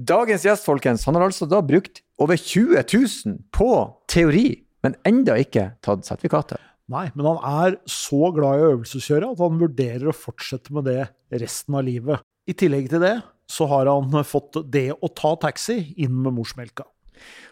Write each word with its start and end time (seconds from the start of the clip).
Dagens 0.00 0.46
gjest, 0.46 0.64
folkens, 0.64 1.02
han 1.04 1.16
har 1.18 1.26
altså 1.26 1.44
da 1.50 1.58
brukt 1.64 2.00
over 2.22 2.38
20 2.38 2.80
000 2.80 3.34
på 3.52 3.70
teori, 4.08 4.62
men 4.84 4.94
enda 5.04 5.34
ikke 5.36 5.72
tatt 5.84 6.06
sertifikatet. 6.08 6.60
Nei, 6.90 7.08
men 7.14 7.26
han 7.26 7.42
er 7.66 7.76
så 7.90 8.30
glad 8.34 8.58
i 8.58 8.64
å 8.64 8.70
øvelseskjøre 8.76 9.28
at 9.34 9.42
han 9.42 9.58
vurderer 9.60 10.08
å 10.08 10.16
fortsette 10.16 10.72
med 10.74 10.88
det 10.88 11.04
resten 11.42 11.76
av 11.76 11.84
livet. 11.86 12.24
I 12.48 12.56
tillegg 12.56 12.88
til 12.90 13.04
det 13.04 13.18
så 13.50 13.68
har 13.68 13.90
han 13.90 14.24
fått 14.24 14.62
det 14.72 14.88
å 14.94 15.10
ta 15.12 15.34
taxi 15.42 15.92
inn 16.00 16.16
med 16.16 16.38
morsmelka. 16.38 16.86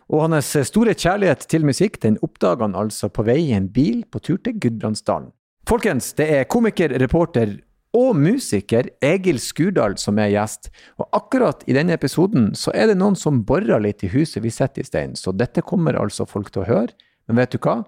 Og 0.09 0.25
hans 0.25 0.55
store 0.71 0.95
kjærlighet 0.97 1.45
til 1.53 1.67
musikk 1.69 2.01
den 2.01 2.17
oppdaga 2.25 2.65
han 2.65 2.79
altså 2.79 3.11
på 3.13 3.27
vei 3.29 3.43
i 3.51 3.57
en 3.59 3.69
bil 3.69 4.07
på 4.09 4.23
tur 4.25 4.41
til 4.41 4.57
Gudbrandsdalen. 4.57 5.35
Folkens, 5.69 6.15
det 6.17 6.31
er 6.33 6.49
komiker, 6.49 6.95
reporter 7.03 7.59
og 7.97 8.17
musiker 8.19 8.91
Egil 9.05 9.41
Skurdal 9.41 9.97
som 10.01 10.19
er 10.21 10.33
gjest. 10.35 10.71
Og 11.01 11.09
akkurat 11.17 11.65
i 11.69 11.77
denne 11.77 11.97
episoden 11.97 12.51
så 12.59 12.75
er 12.75 12.91
det 12.91 12.99
noen 13.01 13.17
som 13.17 13.43
borer 13.49 13.81
litt 13.83 14.05
i 14.05 14.13
huset 14.13 14.43
vi 14.45 14.53
sitter 14.53 14.85
i 14.85 14.89
stein, 14.89 15.17
så 15.17 15.33
dette 15.33 15.65
kommer 15.65 15.99
altså 15.99 16.29
folk 16.29 16.53
til 16.53 16.65
å 16.65 16.69
høre. 16.69 16.97
Men 17.29 17.41
vet 17.43 17.57
du 17.57 17.61
hva? 17.65 17.83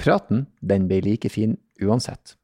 Praten 0.00 0.46
den 0.60 0.88
blir 0.90 1.04
like 1.04 1.30
fin 1.32 1.56
uansett. 1.80 2.36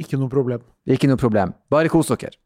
Ikke 0.00 0.20
noe 0.20 0.32
problem. 0.32 0.64
Ikke 0.88 1.08
noe 1.08 1.20
problem. 1.20 1.56
Bare 1.72 1.92
kos 1.92 2.12
dere. 2.12 2.36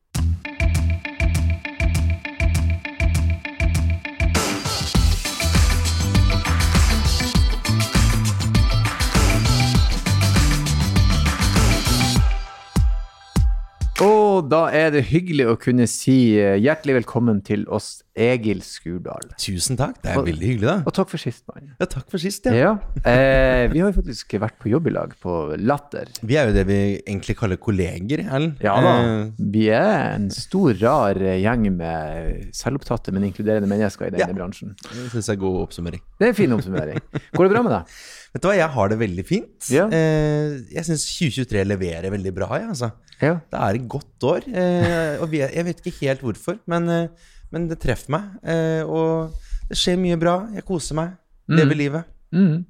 Da 14.42 14.68
er 14.74 14.90
det 14.94 15.06
hyggelig 15.10 15.46
å 15.50 15.58
kunne 15.60 15.86
si 15.90 16.36
eh, 16.38 16.56
hjertelig 16.60 17.00
velkommen 17.02 17.42
til 17.46 17.66
oss, 17.68 18.03
Egil 18.16 18.60
Skurdal. 18.62 19.24
Tusen 19.42 19.76
takk, 19.76 19.96
det 20.02 20.12
er 20.12 20.18
Og- 20.20 20.26
veldig 20.28 20.46
hyggelig, 20.46 20.68
da. 20.68 20.76
Og 20.86 20.92
takk 20.94 21.08
for 21.10 21.18
sist, 21.18 21.42
mann. 21.50 21.72
Ja, 21.80 21.86
takk 21.90 22.08
for 22.10 22.18
sist, 22.22 22.44
ja. 22.46 22.52
Ja. 22.54 22.72
Eh, 23.04 23.66
vi 23.72 23.80
har 23.82 23.90
jo 23.90 23.96
faktisk 24.00 24.36
vært 24.38 24.54
på 24.62 24.70
jobb 24.70 24.86
i 24.86 24.90
lag, 24.94 25.12
på 25.20 25.56
Latter. 25.58 26.06
Vi 26.22 26.36
er 26.38 26.46
jo 26.46 26.54
det 26.54 26.66
vi 26.68 26.78
egentlig 27.02 27.36
kaller 27.36 27.56
kolleger, 27.58 28.22
Erlend. 28.24 28.60
Ja 28.62 28.76
da. 28.80 28.92
Eh, 29.02 29.30
Vi 29.38 29.66
er 29.74 30.14
en 30.14 30.28
stor, 30.30 30.74
rar 30.80 31.14
gjeng 31.18 31.66
med 31.76 32.50
selvopptatte, 32.54 33.10
men 33.12 33.24
inkluderende 33.32 33.66
mennesker 33.68 34.06
i 34.06 34.10
denne 34.14 34.28
Ja. 34.30 34.32
bransjen. 34.32 34.76
det 34.78 35.10
syns 35.10 35.26
jeg 35.26 35.36
er 35.36 35.40
god 35.42 35.66
oppsummering. 35.68 36.00
Det 36.18 36.26
er 36.26 36.28
en 36.28 36.34
fin 36.38 36.50
oppsummering. 36.54 37.00
Går 37.34 37.48
det 37.48 37.50
bra 37.50 37.62
med 37.66 37.72
deg? 37.72 37.84
Vet 38.34 38.42
du 38.42 38.48
hva, 38.48 38.54
jeg 38.56 38.68
har 38.74 38.88
det 38.88 38.98
veldig 38.98 39.24
fint. 39.26 39.68
Ja. 39.70 39.84
Eh, 39.90 40.62
jeg 40.74 40.84
syns 40.86 41.04
2023 41.18 41.64
leverer 41.66 42.10
veldig 42.10 42.32
bra, 42.34 42.48
jeg, 42.58 42.68
altså. 42.70 42.92
Ja. 43.22 43.34
Det 43.50 43.60
er 43.60 43.74
et 43.78 43.88
godt 43.88 44.24
år. 44.26 44.42
Eh, 44.50 45.18
og 45.22 45.30
vi 45.30 45.38
jeg 45.38 45.64
vet 45.64 45.82
ikke 45.86 46.00
helt 46.08 46.20
hvorfor, 46.26 46.58
men, 46.66 46.88
eh, 46.88 47.08
men 47.54 47.68
det 47.70 47.78
treffer 47.82 48.14
meg. 48.16 48.32
Eh, 48.42 48.82
og 48.84 49.36
det 49.70 49.78
skjer 49.80 50.00
mye 50.02 50.18
bra. 50.20 50.38
Jeg 50.56 50.66
koser 50.68 50.98
meg. 50.98 51.14
Lever 51.54 51.78
livet. 51.78 52.10
Mm. 52.34 52.64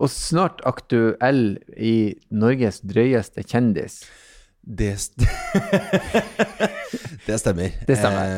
Og 0.00 0.08
snart 0.08 0.62
aktuell 0.64 1.58
i 1.76 1.94
Norges 2.32 2.80
drøyeste 2.88 3.44
kjendis. 3.44 4.00
Det, 4.60 4.92
st 5.00 5.24
det 7.26 7.36
stemmer. 7.40 7.72
Det 7.88 7.96
stemmer. 7.98 8.32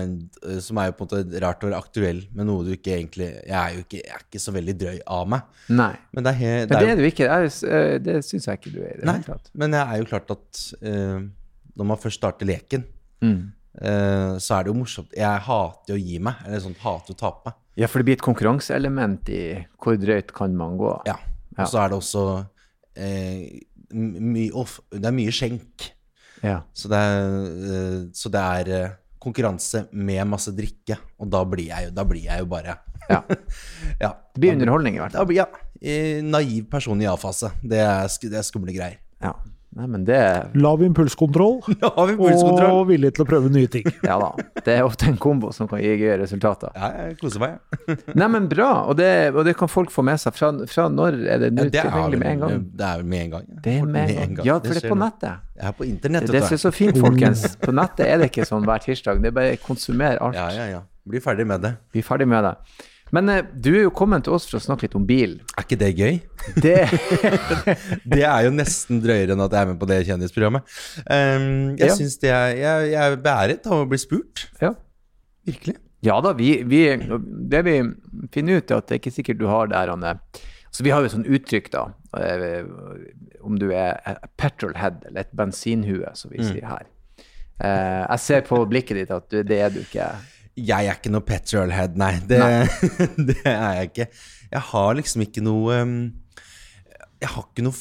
Eh, 0.47 0.59
som 0.65 0.79
er 0.81 0.91
jo 0.91 0.97
på 0.99 1.07
en 1.07 1.13
måte 1.23 1.43
rart 1.45 1.63
å 1.65 1.69
være 1.71 1.81
aktuell 1.83 2.23
med 2.35 2.49
noe 2.49 2.65
du 2.67 2.73
ikke 2.77 2.95
egentlig 2.97 3.29
Jeg 3.47 3.57
er 3.59 3.77
jo 3.77 3.85
ikke, 3.85 4.03
er 4.07 4.25
ikke 4.27 4.43
så 4.43 4.55
veldig 4.55 4.75
drøy 4.81 4.99
av 5.19 5.31
meg. 5.35 5.47
Nei. 5.73 5.93
Men 6.15 6.27
det 6.27 6.33
er, 6.35 6.39
he, 6.41 6.53
det 6.71 6.83
jo- 6.83 6.91
er 6.93 7.01
du 7.03 7.07
ikke. 7.09 7.31
Det, 7.31 7.73
eh, 7.79 7.97
det 8.09 8.19
syns 8.27 8.49
jeg 8.51 8.61
ikke 8.61 8.75
du 8.75 8.81
er 8.87 9.01
det 9.01 9.09
Nei, 9.09 9.19
men 9.63 9.77
det 9.77 9.83
er 9.87 10.03
jo 10.03 10.09
klart 10.13 10.35
at 10.35 10.63
eh, 10.83 11.19
når 11.79 11.91
man 11.93 12.01
først 12.03 12.21
starter 12.23 12.49
leken, 12.49 12.89
Mm. 13.23 13.53
Eh, 13.81 14.37
så 14.43 14.59
er 14.59 14.65
det 14.67 14.73
jo 14.73 14.79
morsomt. 14.79 15.13
Jeg 15.17 15.45
hater 15.47 15.97
å 15.97 16.01
gi 16.01 16.19
meg. 16.23 16.41
Eller 16.47 16.63
sånn, 16.65 16.77
hater 16.83 17.15
å 17.17 17.19
tape. 17.19 17.55
Ja, 17.81 17.89
for 17.89 18.01
det 18.03 18.09
blir 18.11 18.19
et 18.19 18.25
konkurranseelement 18.25 19.29
i 19.33 19.43
hvor 19.81 19.97
drøyt 19.97 20.33
kan 20.37 20.55
man 20.59 20.77
gå. 20.81 20.93
Ja. 21.09 21.17
Og 21.57 21.69
så 21.69 21.81
er 21.83 21.93
det 21.93 21.99
også 21.99 22.25
eh, 22.97 23.61
my, 23.93 24.47
off, 24.57 24.79
Det 24.93 25.09
er 25.09 25.17
mye 25.17 25.33
skjenk. 25.33 25.89
Ja. 26.43 26.59
Så 26.77 26.91
det 26.93 26.99
er, 26.99 27.39
eh, 27.73 27.99
så 28.17 28.33
det 28.33 28.43
er 28.43 28.73
eh, 28.77 28.95
konkurranse 29.23 29.87
med 29.93 30.27
masse 30.29 30.53
drikke. 30.57 30.99
Og 31.23 31.31
da 31.33 31.45
blir 31.49 31.71
jeg 31.71 31.89
jo, 31.89 31.95
da 31.97 32.05
blir 32.09 32.27
jeg 32.29 32.45
jo 32.45 32.49
bare 32.51 32.77
ja. 33.13 33.21
Ja. 34.01 34.13
Det 34.33 34.41
blir 34.41 34.55
underholdning, 34.55 34.97
i 34.97 35.01
hvert 35.03 35.13
Da 35.17 35.23
fall. 35.23 35.31
blir, 35.33 35.43
ja. 35.43 35.49
Naiv 36.23 36.69
person 36.71 37.01
i 37.03 37.09
A-fase. 37.11 37.51
Det, 37.63 37.81
er 37.83 38.07
det 38.29 38.39
er 38.39 38.47
skumle 38.47 38.75
greier. 38.77 39.01
Ja. 39.23 39.33
Nei, 39.73 39.87
men 39.89 40.03
det 40.05 40.19
Lav 40.61 40.83
impulskontroll 40.85 41.63
Lav 41.81 42.11
impulskontroll. 42.13 42.75
og 42.83 42.91
villig 42.91 43.15
til 43.17 43.25
å 43.25 43.27
prøve 43.31 43.49
nye 43.55 43.71
ting. 43.73 43.87
Ja 44.11 44.19
da. 44.21 44.29
Det 44.67 44.75
er 44.75 44.83
ofte 44.85 45.07
en 45.09 45.17
kombo 45.21 45.49
som 45.57 45.69
kan 45.71 45.81
gi 45.81 45.95
gøye 45.97 46.19
resultater. 46.21 46.75
Ja, 46.77 46.91
jeg 47.07 47.17
koser 47.23 47.41
meg. 47.41 47.55
Nei, 48.21 48.29
men 48.35 48.51
bra. 48.53 48.69
Og 48.91 48.99
det, 49.01 49.09
og 49.33 49.47
det 49.49 49.55
kan 49.57 49.71
folk 49.73 49.91
få 49.95 50.05
med 50.05 50.21
seg. 50.21 50.37
Fra, 50.37 50.51
fra 50.69 50.89
når 50.93 51.17
er 51.25 51.41
det 51.47 51.51
nå 51.57 51.65
Ja, 51.71 51.87
tilgjengelig 51.87 52.21
med 52.21 52.31
en 52.35 52.45
gang? 52.45 52.63
det 52.83 52.91
er 52.91 53.03
med 53.15 53.25
en 53.25 53.33
gang. 53.39 53.49
Det 53.65 53.77
er 53.79 53.89
med 53.97 54.13
en 54.13 54.37
gang. 54.37 54.47
Ja, 54.51 54.59
for 54.61 54.77
det 54.77 54.85
er 54.85 54.93
på 54.93 55.01
nettet. 55.01 55.49
Jeg 55.57 55.69
er 55.73 55.77
på 55.81 55.89
internett. 55.89 56.29
Det 56.37 56.45
som 56.45 56.59
er 56.59 56.63
så 56.67 56.75
fint, 56.75 57.01
folkens. 57.01 57.47
På 57.63 57.73
nettet 57.77 58.07
er 58.11 58.21
det 58.21 58.29
ikke 58.33 58.47
sånn 58.49 58.69
hver 58.69 58.85
tirsdag. 58.85 59.25
Det 59.25 59.33
er 59.33 59.37
bare 59.41 59.57
konsumer 59.65 60.21
alt. 60.21 60.37
Ja, 60.37 60.51
ja, 60.59 60.69
ja. 60.77 60.83
Bli 61.09 61.19
ferdig 61.25 61.49
med 61.49 61.65
det. 61.65 61.75
Er 61.97 62.05
ferdig 62.07 62.29
med 62.31 62.45
det. 62.47 62.55
Men 63.13 63.29
eh, 63.29 63.43
du 63.53 63.71
er 63.75 63.83
jo 63.85 63.91
kommet 63.93 64.25
til 64.25 64.33
oss 64.33 64.47
for 64.49 64.57
å 64.57 64.63
snakke 64.65 64.87
litt 64.87 64.95
om 64.97 65.05
bil. 65.09 65.35
Er 65.59 65.67
ikke 65.67 65.77
det 65.83 65.91
gøy? 65.99 66.15
Det, 66.65 66.77
Det 68.15 68.23
er 68.25 68.47
jo 68.47 68.53
nesten 68.57 69.03
drøyere 69.05 69.35
enn 69.37 69.43
at 69.45 69.53
jeg 69.53 69.67
er 69.67 69.71
med 69.73 69.81
på 69.83 69.89
det 69.91 69.99
kjendisprogrammet. 70.09 70.65
Um, 71.05 71.75
jeg 71.77 71.91
Ja. 71.91 71.97
synes 71.99 72.17
det 72.23 72.31
er 72.33 72.55
Jeg, 72.57 72.91
jeg 72.95 73.03
er 73.13 73.17
beæret 73.27 73.67
av 73.69 73.83
å 73.85 73.89
bli 73.91 74.01
spurt. 74.01 74.47
ja. 74.63 74.73
Virkelig. 75.45 75.75
ja 76.07 76.21
da, 76.23 76.31
vi, 76.39 76.53
vi, 76.71 76.81
det 77.51 77.61
vi 77.67 77.77
finner 78.31 78.61
ut, 78.61 78.71
er 78.71 78.79
at 78.79 78.87
det 78.87 78.95
er 78.95 79.01
ikke 79.01 79.11
sikkert 79.17 79.41
du 79.41 79.47
har 79.51 79.67
det 79.71 79.75
her 79.77 79.91
Anne. 79.91 80.13
Så 80.73 80.85
vi 80.87 80.93
har 80.95 81.03
jo 81.03 81.09
et 81.11 81.15
sånt 81.17 81.27
uttrykk, 81.29 81.67
da. 81.75 81.83
eh, 82.17 82.63
Om 83.43 83.59
du 83.59 83.67
er 83.75 83.99
petrolhead 84.39 85.03
eller 85.09 85.27
et 85.27 85.33
bensinhue, 85.37 86.07
som 86.17 86.31
vi 86.33 86.39
sier 86.47 86.65
her. 86.71 86.87
Eh, 87.63 88.07
jeg 88.07 88.23
ser 88.23 88.47
på 88.47 88.63
blikket 88.71 88.97
ditt 89.03 89.11
at 89.15 89.27
du, 89.35 89.43
det 89.43 89.59
er 89.67 89.75
du 89.75 89.81
ikke. 89.83 90.07
Jeg 90.57 90.85
er 90.91 90.99
ikke 90.99 91.11
noe 91.15 91.25
petrolhead, 91.25 91.95
nei. 91.97 92.13
Det, 92.29 92.39
det 93.31 93.39
er 93.49 93.79
jeg 93.79 93.89
ikke. 93.91 94.07
Jeg 94.53 94.65
har 94.69 94.95
liksom 94.99 95.23
ikke 95.25 95.41
noe 95.45 95.79
um, 95.81 95.95
Jeg 97.23 97.31
har 97.33 97.47
ikke 97.49 97.65
noe 97.65 97.79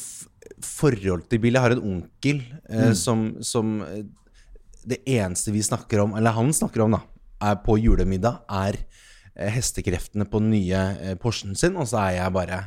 forhold 0.62 1.26
til 1.28 1.40
bil. 1.42 1.56
Jeg 1.58 1.64
har 1.66 1.74
en 1.76 1.82
onkel 1.96 2.40
mm. 2.70 2.94
som, 2.96 3.26
som 3.44 3.74
eh, 3.84 4.04
Det 4.88 5.00
eneste 5.10 5.52
vi 5.52 5.60
snakker 5.66 6.00
om, 6.04 6.14
eller 6.16 6.32
han 6.36 6.52
snakker 6.54 6.84
om, 6.86 6.94
da, 6.96 7.02
er 7.42 7.58
på 7.66 7.76
julemiddag, 7.82 8.40
er 8.48 8.78
eh, 9.34 9.50
hestekreftene 9.56 10.24
på 10.30 10.40
den 10.42 10.52
nye 10.54 10.82
eh, 11.02 11.14
Porschen 11.20 11.54
sin, 11.58 11.76
og 11.76 11.88
så 11.90 12.00
er 12.06 12.16
jeg 12.20 12.32
bare 12.38 12.62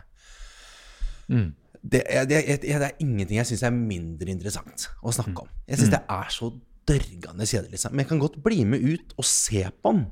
det, 1.81 2.01
er- 2.05 2.25
det, 2.29 2.37
er- 2.45 2.61
det 2.61 2.73
er 2.75 2.91
ingenting 3.01 3.37
jeg 3.39 3.47
syns 3.49 3.63
er 3.65 3.73
mindre 3.73 4.29
interessant 4.29 4.87
å 5.01 5.13
snakke 5.15 5.45
om. 5.45 5.49
Jeg 5.69 5.79
syns 5.81 5.93
det 5.95 6.03
er 6.09 6.29
så 6.33 6.51
dørgende 6.89 7.47
kjedelig. 7.47 7.75
Liksom. 7.75 7.93
Men 7.93 8.03
jeg 8.03 8.11
kan 8.11 8.21
godt 8.21 8.39
bli 8.45 8.63
med 8.67 8.83
ut 8.85 9.15
og 9.17 9.27
se 9.27 9.63
på 9.81 9.93
den. 9.95 10.05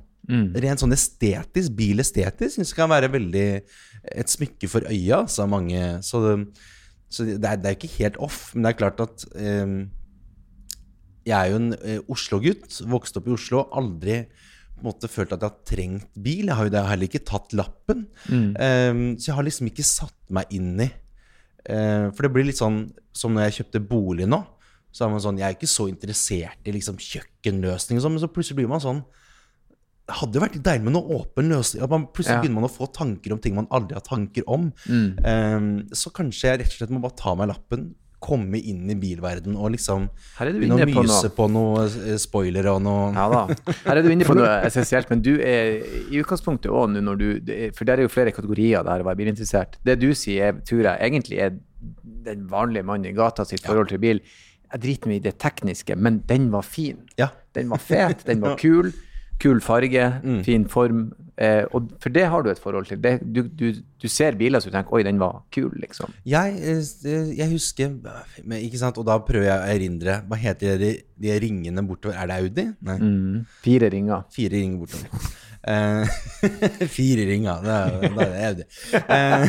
Rent 0.64 0.80
sånn 0.80 0.96
estetisk, 0.96 1.74
bil 1.76 2.00
estetisk, 2.00 2.56
syns 2.56 2.72
jeg 2.72 2.78
kan 2.78 2.92
være 2.92 3.12
veldig 3.12 3.48
et 4.14 4.32
smykke 4.32 4.70
for 4.72 4.86
øya. 4.88 5.26
sa 5.28 5.46
mange, 5.46 5.82
så 6.04 6.22
det, 6.24 6.38
så 7.12 7.26
det, 7.28 7.44
er, 7.44 7.60
det 7.60 7.70
er 7.70 7.76
ikke 7.78 7.98
helt 7.98 8.18
off, 8.24 8.54
men 8.54 8.64
det 8.64 8.72
er 8.72 8.80
klart 8.80 9.04
at 9.04 9.26
eh, 9.36 9.76
jeg 11.28 11.36
er 11.38 11.52
jo 11.52 11.60
en 11.60 11.76
eh, 11.76 12.00
Oslo-gutt, 12.12 12.82
vokste 12.92 13.20
opp 13.20 13.30
i 13.30 13.36
Oslo, 13.36 13.66
aldri 13.76 14.24
på 14.74 14.82
en 14.82 14.90
måte 14.90 15.12
følt 15.12 15.32
at 15.36 15.44
jeg 15.44 15.52
har 15.52 15.68
trengt 15.70 16.18
bil. 16.20 16.50
Jeg 16.50 16.58
har 16.58 16.68
jo 16.68 16.88
heller 16.90 17.08
ikke 17.08 17.28
tatt 17.28 17.54
lappen. 17.56 18.08
Eh, 18.56 18.92
så 19.20 19.30
jeg 19.30 19.38
har 19.38 19.48
liksom 19.48 19.70
ikke 19.70 19.86
satt 19.88 20.18
meg 20.34 20.50
inn 20.56 20.74
i 20.82 20.90
eh, 20.90 22.10
For 22.12 22.26
det 22.26 22.32
blir 22.34 22.48
litt 22.50 22.60
sånn 22.60 22.86
som 23.16 23.36
når 23.36 23.48
jeg 23.48 23.58
kjøpte 23.60 23.84
bolig 23.92 24.28
nå. 24.28 24.42
Så 24.94 25.06
er 25.08 25.10
man 25.10 25.24
sånn, 25.24 25.40
Jeg 25.42 25.48
er 25.50 25.56
ikke 25.58 25.70
så 25.72 25.88
interessert 25.90 26.70
i 26.70 26.72
liksom 26.76 27.00
kjøkkenløsning, 27.02 27.98
og 27.98 28.04
sånn, 28.06 28.14
men 28.14 28.22
så 28.22 28.30
plutselig 28.30 28.60
blir 28.62 28.70
man 28.70 28.84
sånn 28.84 29.00
Det 30.06 30.18
hadde 30.20 30.36
jo 30.38 30.44
vært 30.44 30.58
deilig 30.68 30.84
med 30.84 30.94
noe 30.98 31.16
åpen 31.18 31.48
løsning. 31.50 31.82
At 31.86 31.90
man 31.90 32.06
plutselig 32.12 32.36
Ja. 32.36 32.42
begynner 32.44 32.60
man 32.62 32.68
å 32.70 32.74
få 32.76 32.90
tanker 32.94 33.32
om 33.32 33.40
ting 33.40 33.56
man 33.56 33.68
aldri 33.72 33.96
har 33.96 34.04
tanker 34.04 34.44
om. 34.52 34.72
Eh, 34.90 35.60
så 35.96 36.12
kanskje 36.12 36.50
jeg 36.52 36.60
rett 36.60 36.74
og 36.74 36.80
slett 36.82 36.92
må 36.92 37.02
bare 37.02 37.16
ta 37.16 37.34
meg 37.40 37.48
lappen, 37.48 37.96
komme 38.24 38.56
inn 38.56 38.90
i 38.92 38.96
bilverden 38.96 39.56
og 39.60 39.72
liksom 39.74 40.06
begynne 40.40 40.78
å 40.80 40.88
myse 40.88 41.30
på 41.36 41.50
noe 41.52 41.88
noe 41.88 42.18
spoiler 42.22 42.68
og 42.72 42.82
noe 42.86 43.12
Ja 43.16 43.26
da. 43.32 43.42
Her 43.84 43.98
er 43.98 44.02
du 44.06 44.10
inne 44.14 44.24
på 44.28 44.36
noe 44.40 44.62
essensielt, 44.68 45.10
men 45.10 45.22
du 45.22 45.34
er 45.40 45.84
i 46.12 46.22
utgangspunktet 46.22 46.72
òg 46.72 46.94
nå 46.94 47.02
når 47.04 47.20
du 47.20 47.28
For 47.76 47.84
der 47.84 48.00
er 48.00 48.08
jo 48.08 48.14
flere 48.14 48.32
kategorier 48.32 48.84
der 48.84 49.04
å 49.04 49.08
være 49.10 49.20
bilinteressert. 49.20 49.76
Det 49.84 49.98
du 50.00 50.14
sier, 50.16 50.52
er, 50.54 50.62
tror 50.64 50.84
jeg 50.88 51.00
egentlig 51.10 51.40
er 51.44 51.58
den 52.24 52.48
vanlige 52.48 52.88
mannen 52.88 53.12
i 53.12 53.16
gata 53.16 53.44
sitt 53.48 53.64
forhold 53.66 53.90
til 53.92 54.00
bil. 54.00 54.22
Jeg 54.74 54.82
driter 54.82 55.08
meg 55.12 55.22
i 55.22 55.26
det 55.30 55.36
tekniske, 55.40 55.96
men 55.96 56.22
den 56.30 56.50
var 56.54 56.64
fin. 56.66 57.04
Ja. 57.20 57.30
Den 57.56 57.70
var 57.70 57.78
fet, 57.82 58.26
den 58.26 58.42
var 58.46 58.56
kul. 58.58 58.92
Kul 59.42 59.60
farge, 59.62 60.08
fin 60.46 60.66
form. 60.70 61.12
Eh, 61.42 61.66
og 61.74 61.90
for 62.00 62.14
det 62.14 62.28
har 62.30 62.44
du 62.46 62.50
et 62.52 62.60
forhold 62.62 62.86
til. 62.86 63.00
Det, 63.02 63.16
du, 63.26 63.42
du, 63.50 63.74
du 64.02 64.06
ser 64.08 64.36
biler 64.38 64.62
så 64.62 64.70
du 64.70 64.76
tenker 64.76 64.94
'oi, 64.94 65.02
den 65.04 65.18
var 65.20 65.42
kul', 65.52 65.74
liksom. 65.82 66.14
Jeg, 66.30 66.54
eh, 66.62 67.32
jeg 67.38 67.50
husker 67.52 67.90
men, 68.46 68.60
Ikke 68.62 68.78
sant, 68.78 68.98
og 69.02 69.06
da 69.10 69.18
prøver 69.18 69.48
jeg 69.50 69.58
å 69.58 69.72
erindre 69.74 70.20
Hva 70.30 70.38
heter 70.38 70.78
de, 70.78 70.92
de 71.18 71.34
ringene 71.42 71.82
bortover? 71.88 72.16
Er 72.22 72.28
det 72.30 72.38
Audi? 72.38 72.66
Nei, 72.86 72.98
Mm. 73.00 73.46
Fire 73.66 73.90
ringer. 73.90 74.24
fire 74.32 74.54
ringer 74.54 74.78
bortover. 74.78 75.10
Eh, 75.64 76.08
fire 76.98 77.26
ringer, 77.30 77.62
det 77.64 77.76
er, 77.80 77.88
det 78.18 78.28
er. 78.48 78.56
Eh, 79.08 79.44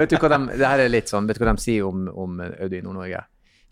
Vet 0.00 0.12
du 0.12 0.16
hva 0.22 0.30
de, 0.36 0.38
det 0.54 0.66
her 0.70 0.84
er 0.86 0.92
litt 0.92 1.10
sånn, 1.10 1.26
vet 1.28 1.38
du 1.40 1.44
hva 1.44 1.54
de 1.56 1.62
sier 1.64 1.86
om, 1.88 2.06
om 2.14 2.38
Audi 2.46 2.78
i 2.78 2.84
Nord-Norge? 2.84 3.24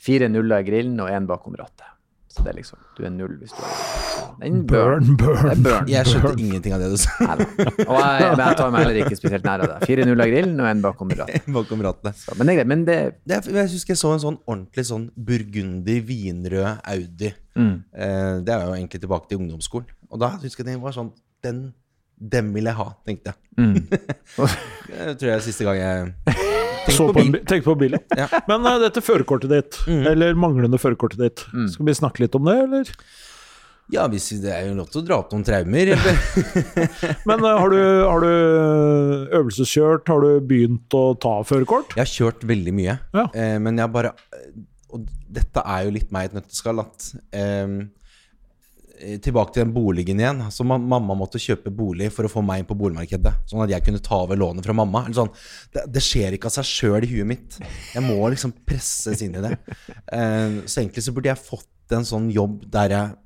Fire 0.03 0.29
nuller 0.31 0.63
i 0.63 0.67
grillen 0.69 0.99
og 1.03 1.11
én 1.15 1.27
bakom 1.31 1.55
rattet. 1.59 1.87
Så 2.29 2.43
det 2.45 2.51
er 2.53 2.59
liksom, 2.59 2.79
du 2.95 3.01
er 3.09 3.11
null 3.11 3.33
hvis 3.41 3.55
du 3.57 3.61
er 3.65 3.73
burn, 4.39 4.67
Burn, 4.69 5.07
burn. 5.19 5.47
Er 5.49 5.63
burn. 5.65 5.89
jeg 5.91 6.07
skjønte 6.07 6.35
ingenting 6.45 6.75
av 6.77 6.83
det 6.85 6.91
du 6.93 6.99
sa 7.01 7.11
Nei, 7.25 7.47
Og 7.89 7.97
jeg, 7.97 8.27
men 8.37 8.43
jeg 8.45 8.59
tar 8.61 8.69
meg 8.71 8.85
heller 8.85 8.99
ikke 9.01 9.17
spesielt 9.19 9.47
nær 9.49 9.65
av 9.65 9.73
det. 9.73 9.79
Fire 9.89 10.05
nuller 10.07 10.29
i 10.29 10.35
grillen 10.35 10.61
og 10.63 10.69
én 10.69 10.83
bakom 10.85 11.11
rattet. 11.19 11.49
bakom 11.57 11.83
rattet. 11.89 12.21
Så, 12.21 12.37
men 12.39 12.47
det 12.47 12.53
er 12.55 12.59
greit. 12.61 12.71
Men 12.75 12.85
det 12.87 12.99
Det 13.25 13.39
er, 13.41 13.49
jeg 13.63 13.73
husker 13.73 13.95
jeg 13.97 14.03
så 14.05 14.13
en 14.15 14.23
sånn 14.27 14.39
ordentlig 14.45 14.85
sånn 14.91 15.09
burgunder, 15.17 15.99
vinrød 16.13 16.85
Audi. 16.95 17.33
mm. 17.59 17.75
Eh, 17.97 18.35
det 18.47 18.55
er 18.55 18.67
jo 18.69 18.77
egentlig 18.77 19.03
tilbake 19.07 19.33
til 19.33 19.41
ungdomsskolen. 19.43 19.89
Og 20.13 20.23
da 20.23 20.33
husker 20.43 20.65
jeg 20.65 20.77
det 20.77 20.83
var 20.83 20.97
sånn 20.97 21.13
Den, 21.45 21.59
den 22.19 22.51
vil 22.55 22.67
jeg 22.71 22.79
ha, 22.79 22.89
tenkte 23.07 23.35
jeg. 23.35 23.39
Mm. 23.59 23.77
Det 24.89 25.15
tror 25.21 25.29
jeg 25.29 25.37
er 25.37 25.45
siste 25.45 25.67
gang 25.69 25.79
jeg 25.79 26.13
tenkte 26.89 26.99
på 26.99 27.13
på 27.13 27.23
en, 27.23 27.39
tenk 27.47 27.65
på 27.67 27.75
bil, 27.79 27.97
ja. 28.17 28.27
Men 28.49 28.65
uh, 28.65 28.79
dette 28.81 29.03
førerkortet 29.05 29.53
ditt, 29.53 29.79
eller 30.09 30.39
manglende 30.39 30.81
førerkortet 30.81 31.21
ditt, 31.21 31.43
skal 31.75 31.89
vi 31.91 31.95
snakke 31.99 32.25
litt 32.25 32.39
om 32.39 32.49
det, 32.49 32.55
eller? 32.65 32.93
Ja, 33.93 34.05
hvis 34.13 34.29
det 34.43 34.51
er 34.53 34.67
jo 34.67 34.75
lov 34.77 34.91
til 34.93 35.01
å 35.01 35.05
dra 35.07 35.17
opp 35.23 35.31
noen 35.33 35.45
traumer. 35.49 35.95
Men 37.29 37.45
uh, 37.45 37.55
har, 37.57 37.73
du, 37.73 37.79
har 38.05 38.25
du 38.25 38.33
øvelseskjørt? 39.39 40.11
Har 40.13 40.25
du 40.25 40.45
begynt 40.45 40.97
å 40.97 41.05
ta 41.21 41.39
førerkort? 41.49 41.95
Jeg 41.97 42.05
har 42.05 42.11
kjørt 42.13 42.45
veldig 42.49 42.75
mye, 42.77 42.99
Ja. 43.17 43.29
Uh, 43.33 43.57
men 43.65 43.81
jeg 43.81 43.93
bare 43.95 44.13
Og 44.93 45.07
dette 45.33 45.65
er 45.65 45.87
jo 45.87 45.95
litt 45.97 46.13
meg 46.13 46.27
i 46.27 46.31
et 46.31 46.37
nøtteskall. 46.37 46.83
At 46.85 47.09
eh, 47.37 47.73
Tilbake 49.23 49.55
til 49.55 49.63
den 49.63 49.73
boligen 49.75 50.21
igjen. 50.21 50.43
Så 50.55 50.67
ma 50.67 50.79
mamma 50.81 51.17
måtte 51.19 51.41
kjøpe 51.43 51.73
bolig 51.75 52.11
for 52.15 52.27
å 52.27 52.33
få 52.33 52.43
meg 52.45 52.63
inn 52.63 52.69
på 52.69 52.77
boligmarkedet. 52.79 53.35
Sånn 53.51 53.63
at 53.65 53.73
jeg 53.73 53.85
kunne 53.87 54.03
ta 54.05 54.21
over 54.25 54.41
lånet 54.41 54.67
fra 54.67 54.77
mamma. 54.77 55.05
Eller 55.07 55.19
sånn, 55.21 55.33
det, 55.75 55.87
det 55.95 56.03
skjer 56.05 56.37
ikke 56.37 56.51
av 56.51 56.57
seg 56.59 56.69
sjøl 56.69 57.07
i 57.07 57.11
huet 57.13 57.31
mitt. 57.31 57.59
Jeg 57.95 58.05
må 58.07 58.19
liksom 58.33 58.55
presses 58.67 59.23
inn 59.25 59.39
i 59.39 59.45
det. 59.45 59.55
Uh, 60.11 60.65
så 60.67 60.83
egentlig 60.83 61.07
så 61.07 61.15
burde 61.17 61.31
jeg 61.33 61.45
fått 61.45 61.97
en 61.97 62.07
sånn 62.09 62.29
jobb 62.35 62.63
der 62.73 62.95
jeg 62.97 63.17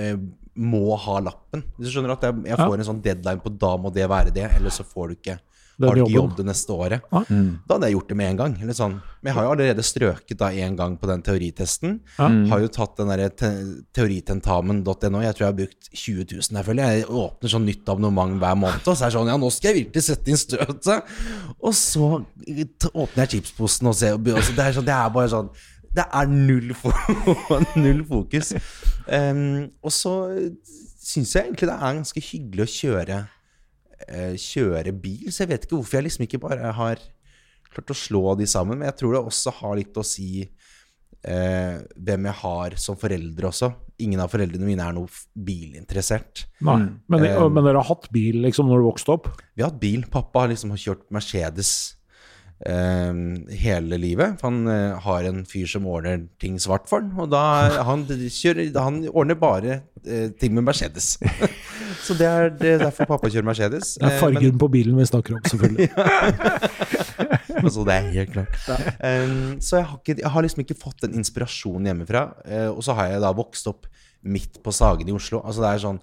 uh, 0.00 0.26
må 0.56 0.96
ha 1.02 1.18
lappen. 1.20 1.66
Hvis 1.76 1.90
du 1.90 1.96
skjønner 1.96 2.14
at 2.16 2.24
jeg, 2.28 2.46
jeg 2.48 2.60
får 2.62 2.78
en 2.78 2.88
sånn 2.90 3.02
deadline 3.04 3.42
på 3.44 3.52
da 3.52 3.74
må 3.80 3.92
det 3.92 4.08
være 4.10 4.32
det, 4.34 4.48
eller 4.56 4.72
så 4.72 4.86
får 4.86 5.10
du 5.10 5.18
ikke 5.18 5.38
har 5.84 5.98
du 5.98 6.02
ikke 6.06 6.14
jobb 6.14 6.36
det 6.38 6.46
neste 6.48 6.72
året. 6.72 7.04
Ja. 7.12 7.20
Da 7.28 7.76
hadde 7.76 7.88
jeg 7.90 7.96
gjort 7.98 8.08
det 8.08 8.16
med 8.16 8.30
en 8.30 8.38
gang. 8.40 8.54
Eller 8.64 8.76
sånn. 8.76 8.94
Men 9.20 9.28
jeg 9.28 9.36
har 9.36 9.44
jo 9.46 9.50
allerede 9.52 9.84
strøket 9.84 10.38
da 10.40 10.48
en 10.64 10.78
gang 10.78 10.96
på 11.00 11.10
den 11.10 11.24
teoritesten. 11.26 11.98
Ja. 12.16 12.28
Har 12.52 12.62
jo 12.64 12.70
tatt 12.72 12.96
den 13.00 13.12
derre 13.12 13.28
te 13.28 13.50
teoritentamen.no. 13.96 15.20
Jeg 15.24 15.36
tror 15.36 15.44
jeg 15.44 15.50
har 15.50 15.58
brukt 15.58 15.90
20 15.92 16.26
000 16.32 16.56
der, 16.56 16.66
føler 16.70 16.82
jeg. 16.86 17.02
Jeg 17.02 17.20
åpner 17.24 17.52
sånn 17.52 17.68
nytt 17.68 17.92
abonnement 17.92 18.40
hver 18.40 18.58
måned, 18.62 18.82
og 18.86 18.96
så 18.96 18.96
er 18.96 19.12
det 19.12 19.18
sånn 19.18 19.32
Ja, 19.34 19.38
nå 19.42 19.52
skal 19.52 19.72
jeg 19.72 19.80
virkelig 19.82 20.06
sette 20.08 20.32
inn 20.32 20.40
støtet! 20.40 21.14
Og 21.60 21.76
så 21.76 22.10
åpner 22.16 23.24
jeg 23.24 23.32
chipsposen 23.36 23.92
og 23.92 23.98
ser 23.98 24.16
og 24.16 24.42
så 24.44 24.56
det, 24.56 24.64
er 24.64 24.76
sånn, 24.78 24.88
det 24.88 24.96
er 24.96 25.12
bare 25.12 25.30
sånn 25.32 25.48
Det 25.96 26.04
er 26.20 26.32
null, 26.32 26.72
fo 26.76 26.92
null 27.84 28.02
fokus. 28.08 28.54
Um, 29.06 29.68
og 29.84 29.92
så 29.94 30.16
syns 31.06 31.36
jeg 31.36 31.46
egentlig 31.50 31.68
det 31.70 31.76
er 31.76 31.98
ganske 32.00 32.22
hyggelig 32.32 32.64
å 32.64 32.72
kjøre 32.72 33.24
kjøre 34.40 34.92
bil, 34.92 35.30
så 35.32 35.44
jeg 35.44 35.52
vet 35.54 35.66
ikke 35.66 35.78
hvorfor 35.78 35.98
jeg 35.98 36.06
liksom 36.08 36.26
ikke 36.26 36.42
bare 36.42 36.72
har 36.76 37.00
klart 37.72 37.92
å 37.92 37.98
slå 37.98 38.34
de 38.38 38.46
sammen. 38.48 38.78
Men 38.78 38.90
jeg 38.90 38.98
tror 39.00 39.16
det 39.16 39.24
også 39.24 39.52
har 39.60 39.76
litt 39.78 39.96
å 39.98 40.04
si 40.06 40.44
eh, 41.26 41.82
hvem 41.96 42.28
jeg 42.30 42.38
har 42.42 42.76
som 42.80 42.98
foreldre 43.00 43.50
også. 43.50 43.72
Ingen 44.04 44.20
av 44.20 44.32
foreldrene 44.32 44.68
mine 44.68 44.84
er 44.84 44.96
noe 44.96 45.08
bilinteressert. 45.32 46.46
Nei. 46.60 46.78
Men, 47.08 47.24
Eh, 47.24 47.48
men 47.48 47.64
dere 47.64 47.80
har 47.80 47.88
hatt 47.88 48.10
bil 48.12 48.42
liksom 48.44 48.68
når 48.68 48.82
du 48.82 48.88
vokste 48.90 49.14
opp? 49.16 49.30
Vi 49.54 49.64
har 49.64 49.72
hatt 49.72 49.80
bil. 49.80 50.04
Pappa 50.12 50.44
har 50.44 50.52
liksom 50.52 50.74
kjørt 50.76 51.06
Mercedes 51.10 51.72
eh, 51.76 51.95
hele 52.64 53.98
livet. 54.00 54.38
For 54.40 54.48
han 54.48 54.68
eh, 54.72 54.96
har 55.04 55.26
en 55.28 55.42
fyr 55.48 55.66
som 55.68 55.86
ordner 55.86 56.24
ting 56.40 56.56
svart 56.62 56.88
for 56.88 57.02
han. 57.02 57.12
Og 57.20 57.28
da 57.30 57.42
han, 57.90 58.06
kjører, 58.08 58.70
han 58.80 59.02
ordner 59.12 59.36
bare 59.36 59.80
eh, 60.04 60.30
ting 60.40 60.54
med 60.56 60.64
Mercedes. 60.64 61.16
Så 62.06 62.16
det 62.16 62.26
er, 62.26 62.48
det 62.54 62.70
er 62.76 62.84
derfor 62.86 63.08
pappa 63.10 63.28
kjører 63.28 63.46
Mercedes. 63.50 63.96
Det 64.00 64.08
er 64.08 64.16
Eh, 64.16 64.20
fargen 64.22 64.58
på 64.58 64.68
bilen 64.72 64.96
vi 64.96 65.08
snakker 65.08 65.36
om, 65.36 65.44
selvfølgelig. 65.44 65.90
Altså, 67.56 67.86
det 67.88 67.94
er 67.94 68.10
helt 68.12 68.32
klart. 68.34 68.56
Um, 69.00 69.56
så 69.64 69.78
jeg 69.78 69.86
har, 69.88 69.96
ikke, 69.96 70.14
jeg 70.20 70.30
har 70.30 70.44
liksom 70.44 70.60
ikke 70.60 70.74
fått 70.76 71.00
den 71.06 71.14
inspirasjonen 71.16 71.88
hjemmefra. 71.88 72.22
og 72.68 72.82
så 72.84 72.92
har 72.94 73.08
jeg 73.14 73.22
da 73.24 73.30
vokst 73.34 73.66
opp 73.70 73.88
midt 74.22 74.60
på 74.62 74.74
Sagen 74.76 75.08
i 75.08 75.14
Oslo. 75.16 75.40
Altså 75.40 75.64
det 75.64 75.70
er 75.70 75.82
sånn 75.82 75.98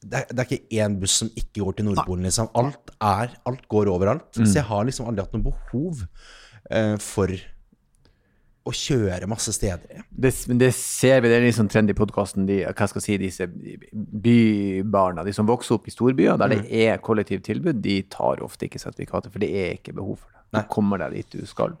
det 0.00 0.22
er, 0.22 0.28
det 0.32 0.42
er 0.42 0.48
ikke 0.48 0.80
én 0.80 0.96
buss 1.00 1.18
som 1.20 1.30
ikke 1.36 1.60
går 1.60 1.78
til 1.78 1.88
Nordpolen, 1.90 2.24
liksom. 2.24 2.48
Alt, 2.56 2.92
er, 3.04 3.34
alt 3.48 3.64
går 3.68 3.90
overalt. 3.92 4.30
Så 4.38 4.54
jeg 4.56 4.64
har 4.70 4.86
liksom 4.88 5.10
aldri 5.10 5.26
hatt 5.26 5.34
noe 5.36 5.50
behov 5.50 6.04
uh, 6.72 6.96
for 7.04 7.34
å 8.70 8.72
kjøre 8.76 9.28
masse 9.28 9.52
steder. 9.56 10.02
Det, 10.10 10.32
det 10.60 10.70
ser 10.76 11.20
vi, 11.20 11.30
det 11.30 11.38
er 11.38 11.46
litt 11.46 11.56
sånn 11.56 11.70
trend 11.72 11.92
i 11.92 11.96
podkasten, 11.96 12.46
de, 12.48 12.60
hva 12.64 12.88
skal 12.90 13.00
jeg 13.00 13.06
si, 13.06 13.16
disse 13.22 13.48
bybarna, 14.24 15.24
de 15.26 15.34
som 15.36 15.48
vokser 15.48 15.78
opp 15.78 15.88
i 15.88 15.94
storbyer 15.94 16.40
der 16.40 16.52
det 16.52 16.60
er 16.82 17.00
kollektivtilbud, 17.04 17.80
de 17.84 18.02
tar 18.12 18.42
ofte 18.44 18.68
ikke 18.68 18.82
sertifikatet, 18.82 19.32
for 19.32 19.42
det 19.42 19.48
er 19.48 19.78
ikke 19.78 19.96
behov 19.96 20.20
for 20.20 20.28
det. 20.28 20.36
Du 20.50 20.60
kommer 20.72 21.00
deg 21.00 21.16
dit 21.16 21.40
du 21.40 21.48
skal. 21.48 21.76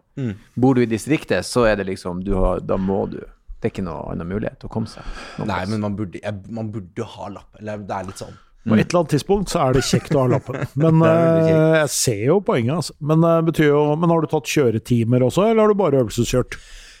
Bor 0.54 0.78
du 0.78 0.84
i 0.84 0.88
distriktet, 0.88 1.46
så 1.46 1.66
er 1.68 1.80
det 1.80 1.88
liksom, 1.90 2.24
du 2.24 2.32
har, 2.38 2.64
da 2.64 2.78
må 2.80 3.02
du. 3.12 3.20
Det 3.60 3.68
er 3.68 3.74
ikke 3.74 3.84
noe 3.84 4.12
annen 4.12 4.28
mulighet 4.28 4.64
å 4.64 4.70
komme 4.72 4.88
seg. 4.88 5.04
Nei, 5.40 5.46
plass. 5.46 5.72
men 5.72 5.82
man 5.84 5.96
burde, 5.98 6.20
jeg, 6.22 6.52
man 6.56 6.70
burde 6.72 7.08
ha 7.14 7.32
lapp. 7.34 7.58
Eller 7.60 7.82
det 7.84 7.96
er 7.96 8.08
litt 8.08 8.22
sånn. 8.22 8.38
På 8.60 8.76
et 8.76 8.90
eller 8.90 9.00
annet 9.00 9.12
tidspunkt 9.14 9.52
så 9.52 9.62
er 9.62 9.76
det 9.76 9.82
kjekt 9.88 10.12
å 10.12 10.24
ha 10.26 10.30
lappen. 10.34 10.58
Men 10.82 11.00
eh, 11.06 11.78
jeg 11.78 11.92
ser 11.94 12.24
jo 12.26 12.40
poenget. 12.44 12.74
Altså. 12.76 12.96
Men, 13.00 13.24
eh, 13.24 13.38
betyr 13.46 13.70
jo, 13.70 13.84
men 13.96 14.12
har 14.12 14.20
du 14.20 14.28
tatt 14.28 14.50
kjøretimer 14.52 15.24
også, 15.24 15.46
eller 15.48 15.64
har 15.64 15.72
du 15.72 15.78
bare 15.80 16.02
øvelseskjørt? 16.02 16.58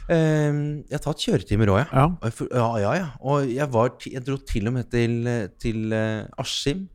Eh, 0.08 0.48
jeg 0.88 0.96
har 0.96 1.02
tatt 1.04 1.26
kjøretimer 1.26 1.74
òg, 1.74 1.82
ja. 1.82 2.06
Ja. 2.24 2.32
Ja, 2.48 2.70
ja, 2.80 2.94
ja. 2.96 3.10
Og 3.20 3.52
jeg, 3.52 3.68
var, 3.76 3.92
jeg 4.08 4.24
dro 4.24 4.38
til 4.48 4.72
og 4.72 4.76
med 4.78 4.88
til, 4.94 5.20
til 5.60 5.92
eh, 5.96 6.40
Askim 6.40 6.86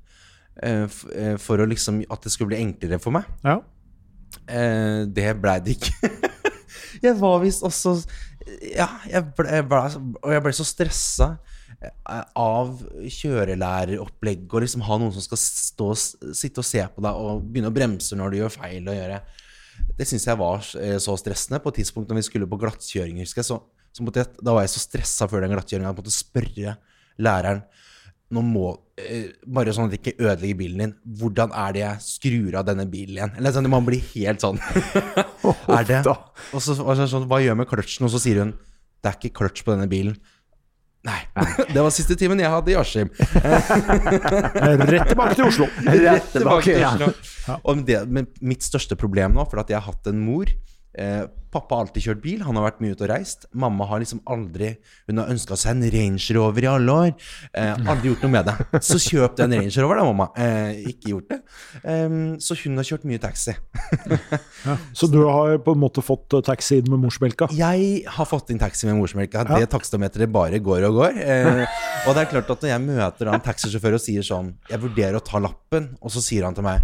uh, 0.63 0.85
eh, 1.13 1.35
for 1.41 1.61
å 1.61 1.67
liksom 1.69 2.01
at 2.11 2.25
det 2.25 2.33
skulle 2.33 2.53
bli 2.53 2.61
enklere 2.63 2.99
for 3.01 3.15
meg. 3.15 3.27
Ja. 3.45 3.59
Uh, 4.45 5.05
det 5.13 5.29
blei 5.41 5.59
det 5.63 5.77
ikke. 5.77 6.11
jeg 7.05 7.17
var 7.19 7.41
visst 7.43 7.65
også 7.65 7.97
Ja, 8.75 8.87
jeg 9.09 9.31
ble, 9.37 9.47
jeg 9.57 9.65
ble, 9.69 9.79
og 10.21 10.33
jeg 10.33 10.43
ble 10.45 10.53
så 10.53 10.65
stressa 10.67 11.29
eh, 11.81 12.25
av 12.37 12.75
kjørelæreropplegg 13.17 14.45
og 14.51 14.65
liksom 14.65 14.83
ha 14.85 14.99
noen 15.01 15.15
som 15.15 15.25
skal 15.25 15.41
stå, 15.41 15.89
sitte 15.97 16.61
og 16.61 16.67
se 16.67 16.83
på 16.93 17.05
deg 17.05 17.21
og 17.21 17.47
begynne 17.47 17.71
å 17.73 17.75
bremse 17.75 18.17
når 18.17 18.33
du 18.33 18.39
gjør 18.43 18.53
feil. 18.57 18.83
og 18.85 18.99
gjøre 18.99 19.21
Det 19.97 20.09
syns 20.09 20.27
jeg 20.29 20.41
var 20.41 20.69
eh, 20.81 20.97
så 21.01 21.17
stressende. 21.19 21.61
På 21.63 21.73
et 21.73 21.81
tidspunkt 21.81 22.11
når 22.11 22.21
vi 22.21 22.27
skulle 22.29 22.49
på 22.51 22.61
glattkjøring, 22.61 23.23
husker 23.25 23.41
jeg, 23.41 23.49
så, 23.49 23.59
så 23.95 24.05
jeg, 24.05 24.29
da 24.41 24.55
var 24.57 24.67
jeg 24.67 24.75
så 24.75 24.85
stressa 24.85 25.29
før 25.31 25.45
den 25.45 25.55
glattkjøringa 25.55 25.89
at 25.89 25.95
jeg 25.95 26.03
måtte 26.03 26.17
spørre 26.19 26.77
læreren 27.25 27.65
nå 28.33 28.41
må, 28.45 28.69
Bare 28.95 29.73
sånn 29.75 29.89
at 29.89 29.91
det 29.91 29.97
ikke 29.99 30.23
ødelegger 30.23 30.55
bilen 30.61 30.79
din. 30.79 30.91
Hvordan 31.19 31.51
er 31.51 31.73
det 31.75 31.81
jeg 31.81 32.03
skrur 32.05 32.55
av 32.61 32.67
denne 32.69 32.85
bilen 32.87 33.17
igjen? 33.17 33.33
Eller 33.41 33.51
sånn, 33.51 33.67
Man 33.71 33.83
blir 33.87 33.99
helt 34.13 34.39
sånn 34.43 34.61
Er 35.75 35.83
det 35.89 35.99
Og 36.07 36.61
så 36.63 36.77
og 36.79 36.93
så 36.95 37.07
sånn, 37.11 37.25
Hva 37.27 37.41
gjør 37.43 37.57
med 37.59 37.67
kløtsjen? 37.67 38.07
Og 38.07 38.13
så 38.13 38.21
sier 38.23 38.39
hun 38.39 38.53
Det 39.03 39.11
er 39.11 39.17
ikke 39.19 39.33
kløtsj 39.41 39.65
på 39.67 39.75
denne 39.75 39.89
bilen. 39.91 40.15
Nei. 41.05 41.19
Det 41.75 41.83
var 41.83 41.91
siste 41.93 42.15
timen 42.17 42.39
jeg 42.41 42.49
hadde 42.49 42.71
i 42.71 42.77
Askim. 42.79 43.11
Rett 44.95 45.11
tilbake 45.11 45.35
til 45.37 45.45
Oslo. 45.49 45.67
Rett 45.85 46.31
tilbake 46.33 46.63
til 46.71 46.87
Oslo. 46.87 47.11
Oslo. 47.11 47.59
Og 47.61 47.83
det, 47.85 47.99
men 48.09 48.31
mitt 48.41 48.65
største 48.65 48.97
problem 48.97 49.35
nå, 49.35 49.45
for 49.51 49.61
at 49.61 49.69
jeg 49.69 49.77
har 49.77 49.85
hatt 49.91 50.09
en 50.09 50.23
mor 50.25 50.49
eh, 50.97 51.25
Pappa 51.55 51.77
har 51.77 51.85
alltid 51.85 52.03
kjørt 52.03 52.19
bil, 52.19 52.41
han 52.43 52.57
har 52.59 52.65
vært 52.65 52.81
mye 52.83 52.95
ute 52.97 53.05
og 53.05 53.09
reist. 53.13 53.45
Mamma 53.55 53.85
har 53.87 54.01
liksom 54.03 54.19
aldri 54.27 54.73
Hun 55.07 55.21
har 55.21 55.29
ønska 55.31 55.55
seg 55.55 55.77
en 55.77 55.85
Range 55.93 56.35
Rover 56.35 56.65
i 56.65 56.67
alle 56.67 56.95
år. 57.05 57.13
Eh, 57.55 57.85
aldri 57.87 58.11
gjort 58.11 58.25
noe 58.25 58.33
med 58.33 58.49
det. 58.49 58.81
Så 58.83 58.99
kjøp 58.99 59.39
en 59.45 59.55
Range 59.55 59.85
Rover, 59.85 60.01
da, 60.01 60.07
mamma. 60.09 60.27
Eh, 60.35 60.91
ikke 60.91 61.13
gjort 61.13 61.31
det. 61.31 61.39
Så 62.43 62.57
hun 62.65 62.75
har 62.75 62.87
kjørt 62.89 63.07
mye 63.07 63.21
taxi. 63.23 63.55
Så 64.99 65.07
du 65.11 65.21
har 65.23 65.57
på 65.63 65.75
en 65.75 65.81
måte 65.81 66.03
fått 66.03 66.35
eh, 66.35 66.43
taxi 66.45 66.81
inn 66.81 66.91
med 66.91 67.05
morsmelka? 67.05 67.47
Jeg 67.55 68.03
har 68.17 68.29
fått 68.29 68.51
inn 68.51 68.59
taxi 68.61 68.89
med 68.89 68.99
morsmelka. 68.99 69.45
Det 69.55 69.71
takstometeret 69.71 70.31
bare 70.35 70.59
går 70.63 70.89
og 70.89 70.99
går. 70.99 71.19
Eh, 71.23 71.63
og 72.05 72.15
det 72.15 72.25
er 72.25 72.31
klart 72.35 72.51
at 72.51 72.65
når 72.65 72.73
jeg 72.73 72.85
møter 72.85 73.31
en 73.31 73.47
taxisjåfør 73.47 73.97
og 73.97 74.01
sier 74.03 74.25
sånn 74.25 74.53
Jeg 74.69 74.81
vurderer 74.83 75.19
å 75.19 75.23
ta 75.23 75.39
lappen, 75.41 75.93
og 76.01 76.13
så 76.13 76.23
sier 76.23 76.47
han 76.47 76.57
til 76.57 76.67
meg 76.67 76.83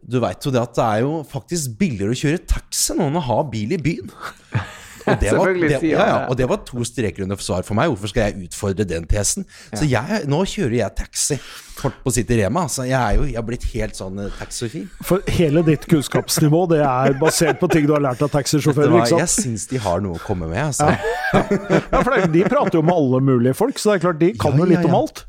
Du 0.00 0.20
veit 0.22 0.44
jo 0.44 0.52
det 0.54 0.62
at 0.62 0.76
det 0.76 0.84
er 0.86 1.02
jo 1.04 1.16
faktisk 1.28 1.76
billigere 1.80 2.14
å 2.14 2.20
kjøre 2.20 2.44
taxi 2.48 2.96
nå 2.96 3.10
enn 3.10 3.18
å 3.20 3.24
ha 3.26 3.40
bil 3.50 3.76
i 3.76 3.80
byen. 3.80 4.12
Og 5.10 5.16
det, 5.20 5.30
var, 5.32 5.52
det, 5.56 5.78
ja, 5.88 6.04
ja, 6.06 6.16
og 6.28 6.36
det 6.38 6.46
var 6.50 6.60
to 6.66 6.84
streker 6.86 7.24
under 7.24 7.40
svar 7.40 7.64
for 7.66 7.78
meg. 7.78 7.88
Hvorfor 7.92 8.10
skal 8.12 8.28
jeg 8.28 8.48
utfordre 8.50 8.84
den 8.86 9.06
tesen? 9.08 9.46
Så 9.72 9.86
jeg, 9.88 10.24
nå 10.30 10.42
kjører 10.48 10.76
jeg 10.76 10.96
taxi. 10.98 11.38
Kort 11.80 11.96
på 12.04 12.12
City 12.12 12.36
Rema. 12.40 12.66
Så 12.70 12.84
jeg 12.88 12.98
er 12.98 13.16
jo 13.16 13.24
jeg 13.24 13.38
har 13.38 13.46
blitt 13.48 13.64
helt 13.72 13.96
sånn 13.96 14.20
eh, 14.20 14.34
taxifil. 14.38 14.84
For 15.06 15.24
hele 15.32 15.64
ditt 15.66 15.86
kunnskapsnivå 15.90 16.66
det 16.74 16.82
er 16.84 17.16
basert 17.20 17.60
på 17.62 17.70
ting 17.72 17.88
du 17.88 17.94
har 17.96 18.04
lært 18.04 18.20
av 18.26 18.32
taxisjåfører, 18.34 18.92
var, 18.98 19.08
jeg 19.22 19.32
syns 19.32 19.66
de 19.72 19.80
har 19.80 20.04
noe 20.04 20.20
å 20.20 20.22
komme 20.26 20.50
med. 20.52 20.60
Altså. 20.68 20.90
Ja, 20.92 22.02
for 22.04 22.28
De 22.36 22.44
prater 22.52 22.80
jo 22.80 22.84
med 22.84 22.94
alle 22.94 23.24
mulige 23.32 23.56
folk, 23.56 23.80
så 23.80 23.94
det 23.94 24.00
er 24.00 24.06
klart 24.10 24.22
de 24.22 24.32
kan 24.36 24.54
Ja, 24.56 24.62
jo 24.62 24.70
litt 24.74 24.86
om 24.90 25.00
alt. 25.00 25.24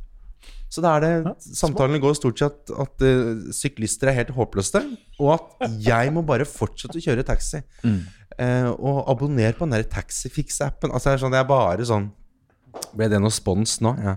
Så 0.72 0.80
da 0.84 0.94
er 0.96 1.04
det 1.04 1.34
Samtalene 1.44 2.00
går 2.00 2.16
stort 2.16 2.40
sett 2.40 2.72
at, 2.72 2.72
at 2.86 3.04
eh, 3.04 3.52
syklister 3.56 4.08
er 4.12 4.22
helt 4.22 4.32
håpløse, 4.38 4.82
og 5.20 5.34
at 5.36 5.76
jeg 5.84 6.14
må 6.16 6.24
bare 6.24 6.48
fortsette 6.48 6.96
å 6.96 7.04
kjøre 7.04 7.28
taxi. 7.28 7.60
Eh, 7.84 8.70
og 8.72 9.04
abonner 9.12 9.54
på 9.58 9.68
den 9.68 9.76
der 9.76 9.84
Taxifix-appen. 9.92 10.94
Altså, 10.94 11.12
det 11.12 11.18
er 11.18 11.24
sånn, 11.26 11.36
det 11.36 11.44
er 11.44 11.50
bare 11.52 11.88
sånn 11.88 12.10
Ble 12.96 13.10
det 13.12 13.18
noe 13.20 13.34
spons 13.36 13.82
nå? 13.84 13.92
Ja. 14.00 14.14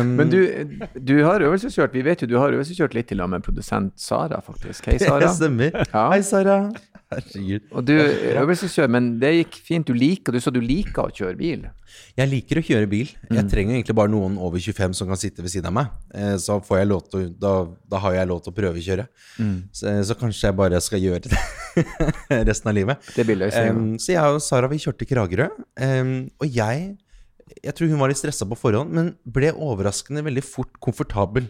Um, 0.00 0.14
Men 0.16 0.30
du, 0.32 0.38
du 0.96 1.18
har 1.20 1.44
øvelseskjørt. 1.44 1.92
Vi 1.92 2.00
vet 2.06 2.22
jo 2.24 2.28
du 2.30 2.38
har 2.40 2.54
øvelseskjørt 2.56 2.96
litt 2.96 3.10
til 3.12 3.20
med 3.28 3.44
produsent 3.44 3.92
Sara, 4.00 4.40
faktisk. 4.44 4.88
Hei, 4.88 4.96
Sara. 5.02 5.26
Det 5.26 5.34
stemmer. 5.36 5.76
Ja. 5.92 6.06
Hei, 6.14 6.22
Sara. 6.24 6.58
Herregud. 7.14 7.64
Og 7.72 7.84
du 7.88 7.92
øvelseskjører, 7.94 8.90
men 8.90 9.08
det 9.22 9.30
gikk 9.36 9.58
fint. 9.66 9.86
Du 9.88 9.94
liker, 9.96 10.34
du 10.34 10.40
sa 10.42 10.50
du 10.54 10.60
liker 10.64 11.06
å 11.08 11.12
kjøre 11.14 11.36
bil. 11.38 11.64
Jeg 12.18 12.30
liker 12.30 12.58
å 12.60 12.64
kjøre 12.66 12.88
bil. 12.90 13.12
Jeg 13.30 13.46
trenger 13.52 13.76
egentlig 13.76 13.96
bare 13.98 14.10
noen 14.12 14.34
over 14.42 14.58
25 14.62 14.96
som 14.98 15.08
kan 15.10 15.20
sitte 15.20 15.44
ved 15.44 15.52
siden 15.52 15.70
av 15.70 15.76
meg. 15.78 15.92
Eh, 16.14 16.34
Så 16.42 16.58
får 16.66 16.80
jeg 16.82 16.90
lov 16.90 17.04
til 17.12 17.28
da, 17.38 17.52
da 17.90 18.00
har 18.02 18.16
jeg 18.18 18.30
lov 18.30 18.42
til 18.44 18.52
å 18.54 18.56
prøvekjøre. 18.58 19.06
Så, 19.72 19.94
så 20.10 20.18
kanskje 20.18 20.50
jeg 20.50 20.58
bare 20.58 20.80
skal 20.82 21.02
gjøre 21.04 21.30
det 21.30 21.42
resten 22.50 22.70
av 22.72 22.76
livet. 22.76 23.10
Det 23.16 23.26
blir 23.28 23.38
løsningen. 23.44 23.94
Så 24.02 24.14
jeg 24.16 24.36
og 24.36 24.42
Sara 24.42 24.70
vi 24.72 24.80
kjørte 24.82 25.06
Kragerø. 25.10 25.48
og 26.40 26.46
jeg 26.50 26.96
Jeg 27.64 27.74
tror 27.76 27.88
hun 27.92 28.00
var 28.00 28.08
litt 28.10 28.18
stressa 28.18 28.46
på 28.48 28.56
forhånd, 28.58 28.90
men 28.90 29.12
ble 29.26 29.52
overraskende 29.52 30.22
veldig 30.24 30.42
fort 30.42 30.72
komfortabel. 30.82 31.46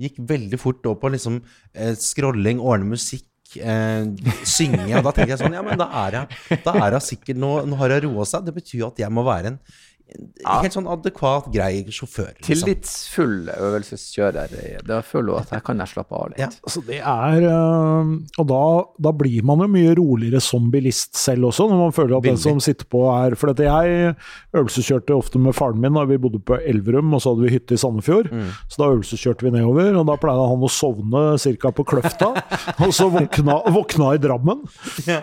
Gikk 0.00 0.18
veldig 0.28 0.58
fort 0.60 0.84
opp 0.86 1.00
på 1.02 1.10
liksom 1.12 1.40
eh, 1.74 1.94
scrolling, 1.96 2.60
ordne 2.60 2.90
musikk. 2.94 3.24
Eh, 3.54 4.06
synge, 4.44 4.90
og 4.98 5.04
da 5.06 5.12
tenker 5.14 5.32
jeg 5.36 5.40
sånn 5.40 5.54
Ja, 5.54 5.62
men 5.64 5.78
da 5.78 5.86
er 6.02 6.96
hun 6.96 7.04
sikkert 7.04 7.38
Nå, 7.40 7.50
nå 7.68 7.78
har 7.80 7.94
hun 7.94 8.08
roa 8.08 8.26
seg. 8.28 8.46
Det 8.48 8.56
betyr 8.56 8.80
jo 8.82 8.88
at 8.90 9.00
jeg 9.00 9.12
må 9.14 9.24
være 9.26 9.54
en 9.54 9.60
Ja. 10.06 10.60
helt 10.62 10.74
sånn 10.76 10.86
adekvat, 10.86 11.48
grei 11.50 11.80
sjåfør. 11.90 12.28
liksom. 12.38 12.46
Tillitsfull 12.46 13.48
øvelseskjører. 13.50 14.52
Da 14.86 15.00
føler 15.04 15.26
du 15.26 15.34
at 15.40 15.50
her 15.56 15.62
kan 15.66 15.80
jeg 15.82 15.90
slappe 15.90 16.14
av 16.14 16.28
litt. 16.30 16.38
Ja. 16.44 16.48
Altså 16.62 16.82
det 16.86 17.00
er 17.00 17.46
øh, 17.50 18.12
Og 18.38 18.46
da, 18.46 18.60
da 19.08 19.12
blir 19.18 19.42
man 19.46 19.64
jo 19.64 19.68
mye 19.72 19.96
roligere 19.98 20.40
som 20.44 20.68
bilist 20.70 21.18
selv 21.18 21.48
også, 21.50 21.66
når 21.70 21.80
man 21.80 21.96
føler 21.96 22.16
at 22.18 22.28
den 22.28 22.38
som 22.38 22.60
sitter 22.62 22.86
på 22.92 23.02
er 23.10 23.34
For 23.34 23.50
dette 23.50 23.66
jeg 23.66 24.14
øvelseskjørte 24.56 25.16
ofte 25.16 25.40
med 25.42 25.56
faren 25.58 25.80
min 25.82 25.96
da 25.96 26.04
vi 26.06 26.20
bodde 26.22 26.38
på 26.44 26.58
Elverum, 26.60 27.10
og 27.16 27.22
så 27.24 27.32
hadde 27.32 27.46
vi 27.48 27.54
hytte 27.56 27.74
i 27.74 27.80
Sandefjord. 27.80 28.30
Mm. 28.30 28.52
Så 28.70 28.80
da 28.80 28.90
øvelseskjørte 28.92 29.46
vi 29.48 29.54
nedover, 29.56 29.90
og 29.98 30.06
da 30.08 30.16
pleide 30.20 30.46
han 30.52 30.64
å 30.66 30.70
sovne 30.72 31.24
ca. 31.40 31.72
på 31.74 31.86
Kløfta. 31.88 32.30
og 32.84 32.94
så 32.94 33.08
våkna, 33.12 33.58
våkna 33.74 34.12
i 34.14 34.22
Drammen. 34.22 34.62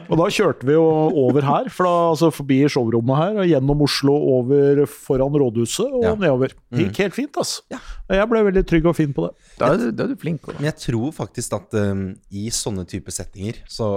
Og 0.10 0.16
da 0.20 0.30
kjørte 0.34 0.68
vi 0.68 0.76
jo 0.76 0.84
over 1.24 1.46
her, 1.48 1.72
for 1.74 1.88
da, 1.88 1.96
altså 2.12 2.32
forbi 2.34 2.64
showrommet 2.68 3.22
her, 3.22 3.42
og 3.44 3.50
gjennom 3.54 3.84
Oslo, 3.88 4.18
over 4.38 4.73
foran 4.90 5.36
rådhuset 5.40 5.86
og 5.88 6.04
Ja. 6.04 6.14
Mm. 6.16 6.22
nedover. 6.26 6.54
Det 6.72 6.88
gikk 6.88 6.98
helt 7.04 7.14
fint, 7.18 7.38
altså. 7.38 7.62
Jeg 8.10 8.30
ble 8.30 8.44
veldig 8.50 8.64
trygg 8.70 8.86
og 8.92 8.96
fin 8.98 9.14
på 9.14 9.28
det. 9.28 9.34
Da 9.60 9.74
er 9.74 9.78
du, 9.78 9.92
da 9.92 10.04
er 10.04 10.08
du 10.14 10.16
flink. 10.20 10.42
Også. 10.48 10.60
Men 10.60 10.70
jeg 10.72 10.78
tror 10.84 11.12
faktisk 11.14 11.54
at 11.60 11.74
um, 11.80 12.04
i 12.32 12.50
sånne 12.50 12.86
type 12.90 13.12
settinger, 13.12 13.62
så 13.70 13.92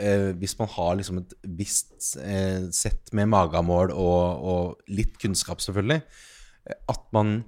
eh, 0.00 0.32
hvis 0.40 0.56
man 0.58 0.68
har 0.76 0.96
liksom 0.96 1.18
et 1.22 1.34
visst 1.44 2.16
eh, 2.22 2.66
sett 2.72 3.12
med 3.12 3.28
magemål 3.28 3.90
og, 3.92 4.44
og 4.54 4.76
litt 4.88 5.18
kunnskap, 5.20 5.60
selvfølgelig, 5.60 6.02
at 6.88 7.02
man 7.12 7.42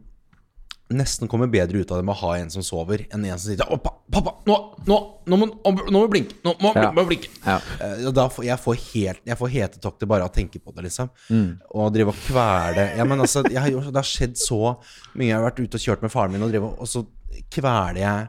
nesten 0.93 1.29
kommer 1.31 1.49
bedre 1.49 1.81
ut 1.81 1.91
av 1.95 2.01
det 2.01 2.05
med 2.05 2.13
å 2.17 2.21
ha 2.27 2.33
en 2.37 2.51
som 2.53 2.65
sover, 2.65 3.07
enn 3.15 3.25
en 3.25 3.39
som 3.39 3.53
sitter 3.53 3.79
pa- 3.81 3.92
pappa, 4.13 4.35
nå, 4.47 4.57
nå, 4.87 4.97
nå, 5.27 5.39
må, 5.41 5.47
nå 5.65 5.93
må 5.97 6.03
blinke! 6.13 6.37
Nå 6.45 6.53
må 6.61 6.73
Ja. 6.77 6.91
må 6.95 7.05
blinke! 7.09 7.31
Ja. 7.47 7.57
Eh, 7.81 8.05
da 8.15 8.27
får, 8.33 8.45
jeg 8.47 8.59
får 8.61 8.77
helt 8.93 9.23
Jeg 9.33 9.39
får 9.41 9.53
hetetokter 9.55 10.11
bare 10.11 10.27
av 10.27 10.31
å 10.31 10.35
tenke 10.37 10.61
på 10.63 10.75
det, 10.77 10.85
liksom. 10.89 11.11
Og 11.73 11.91
drive 11.95 12.13
og 12.15 12.21
kvele 12.27 12.87
Ja, 12.99 13.05
men 13.09 13.25
altså, 13.25 13.43
jeg 13.49 13.59
har, 13.61 13.71
det 13.89 13.97
har 14.03 14.09
skjedd 14.09 14.37
så 14.41 14.61
mye. 15.17 15.31
Jeg 15.31 15.37
har 15.39 15.47
vært 15.49 15.61
ute 15.65 15.81
og 15.81 15.87
kjørt 15.87 16.03
med 16.07 16.13
faren 16.15 16.33
min, 16.37 16.45
og, 16.47 16.53
drive, 16.53 16.71
og 16.79 16.89
så 16.91 17.05
kveler 17.53 18.01
jeg 18.03 18.29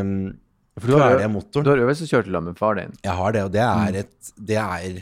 um, 0.00 0.14
For 0.80 0.86
du 0.92 0.96
har, 1.00 1.18
du 1.26 1.70
har 1.70 1.84
øvelseskjørt 1.86 2.28
i 2.28 2.34
lag 2.34 2.44
med 2.46 2.58
far 2.60 2.76
din. 2.78 2.92
Jeg 3.04 3.16
har 3.16 3.32
det, 3.36 3.44
og 3.48 3.52
det 3.56 3.64
er 3.66 4.02
et 4.04 4.34
Det 4.36 4.60
er 4.60 5.00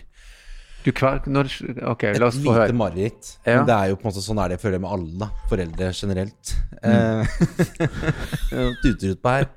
Du 0.89 0.95
kvar, 0.97 1.19
når, 1.29 1.51
ok, 1.91 2.05
la 2.17 2.31
oss 2.31 2.39
få 2.41 2.49
lite 2.49 2.63
høre. 2.63 2.77
mareritt. 2.81 3.33
Ja. 3.45 3.61
Det 3.69 3.75
er 3.75 3.91
jo 3.91 3.99
på 3.99 4.07
en 4.07 4.09
måte 4.09 4.23
sånn 4.25 4.39
er 4.41 4.49
det 4.49 4.57
jeg 4.57 4.63
føler 4.63 4.81
med 4.81 4.93
alle 4.95 5.19
da, 5.21 5.29
foreldre 5.51 5.91
generelt. 5.93 6.53
Mm. 6.81 7.27
Tuter 8.83 9.13
ut 9.13 9.21
på 9.21 9.35
her. 9.35 9.51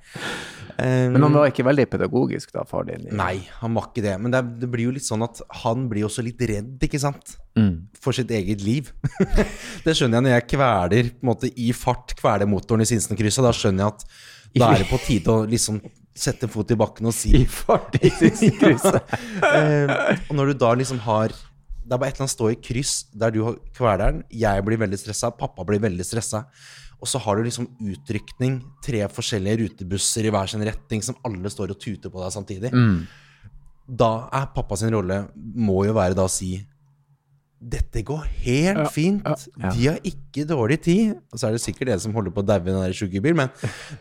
Um, 0.81 1.13
Men 1.13 1.23
han 1.27 1.38
var 1.38 1.51
ikke 1.51 1.65
veldig 1.67 1.85
pedagogisk, 1.93 2.51
da, 2.55 2.65
far 2.67 2.88
din? 2.89 3.05
Nei, 3.15 3.45
han 3.61 3.77
var 3.77 3.88
ikke 3.91 4.03
det. 4.03 4.17
Men 4.19 4.33
det, 4.33 4.41
det 4.59 4.69
blir 4.73 4.89
jo 4.89 4.95
litt 4.97 5.07
sånn 5.07 5.23
at 5.23 5.39
han 5.61 5.88
blir 5.91 6.09
også 6.09 6.25
litt 6.25 6.41
redd, 6.51 6.75
ikke 6.83 7.00
sant? 7.00 7.35
Mm. 7.55 7.88
For 8.01 8.17
sitt 8.17 8.33
eget 8.35 8.65
liv. 8.65 8.91
det 9.85 9.95
skjønner 9.95 10.19
jeg 10.19 10.27
når 10.27 10.35
jeg 10.35 10.47
kveler 10.55 11.13
på 11.13 11.23
en 11.23 11.31
måte 11.31 11.53
i 11.55 11.71
fart 11.77 12.15
kveler 12.19 12.50
motoren 12.50 12.83
i 12.83 12.89
Sinsenkrysset. 12.91 13.45
Da 13.47 13.55
skjønner 13.55 13.85
jeg 13.85 13.95
at 13.95 14.07
da 14.57 14.73
er 14.73 14.83
det 14.83 14.89
på 14.91 15.00
tide 15.05 15.31
å 15.31 15.47
liksom 15.47 15.79
sette 16.18 16.48
en 16.48 16.51
fot 16.51 16.72
i 16.74 16.77
bakken 16.80 17.08
og 17.08 17.15
si 17.15 17.32
I 17.39 17.46
fart 17.48 17.96
i 18.01 18.12
krysset. 18.12 19.15
eh, 19.48 19.91
Og 20.27 20.36
når 20.38 20.51
du 20.51 20.60
da 20.60 20.74
liksom 20.75 21.00
har 21.06 21.32
Det 21.32 21.96
er 21.96 21.98
bare 22.01 22.12
et 22.12 22.18
eller 22.18 22.25
annet 22.27 22.36
stå 22.36 22.50
i 22.51 22.60
kryss 22.60 22.94
der 23.18 23.34
du 23.34 23.41
har 23.48 23.58
kveleren, 23.75 24.22
jeg 24.30 24.63
blir 24.68 24.80
veldig 24.80 25.00
stressa, 25.00 25.32
pappa 25.36 25.65
blir 25.68 25.82
veldig 25.82 26.06
stressa. 26.06 26.46
Og 27.01 27.10
så 27.10 27.20
har 27.24 27.36
du 27.39 27.48
liksom 27.48 27.65
utrykning, 27.82 28.60
tre 28.86 29.01
forskjellige 29.10 29.63
rutebusser 29.63 30.27
i 30.27 30.32
hver 30.32 30.51
sin 30.51 30.62
retning 30.68 31.01
som 31.03 31.18
alle 31.25 31.50
står 31.50 31.74
og 31.74 31.80
tuter 31.82 32.13
på 32.13 32.22
deg 32.22 32.36
samtidig. 32.36 32.72
Da 33.89 34.12
er 34.32 34.51
pappa 34.56 34.77
sin 34.80 34.94
rolle 34.94 35.24
må 35.36 35.82
jo 35.88 35.98
være 35.98 36.15
da 36.15 36.27
å 36.30 36.32
si 36.32 36.53
dette 37.62 38.01
går 38.01 38.25
helt 38.41 38.88
fint. 38.94 39.22
ja. 39.62 39.70
De 39.70 39.88
har 39.88 40.00
ikke 40.08 40.48
dårlig 40.50 40.80
tid. 40.82 41.15
Og 41.32 41.38
så 41.39 41.48
er 41.48 41.56
det 41.56 41.62
sikkert 41.62 41.94
en 41.94 42.01
som 42.01 42.15
holder 42.18 42.34
på 42.34 42.41
å 42.41 42.48
daue 42.48 42.65
i 42.65 42.74
den 42.74 42.98
sjukebil, 42.98 43.38
men, 43.38 43.51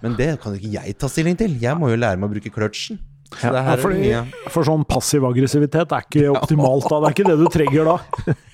men 0.01 0.17
det 0.17 0.33
kan 0.41 0.57
ikke 0.57 0.73
jeg 0.79 0.97
ta 0.97 1.11
stilling 1.13 1.37
til. 1.37 1.59
Jeg 1.61 1.77
må 1.77 1.93
jo 1.93 2.01
lære 2.01 2.21
meg 2.21 2.31
å 2.31 2.35
bruke 2.39 2.53
kløtsjen. 2.55 3.01
Så 3.31 3.47
Ja, 3.47 3.61
er 3.63 3.79
mye 3.87 4.21
for 4.51 4.67
sånn 4.67 4.83
passiv 4.91 5.23
aggressivitet 5.29 5.93
er 5.95 6.03
ikke 6.03 6.33
optimalt 6.33 6.89
da. 6.91 6.97
Det 6.99 7.11
er 7.11 7.15
ikke 7.15 7.29
det 7.29 7.37
du 7.39 7.47
trenger 7.55 7.87
da. 7.87 7.97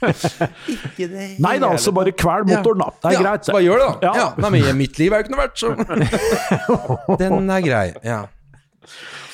Ikke 0.74 1.06
det 1.08 1.28
Nei 1.40 1.54
da, 1.62 1.70
altså 1.72 1.94
bare 1.96 2.12
kvel 2.12 2.44
motoren, 2.50 2.82
da. 2.84 2.90
Det 3.00 3.08
er 3.08 3.16
ja, 3.16 3.22
greit. 3.24 3.48
Bare 3.56 3.64
gjør 3.64 3.80
det, 3.80 3.86
da. 3.86 4.10
Ja. 4.10 4.12
Ja. 4.20 4.26
Nei, 4.44 4.50
men 4.58 4.80
mitt 4.82 5.00
liv 5.00 5.16
er 5.16 5.22
jo 5.22 5.26
ikke 5.26 5.32
noe 5.32 5.46
verdt, 5.46 5.62
så 5.62 7.16
Den 7.22 7.54
er 7.56 7.64
grei. 7.64 7.86
Ja. 8.04 8.20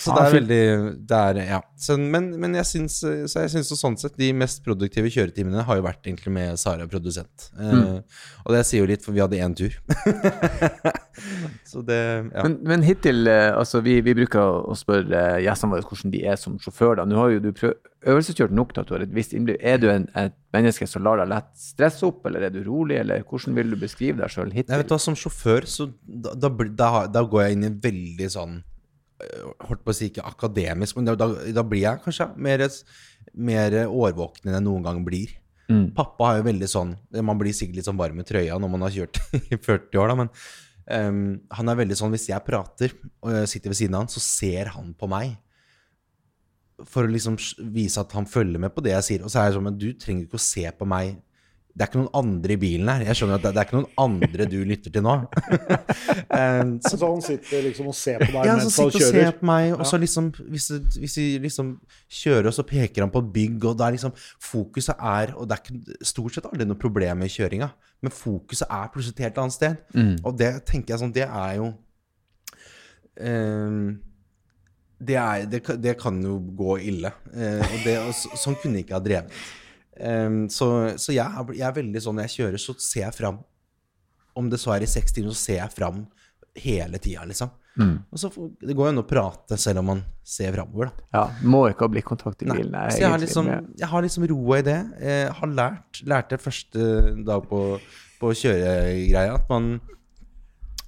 Så 0.03 0.15
det 0.17 0.23
er 0.25 0.35
veldig 0.35 0.63
det 1.09 1.19
er, 1.19 1.41
ja. 1.47 1.61
så, 1.79 1.97
Men, 2.01 2.31
men 2.43 2.57
jeg 2.59 2.69
syns, 2.69 2.99
så 3.03 3.45
jeg 3.45 3.53
syns 3.53 3.71
sånn 3.79 3.99
sett 4.01 4.17
de 4.19 4.33
mest 4.35 4.63
produktive 4.67 5.11
kjøretimene 5.13 5.63
har 5.69 5.79
jo 5.79 5.85
vært 5.87 6.09
egentlig 6.09 6.33
med 6.35 6.59
Sara 6.61 6.89
produsent. 6.91 7.51
Eh, 7.55 8.01
og 8.43 8.57
det 8.57 8.65
sier 8.67 8.83
jo 8.83 8.91
litt, 8.91 9.05
for 9.05 9.15
vi 9.15 9.23
hadde 9.23 9.39
én 9.39 9.55
tur. 9.59 9.77
så 11.73 11.85
det 11.87 12.01
Ja. 12.03 12.43
Men, 12.45 12.59
men 12.67 12.85
hittil, 12.87 13.27
eh, 13.31 13.51
altså 13.55 13.83
vi, 13.85 14.01
vi 14.05 14.15
bruker 14.17 14.43
å 14.43 14.75
spørre 14.79 15.23
gjestene 15.45 15.77
våre 15.77 15.87
hvordan 15.87 16.13
de 16.15 16.25
er 16.33 16.41
som 16.41 16.59
sjåfør. 16.63 16.99
da. 16.99 17.07
Nå 17.09 17.19
har 17.21 17.33
jo 17.35 17.43
du 17.45 17.53
øvelseskjørt 17.53 18.55
nok 18.55 18.75
til 18.75 18.83
at 18.83 18.91
du 18.91 18.97
har 18.97 19.05
et 19.07 19.15
visst 19.15 19.35
innblikk. 19.37 19.61
Er 19.63 19.79
du 19.83 19.89
en, 19.93 20.09
et 20.19 20.35
menneske 20.55 20.89
som 20.91 21.05
lar 21.07 21.23
deg 21.23 21.31
lett 21.31 21.53
stresse 21.59 22.05
opp, 22.09 22.27
eller 22.27 22.49
er 22.49 22.55
du 22.55 22.63
rolig, 22.67 22.99
eller 23.03 23.23
hvordan 23.29 23.57
vil 23.59 23.73
du 23.75 23.79
beskrive 23.81 24.19
deg 24.19 24.33
sjøl 24.33 24.51
Jeg 24.51 24.67
vet 24.67 24.75
hittil? 24.75 24.91
hva, 24.91 25.01
Som 25.03 25.19
sjåfør 25.19 25.69
så 25.71 25.89
da, 26.03 26.35
da, 26.35 26.51
da, 26.51 26.93
da 27.13 27.25
går 27.25 27.47
jeg 27.47 27.59
inn 27.59 27.69
i 27.69 27.75
veldig 27.87 28.31
sånn 28.35 28.61
Holdt 29.69 29.85
på 29.85 29.93
å 29.93 29.97
si 29.97 30.09
ikke 30.11 30.25
akademisk, 30.27 30.97
men 30.99 31.07
da, 31.09 31.15
da, 31.19 31.29
da 31.55 31.65
blir 31.67 31.85
jeg 31.85 32.03
kanskje 32.05 32.29
mer, 32.43 32.65
mer 33.33 33.79
årvåken 33.87 34.49
enn 34.49 34.59
jeg 34.59 34.67
noen 34.67 34.87
gang 34.87 35.01
blir. 35.07 35.37
Mm. 35.71 35.93
Pappa 35.97 36.33
er 36.33 36.41
jo 36.41 36.49
veldig 36.49 36.67
sånn 36.69 36.91
Man 37.23 37.39
blir 37.39 37.55
sikkert 37.55 37.79
litt 37.79 37.87
sånn 37.87 37.97
varm 37.97 38.19
i 38.19 38.25
trøya 38.27 38.57
når 38.61 38.71
man 38.73 38.83
har 38.83 38.91
kjørt 38.93 39.21
i 39.55 39.57
40 39.57 40.01
år, 40.03 40.11
da, 40.11 40.17
men 40.19 40.33
um, 40.91 41.21
han 41.55 41.71
er 41.71 41.79
veldig 41.79 41.97
sånn 42.01 42.13
Hvis 42.13 42.27
jeg 42.33 42.45
prater 42.45 42.97
og 43.23 43.31
jeg 43.37 43.53
sitter 43.55 43.73
ved 43.73 43.79
siden 43.79 43.97
av 43.97 44.05
han, 44.05 44.13
så 44.13 44.23
ser 44.25 44.73
han 44.75 44.91
på 44.99 45.09
meg. 45.11 45.37
For 46.83 47.07
å 47.07 47.13
liksom 47.13 47.39
vise 47.73 48.03
at 48.03 48.15
han 48.17 48.27
følger 48.27 48.61
med 48.63 48.75
på 48.75 48.83
det 48.85 48.97
jeg 48.97 49.07
sier. 49.07 49.25
Og 49.25 49.31
så 49.31 49.39
er 49.39 49.49
jeg 49.49 49.57
sånn 49.57 49.69
Men 49.69 49.79
du 49.79 49.93
trenger 49.95 50.27
ikke 50.27 50.41
å 50.41 50.43
se 50.43 50.67
på 50.75 50.89
meg. 50.89 51.21
Det 51.73 51.81
er 51.87 51.89
ikke 51.89 52.01
noen 52.03 52.11
andre 52.21 52.53
i 52.53 52.57
bilen 52.61 52.89
her. 52.93 53.03
Jeg 53.09 53.17
skjønner 53.17 53.39
at 53.39 53.45
det, 53.47 53.51
det 53.57 53.61
er 53.63 53.67
ikke 53.69 53.79
noen 53.79 53.95
andre 54.03 54.47
du 54.53 54.57
lytter 54.69 54.93
til 54.93 55.05
nå. 55.07 55.15
Ehm, 56.37 56.75
så 56.85 56.97
Så 57.01 57.09
han 57.09 57.23
sitter 57.25 57.63
liksom 57.65 57.87
og 57.89 57.95
ser 57.97 58.19
på 58.21 58.27
deg 58.35 58.45
ja, 58.49 58.57
mens 58.59 58.65
han 58.67 58.91
sitter 58.91 59.07
og 59.07 59.15
ser 59.17 59.31
på 59.39 59.47
meg, 59.49 59.73
og 59.79 59.87
så 59.89 59.99
liksom 60.01 60.29
hvis, 60.53 60.67
hvis 61.01 61.17
vi 61.21 61.25
liksom 61.47 61.71
kjører, 62.13 62.51
og 62.51 62.57
så 62.57 62.65
peker 62.69 63.07
han 63.07 63.13
på 63.15 63.23
et 63.25 63.31
bygg, 63.39 63.65
og 63.71 63.79
det 63.81 63.87
er 63.87 63.97
liksom 63.97 64.13
Fokuset 64.43 64.97
er 65.01 65.33
Og 65.37 65.49
det 65.49 65.57
er 65.57 65.63
ikke 65.65 66.05
stort 66.13 66.37
sett 66.37 66.49
aldri 66.51 66.67
noe 66.69 66.81
problem 66.81 67.23
med 67.25 67.33
kjøringa, 67.33 67.71
men 68.05 68.13
fokuset 68.15 68.69
er 68.69 68.91
plutselig 68.93 69.17
et 69.19 69.25
helt 69.29 69.41
annet 69.43 69.57
sted. 69.57 69.81
Og 70.29 70.37
det 70.41 70.53
tenker 70.69 70.93
jeg 70.95 71.03
sånn 71.05 71.13
Det 71.17 71.25
er 71.29 71.57
jo 71.61 71.71
um, 73.21 73.99
det, 75.03 75.17
er, 75.19 75.47
det, 75.51 75.63
kan- 75.67 75.81
det 75.83 75.97
kan 76.01 76.21
jo 76.23 76.37
gå 76.57 76.77
ille. 76.93 77.11
Uh, 77.33 77.59
og 77.65 77.79
det, 77.85 77.97
og 78.07 78.13
så, 78.15 78.31
sånn 78.39 78.57
kunne 78.63 78.79
jeg 78.79 78.87
ikke 78.87 78.99
ha 79.01 79.03
drevet. 79.03 79.43
Ehm, 80.03 80.49
så 80.51 80.69
så 80.99 81.13
jeg, 81.15 81.25
er- 81.27 81.55
jeg 81.55 81.67
er 81.69 81.77
veldig 81.81 82.03
sånn 82.03 82.17
når 82.19 82.29
jeg 82.29 82.37
kjører, 82.41 82.59
så 82.61 82.75
ser 82.83 83.05
jeg 83.07 83.15
fram. 83.15 83.39
Om 84.37 84.49
det 84.51 84.59
så 84.61 84.73
er 84.75 84.83
i 84.83 84.87
seks 84.91 85.13
timer, 85.13 85.31
så 85.35 85.37
ser 85.47 85.59
jeg 85.61 85.73
fram 85.77 86.07
hele 86.57 86.99
tida, 86.99 87.25
liksom. 87.29 87.51
Og 88.13 88.19
så 88.21 88.29
Det 88.61 88.75
går 88.77 88.85
jo 88.85 88.93
an 88.93 89.01
å 89.01 89.07
prate 89.09 89.57
selv 89.57 89.79
om 89.81 89.87
man 89.87 90.01
ser 90.23 90.53
framover, 90.53 90.91
da. 90.91 91.07
Ja, 91.15 91.23
må 91.49 91.63
ikke 91.71 91.87
ha 91.87 91.93
blikkontakt 91.95 92.43
i 92.45 92.49
Nei, 92.51 92.57
bilen. 92.59 92.75
Er 92.77 92.91
så 92.93 92.99
jeg 93.01 93.09
har 93.11 93.19
liksom, 93.23 93.47
jeg 93.81 93.89
har 93.89 94.03
liksom 94.05 94.27
roa 94.29 94.59
i 94.59 94.63
det. 94.67 94.77
Jeg 95.01 95.33
har 95.39 95.49
lært 95.49 96.03
lærte 96.05 96.39
første 96.39 96.91
dag 97.25 97.47
på, 97.49 97.63
på 98.21 98.35
kjøregreia 98.43 99.35
at 99.39 99.49
man 99.49 99.81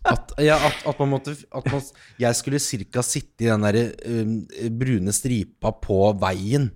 At, 0.05 0.35
ja, 0.45 0.59
at, 0.61 0.83
at 0.87 0.99
man 1.01 1.09
måtte 1.15 1.33
at 1.33 1.65
man, 1.73 1.81
Jeg 2.21 2.37
skulle 2.37 2.59
cirka 2.61 3.01
sitte 3.03 3.47
i 3.47 3.49
den 3.49 3.63
der 3.65 3.95
um, 4.05 4.35
brune 4.79 5.13
stripa 5.17 5.73
på 5.81 6.13
veien. 6.21 6.67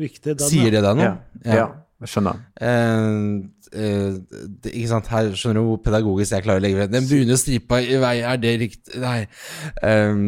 Riktig. 0.00 0.36
Den, 0.36 0.48
Sier 0.48 0.72
det 0.74 0.82
deg 0.84 0.98
noe? 0.98 1.10
Ja, 1.44 1.56
ja. 1.56 1.66
jeg 2.00 2.12
skjønner. 2.12 2.38
Uh, 2.60 3.42
uh, 3.74 4.14
det, 4.62 4.72
ikke 4.72 4.92
sant, 4.92 5.10
her 5.12 5.32
skjønner 5.34 5.60
du 5.60 5.72
hvor 5.72 5.82
pedagogisk 5.84 6.36
jeg 6.36 6.46
klarer 6.46 6.62
å 6.62 6.64
legge 6.64 6.80
frem. 6.80 6.94
Den 6.94 7.10
brune 7.10 7.38
stripa 7.40 7.82
i 7.84 8.00
vei, 8.02 8.14
er 8.32 8.40
det 8.40 8.54
riktig? 8.64 9.02
Nei. 9.02 9.18
Um, 9.84 10.24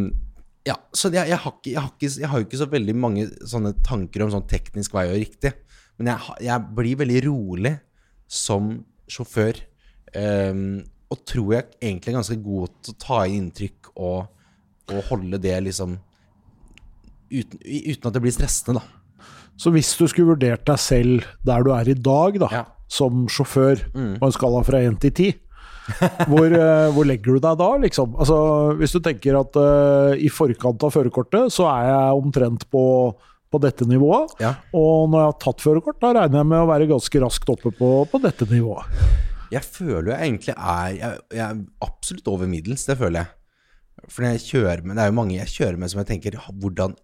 ja, 0.69 0.77
så 0.95 1.11
jeg, 1.11 1.27
jeg, 1.33 1.41
har 1.43 1.57
ikke, 1.57 1.73
jeg, 1.73 1.81
har 1.81 1.91
ikke, 1.91 2.13
jeg 2.21 2.31
har 2.31 2.39
jo 2.39 2.47
ikke 2.47 2.61
så 2.61 2.71
veldig 2.71 2.97
mange 3.03 3.27
sånne 3.51 3.75
tanker 3.83 4.23
om 4.23 4.31
sånn 4.35 4.47
teknisk 4.51 4.95
vei 4.95 5.09
og 5.11 5.19
riktig. 5.19 5.57
Men 5.99 6.13
jeg, 6.13 6.39
jeg 6.47 6.75
blir 6.77 7.01
veldig 7.03 7.25
rolig 7.27 7.77
som 8.31 8.77
sjåfør. 9.11 9.59
Um, 10.13 10.83
og 11.13 11.25
tror 11.29 11.55
jeg 11.57 11.69
egentlig 11.81 12.13
er 12.13 12.19
ganske 12.19 12.39
god 12.45 12.73
til 12.85 12.95
å 12.95 13.01
ta 13.01 13.19
inn 13.27 13.47
inntrykk 13.47 13.93
og, 13.93 14.31
og 14.93 15.07
holde 15.11 15.41
det 15.41 15.59
liksom 15.67 15.99
uten, 17.33 17.59
uten 17.61 18.09
at 18.09 18.15
det 18.15 18.23
blir 18.25 18.35
stressende, 18.35 18.81
da. 18.81 19.02
Så 19.63 19.71
hvis 19.75 19.93
du 19.99 20.09
skulle 20.11 20.33
vurdert 20.35 20.65
deg 20.67 20.81
selv 20.83 21.27
der 21.47 21.63
du 21.63 21.71
er 21.77 21.93
i 21.93 21.95
dag, 21.95 22.39
da, 22.43 22.49
Ja. 22.51 22.63
Mm. 22.67 22.79
som 22.93 23.21
sjåfør, 23.31 23.81
på 23.95 24.27
en 24.27 24.35
skala 24.35 24.63
fra 24.67 24.81
1 24.85 24.99
til 25.01 25.13
10, 25.15 25.29
hvor, 26.29 26.47
eh, 26.53 26.89
hvor 26.95 27.07
legger 27.09 27.37
du 27.39 27.41
deg 27.43 27.57
da, 27.61 27.69
liksom? 27.83 28.17
Altså, 28.21 28.37
hvis 28.79 28.93
du 28.93 29.01
tenker 29.03 29.39
at 29.39 29.57
uh, 29.59 30.13
i 30.19 30.29
forkant 30.31 30.83
av 30.87 30.93
førerkortet, 30.95 31.51
så 31.55 31.67
er 31.73 31.89
jeg 31.89 32.19
omtrent 32.21 32.67
på, 32.71 32.83
på 33.51 33.61
dette 33.65 33.87
nivået. 33.89 34.35
Ja. 34.43 34.53
Og 34.77 35.09
når 35.11 35.23
jeg 35.25 35.31
har 35.31 35.39
tatt 35.47 35.65
førerkort, 35.65 35.99
da 36.05 36.13
regner 36.19 36.43
jeg 36.43 36.51
med 36.53 36.63
å 36.63 36.69
være 36.71 36.91
ganske 36.93 37.23
raskt 37.25 37.51
oppe 37.55 37.73
på, 37.79 37.91
på 38.13 38.21
dette 38.23 38.47
nivået. 38.51 38.85
Jeg 39.53 39.65
føler 39.69 40.13
jeg 40.15 40.29
egentlig 40.31 40.55
er 40.57 40.93
jeg, 40.97 41.19
jeg 41.37 41.47
er 41.49 41.65
absolutt 41.85 42.29
over 42.33 42.49
middels, 42.49 42.85
det 42.89 42.97
føler 43.01 43.25
jeg. 43.25 43.33
For 44.11 44.25
jeg 44.27 44.41
kjører 44.43 44.81
med 44.85 44.97
Det 44.97 45.03
er 45.05 45.11
jo 45.11 45.17
mange 45.19 45.35
jeg 45.37 45.51
kjører 45.53 45.77
med 45.79 45.91
som 45.93 46.01
jeg 46.01 46.09
tenker 46.09 46.39
"Ha, 46.41 46.53
Hvordan, 46.63 46.95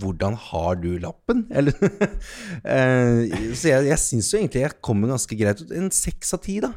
hvordan 0.00 0.34
har 0.48 0.74
du 0.82 0.90
lappen? 1.02 1.44
Eller 1.54 1.72
Eh, 2.64 3.52
Så 3.54 3.68
jeg, 3.70 3.86
jeg 3.92 3.98
syns 4.02 4.32
jo 4.32 4.40
egentlig 4.40 4.62
jeg 4.64 4.74
kommer 4.84 5.12
ganske 5.14 5.38
greit 5.38 5.60
ut. 5.62 5.70
En 5.76 5.90
seks 5.94 6.34
av 6.36 6.42
ti, 6.44 6.58
da. 6.64 6.72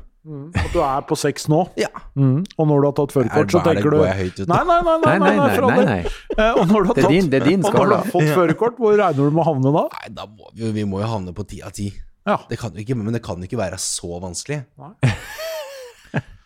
At 0.59 0.73
du 0.75 0.81
er 0.83 1.05
på 1.07 1.15
6 1.17 1.45
nå, 1.49 1.61
Ja. 1.79 1.87
mm. 2.19 2.41
og 2.59 2.67
når 2.67 2.81
du 2.83 2.85
har 2.89 2.95
tatt 2.99 3.09
Er, 3.09 3.15
førerkort, 3.15 3.53
så 3.55 3.61
er 3.63 3.69
tenker 3.79 3.93
du? 3.95 4.01
Nei, 4.03 4.57
nei, 4.67 4.79
nei, 4.83 4.97
nei, 4.99 5.13
Nei, 5.15 5.15
nei, 5.23 5.37
nei. 5.39 5.69
nei, 5.71 5.85
nei. 5.87 6.01
Eh, 6.39 6.51
Og 6.59 6.67
når 6.69 6.83
du 6.83 6.89
har 6.91 6.97
Det 6.99 7.05
tatt, 7.05 7.13
din, 7.15 7.29
det 7.31 7.39
er 7.39 7.47
din 7.47 7.63
og 7.65 7.71
når 7.71 7.71
du 7.71 7.79
skala. 7.79 7.97
har 8.03 8.11
fått 8.11 8.29
førerkort, 8.35 8.77
hvor 8.83 8.93
regner 8.99 9.15
du 9.31 9.31
med 9.33 9.41
å 9.41 9.47
havne 9.47 9.71
da? 9.73 9.85
Nei, 9.95 10.11
da 10.19 10.27
må 10.29 10.51
vi, 10.53 10.69
vi 10.75 10.85
må 10.91 10.99
jo 11.01 11.09
havne 11.15 11.33
på 11.33 11.47
ti 11.49 11.61
av 11.65 11.73
ti. 11.73 11.87
Ja. 12.27 12.35
Det 12.51 12.59
kan 12.61 12.75
ikke, 12.77 12.99
men 12.99 13.15
det 13.15 13.23
kan 13.25 13.41
ikke 13.47 13.57
være 13.57 13.79
så 13.81 14.19
vanskelig. 14.21 14.59
Nei. 14.77 14.91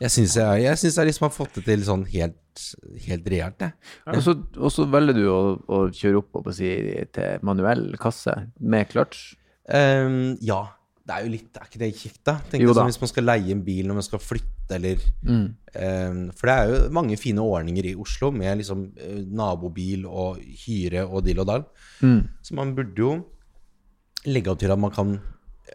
Jeg 0.03 0.11
syns 0.11 0.35
jeg, 0.35 0.63
jeg, 0.65 0.77
synes 0.81 0.97
jeg 0.99 1.07
liksom 1.07 1.25
har 1.29 1.33
fått 1.35 1.55
det 1.59 1.63
til 1.69 1.83
sånn 1.87 2.01
helt, 2.11 2.63
helt 3.05 3.27
reelt, 3.31 3.61
jeg. 3.63 3.73
Og 4.11 4.21
så, 4.25 4.33
og 4.59 4.71
så 4.75 4.85
velger 4.91 5.15
du 5.15 5.23
å, 5.31 5.39
å 5.63 5.81
kjøre 5.95 6.19
opp 6.19 6.41
å 6.41 6.53
si, 6.55 6.71
til 7.15 7.45
manuell 7.47 7.85
kasse 8.01 8.33
med 8.59 8.89
clutch. 8.91 9.33
Um, 9.69 10.33
ja. 10.43 10.61
Det 11.03 11.11
er 11.11 11.25
jo 11.25 11.31
litt 11.33 11.57
Er 11.59 11.65
ikke 11.67 11.79
det 11.81 11.87
kjekt, 11.99 12.19
da? 12.23 12.33
Tenk 12.47 12.61
sånn 12.63 12.87
Hvis 12.87 12.99
man 13.01 13.09
skal 13.11 13.25
leie 13.27 13.51
en 13.51 13.63
bil 13.65 13.89
når 13.89 13.97
man 13.97 14.05
skal 14.05 14.21
flytte, 14.23 14.77
eller 14.77 15.01
Mm. 15.27 15.49
um, 15.75 16.21
For 16.39 16.47
det 16.47 16.53
er 16.55 16.69
jo 16.71 16.77
mange 16.95 17.17
fine 17.19 17.43
ordninger 17.43 17.89
i 17.89 17.95
Oslo 17.99 18.29
med 18.31 18.61
liksom 18.61 18.85
eh, 18.95 19.17
nabobil 19.27 20.05
og 20.07 20.39
hyre 20.63 21.03
og 21.03 21.25
dill 21.25 21.41
og 21.43 21.49
dall. 21.49 21.65
Mm. 21.99 22.21
Så 22.39 22.55
man 22.55 22.71
burde 22.77 23.03
jo 23.03 23.11
legge 24.31 24.53
opp 24.53 24.61
til 24.63 24.71
at 24.71 24.79
man 24.79 24.95
kan 24.95 25.11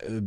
eh, 0.00 0.22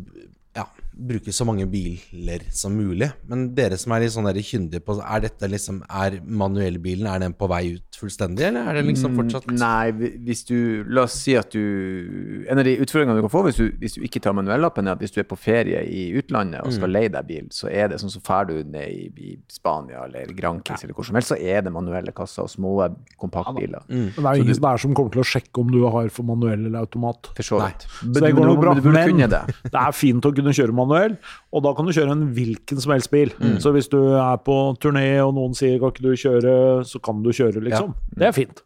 ja, 0.60 0.68
bruke 1.08 1.34
så 1.34 1.46
mange 1.48 1.66
biler 1.70 2.46
som 2.54 2.76
mulig. 2.78 3.10
Men 3.30 3.50
dere 3.58 3.78
som 3.80 3.94
er 3.96 4.06
litt 4.06 4.14
sånn 4.16 4.30
kyndige 4.32 4.84
på 4.86 4.98
Er 5.02 5.24
dette 5.26 5.48
liksom 5.50 5.82
Er 5.90 6.18
manuellbilen 6.24 7.08
Er 7.10 7.20
den 7.24 7.34
på 7.38 7.48
vei 7.52 7.76
ut 7.76 7.98
fullstendig, 7.98 8.46
eller 8.48 8.70
er 8.70 8.80
det 8.80 8.86
liksom 8.88 9.16
fortsatt 9.18 9.50
Nei, 9.54 9.92
hvis 10.26 10.44
du 10.48 10.84
La 10.90 11.06
oss 11.08 11.18
si 11.22 11.36
at 11.38 11.52
du 11.54 12.46
En 12.50 12.62
av 12.62 12.66
de 12.68 12.76
utfordringene 12.82 13.20
du 13.20 13.26
kan 13.26 13.34
få 13.34 13.44
hvis 13.48 13.60
du, 13.60 13.66
hvis 13.82 13.98
du 13.98 14.06
ikke 14.06 14.22
tar 14.24 14.36
manuellappen, 14.38 14.88
er 14.88 14.98
at 14.98 15.04
hvis 15.04 15.14
du 15.16 15.20
er 15.22 15.28
på 15.30 15.38
ferie 15.40 15.82
i 15.88 16.08
utlandet 16.20 16.62
og 16.66 16.74
skal 16.76 16.92
leie 16.94 17.10
deg 17.12 17.28
bil, 17.28 17.48
så 17.54 17.70
er 17.72 17.92
det 17.92 18.00
sånn 18.02 18.12
så 18.14 18.22
drar 18.24 18.48
du 18.50 18.56
ned 18.64 18.90
i, 18.92 19.08
i 19.12 19.36
Spania 19.52 20.04
eller 20.06 20.32
Grankis 20.38 20.86
eller 20.86 20.96
hvor 20.98 21.08
som 21.08 21.18
helst, 21.18 21.34
så 21.34 21.38
er 21.38 21.66
det 21.66 21.74
manuelle 21.74 22.14
kasser 22.16 22.46
og 22.46 22.52
små 22.52 22.74
kompaktbiler. 23.22 23.86
Men 23.90 24.12
det 24.16 24.26
er 24.26 24.42
ingen 24.44 24.58
som 24.58 24.68
der 24.68 24.82
som 24.84 24.96
kommer 24.98 25.14
til 25.14 25.24
å 25.24 25.28
sjekke 25.28 25.64
om 25.64 25.72
du 25.74 25.80
har 25.86 26.12
for 26.14 26.28
manuell 26.28 26.68
eller 26.70 26.82
automat. 26.84 27.32
For 27.38 27.48
så 27.48 27.62
vidt. 27.64 27.88
Så 28.02 28.24
det 28.24 28.32
går 28.38 28.50
nok 28.50 28.62
bra. 28.62 28.76
men 28.78 28.84
du 28.84 28.92
det 29.74 29.82
er 29.82 29.96
fint 29.96 30.26
å 30.26 30.34
kunne 30.36 30.54
kjøre 30.56 30.76
manuell, 30.76 30.91
og 30.92 31.64
da 31.66 31.72
kan 31.78 31.88
du 31.88 31.94
kjøre 31.96 32.16
en 32.16 32.28
hvilken 32.36 32.82
som 32.84 32.94
helst 32.96 33.12
bil. 33.14 33.32
Mm. 33.40 33.58
Så 33.64 33.74
hvis 33.76 33.90
du 33.92 34.00
er 34.16 34.38
på 34.46 34.58
turné 34.82 35.08
og 35.24 35.34
noen 35.38 35.56
sier 35.58 35.80
'kan 35.80 35.94
ikke 35.94 36.06
du 36.06 36.14
kjøre', 36.14 36.84
så 36.86 37.02
kan 37.02 37.24
du 37.24 37.32
kjøre, 37.32 37.64
liksom. 37.64 37.96
Det 38.16 38.28
er 38.28 38.32
fint. 38.36 38.64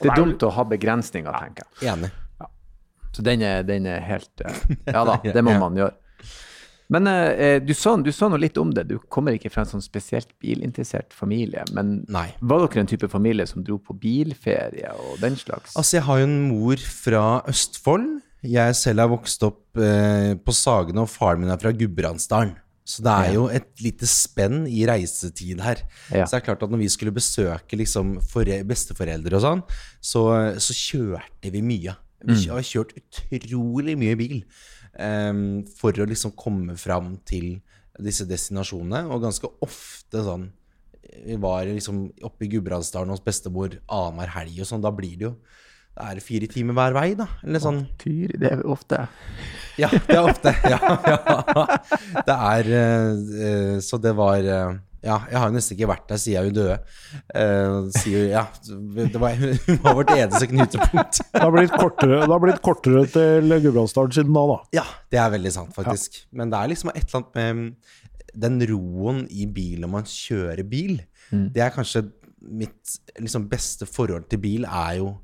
Det 0.00 0.10
er 0.10 0.16
dumt 0.16 0.42
å 0.42 0.50
ha 0.50 0.64
begrensninger, 0.64 1.32
tenker 1.32 1.64
jeg. 1.80 1.92
enig? 1.92 2.10
Så 3.16 3.22
den 3.24 3.42
er, 3.42 3.62
den 3.64 3.86
er 3.88 4.02
helt 4.04 4.44
eh, 4.44 4.56
Ja 4.92 5.04
da, 5.08 5.16
det 5.36 5.42
må 5.44 5.56
man 5.58 5.78
gjøre. 5.78 5.94
Men 6.92 7.08
eh, 7.10 7.56
du, 7.64 7.72
sa, 7.74 7.96
du 7.98 8.12
sa 8.14 8.28
noe 8.30 8.38
litt 8.38 8.58
om 8.62 8.70
det. 8.74 8.84
Du 8.86 8.98
kommer 9.10 9.34
ikke 9.34 9.50
fra 9.50 9.64
en 9.64 9.70
sånn 9.72 9.82
spesielt 9.82 10.28
bilinteressert 10.42 11.16
familie. 11.16 11.64
Men 11.74 12.04
Nei. 12.12 12.28
var 12.38 12.62
dere 12.62 12.84
en 12.84 12.90
type 12.92 13.08
familie 13.10 13.46
som 13.50 13.64
dro 13.66 13.80
på 13.82 13.96
bilferie 13.98 14.92
og 14.94 15.16
den 15.22 15.38
slags? 15.40 15.74
Altså, 15.74 15.96
jeg 15.98 16.06
har 16.06 16.20
jo 16.22 16.28
en 16.28 16.38
mor 16.52 16.84
fra 17.02 17.24
Østfold. 17.50 18.20
Jeg 18.48 18.76
selv 18.78 19.02
er 19.04 19.10
vokst 19.10 19.42
opp 19.46 19.76
eh, 19.82 20.34
på 20.38 20.52
Sagene, 20.54 21.02
og 21.04 21.10
faren 21.12 21.40
min 21.42 21.50
er 21.52 21.58
fra 21.62 21.72
Gudbrandsdalen. 21.76 22.54
Så 22.86 23.02
det 23.02 23.10
er 23.10 23.24
Ja. 23.26 23.34
jo 23.34 23.46
et 23.50 23.80
lite 23.82 24.06
spenn 24.06 24.66
i 24.70 24.84
reisetid 24.86 25.58
her. 25.60 25.80
Ja. 26.14 26.22
Så 26.24 26.36
det 26.36 26.42
er 26.42 26.44
klart 26.54 26.62
at 26.62 26.70
når 26.70 26.78
vi 26.84 26.88
skulle 26.88 27.10
besøke 27.16 27.74
liksom 27.76 28.20
besteforeldre 28.64 29.34
og 29.34 29.42
sånn, 29.42 29.62
så, 30.00 30.22
så 30.62 30.72
kjørte 30.72 31.50
vi 31.50 31.62
mye. 31.62 31.96
Vi 32.24 32.32
Mm. 32.46 32.48
har 32.54 32.62
kjørt 32.62 32.94
utrolig 33.30 33.96
mye 33.98 34.16
bil 34.16 34.44
um, 34.98 35.64
for 35.66 35.92
å 35.92 36.06
liksom 36.08 36.32
komme 36.38 36.76
fram 36.78 37.18
til 37.26 37.60
disse 38.00 38.24
destinasjonene. 38.26 39.04
Og 39.10 39.22
ganske 39.22 39.50
ofte 39.62 40.22
sånn 40.24 40.50
Vi 41.26 41.36
var 41.36 41.64
liksom 41.64 42.12
oppe 42.26 42.44
i 42.44 42.48
Gudbrandsdalen 42.50 43.08
hos 43.10 43.20
bestemor 43.24 43.78
annenhver 43.88 44.28
helg 44.34 44.58
og 44.60 44.66
sånn. 44.66 44.82
Da 44.82 44.90
blir 44.90 45.14
det 45.16 45.26
jo 45.28 45.36
det 45.96 46.18
er 46.20 46.20
fire 46.20 46.48
timer 46.52 46.76
hver 46.76 46.92
vei, 46.92 47.06
da. 47.16 47.24
Eller 47.40 47.62
sånn. 47.62 47.78
Tyri, 48.00 48.36
det 48.36 48.50
er 48.52 48.64
ofte. 48.68 49.06
Ja, 49.80 49.88
det 49.92 50.12
er 50.12 50.26
ofte. 50.28 50.52
Ja, 50.72 50.80
ja. 51.06 51.64
Det 52.26 52.34
er 52.34 52.68
eh, 52.76 53.22
eh, 53.46 53.72
Så 53.84 53.98
det 54.00 54.12
var 54.16 54.44
eh, 54.44 54.76
Ja, 55.04 55.18
jeg 55.30 55.38
har 55.40 55.48
jo 55.48 55.54
nesten 55.54 55.76
ikke 55.76 55.88
vært 55.88 56.06
der 56.10 56.20
siden 56.20 56.48
hun 56.50 56.56
døde. 56.56 56.76
Eh, 57.32 57.76
sier 57.96 58.28
Ja, 58.32 58.44
det 58.66 59.22
var, 59.22 59.36
hun 59.68 59.80
var 59.84 59.96
vårt 60.00 60.12
eneste 60.16 60.50
knutepunkt. 60.52 61.22
Det 61.32 61.44
har 61.44 61.54
blitt 61.54 61.76
kortere, 61.76 62.22
har 62.24 62.44
blitt 62.44 62.62
kortere 62.64 63.06
til 63.12 63.56
Gudbrandsdalen 63.56 64.16
siden 64.18 64.36
da, 64.36 64.46
da. 64.52 64.60
Ja, 64.82 64.86
det 65.12 65.22
er 65.22 65.32
veldig 65.36 65.54
sant, 65.56 65.72
faktisk. 65.76 66.22
Men 66.36 66.52
det 66.52 66.60
er 66.60 66.72
liksom 66.74 66.92
et 66.92 67.04
eller 67.04 67.22
annet 67.22 67.40
med 67.40 68.40
den 68.46 68.60
roen 68.68 69.24
i 69.32 69.48
bil 69.48 69.80
når 69.80 69.94
man 69.96 70.08
kjører 70.12 70.66
bil. 70.68 70.98
Det 71.32 71.62
er 71.64 71.72
kanskje 71.72 72.04
mitt 72.46 72.98
liksom, 73.18 73.48
beste 73.50 73.88
forhold 73.88 74.28
til 74.30 74.42
bil, 74.42 74.66
er 74.68 74.98
jo 75.00 75.14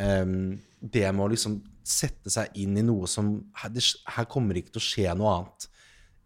em, 0.00 0.58
det 0.80 1.06
med 1.12 1.24
å 1.26 1.30
liksom 1.32 1.60
sette 1.84 2.32
seg 2.32 2.54
inn 2.60 2.78
i 2.80 2.84
noe 2.84 3.08
som 3.10 3.36
her, 3.60 3.72
det, 3.72 3.84
her 4.16 4.26
kommer 4.30 4.56
ikke 4.56 4.74
til 4.74 4.82
å 4.82 4.88
skje 4.88 5.14
noe 5.18 5.34
annet 5.38 5.68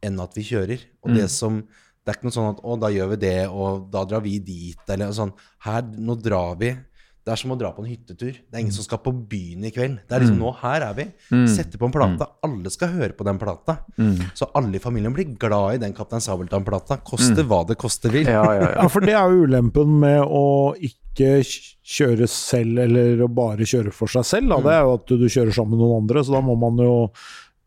enn 0.06 0.20
at 0.22 0.36
vi 0.38 0.46
kjører. 0.46 0.84
Og 1.02 1.14
det 1.16 1.28
som 1.34 1.62
Det 2.08 2.14
er 2.14 2.16
ikke 2.16 2.24
noe 2.24 2.32
sånn 2.32 2.54
at 2.54 2.60
'Å, 2.64 2.74
da 2.80 2.88
gjør 2.88 3.08
vi 3.10 3.16
det, 3.20 3.48
og 3.52 3.90
da 3.92 4.00
drar 4.08 4.22
vi 4.24 4.38
dit', 4.40 4.88
eller 4.88 5.10
sånn. 5.12 5.34
Her, 5.60 5.82
nå 5.82 6.14
drar 6.16 6.54
vi. 6.56 6.70
Det 7.28 7.34
er 7.34 7.40
som 7.42 7.52
å 7.52 7.58
dra 7.60 7.68
på 7.76 7.82
en 7.84 7.90
hyttetur. 7.90 8.38
Det 8.40 8.56
er 8.56 8.62
ingen 8.62 8.72
som 8.72 8.86
skal 8.86 9.02
på 9.04 9.12
byen 9.28 9.66
i 9.68 9.72
kveld. 9.74 9.98
Det 10.08 10.16
er 10.16 10.22
liksom 10.24 10.38
nå, 10.40 10.52
her 10.62 10.86
er 10.86 10.94
vi. 10.96 11.04
Setter 11.52 11.80
på 11.80 11.90
en 11.90 11.92
plate. 11.92 12.28
Alle 12.48 12.72
skal 12.72 12.94
høre 12.94 13.12
på 13.18 13.26
den 13.28 13.40
plata. 13.40 13.74
Så 14.38 14.48
alle 14.56 14.78
i 14.78 14.82
familien 14.82 15.12
blir 15.12 15.34
glad 15.36 15.76
i 15.76 15.82
den 15.82 15.92
Kaptein 15.96 16.24
Sabeltann-plata. 16.24 17.02
Koste 17.04 17.44
hva 17.44 17.60
det 17.68 17.76
koste 17.80 18.08
vil. 18.14 18.30
Ja, 18.32 18.46
ja, 18.56 18.62
ja. 18.64 18.70
Ja, 18.78 18.86
for 18.92 19.04
det 19.04 19.12
er 19.18 19.28
jo 19.28 19.44
ulempen 19.44 19.98
med 20.00 20.22
å 20.24 20.46
ikke 20.80 21.42
kjøre 21.44 22.28
selv, 22.32 22.80
eller 22.86 23.20
å 23.26 23.28
bare 23.28 23.68
kjøre 23.68 23.92
for 23.92 24.08
seg 24.12 24.24
selv. 24.28 24.54
Da. 24.54 24.62
Det 24.64 24.74
er 24.78 24.88
jo 24.88 24.96
at 24.96 25.12
du 25.20 25.28
kjører 25.28 25.52
sammen 25.60 25.76
med 25.76 25.84
noen 25.84 26.04
andre, 26.06 26.24
så 26.24 26.38
da 26.38 26.42
må 26.48 26.56
man 26.64 26.80
jo 26.80 26.94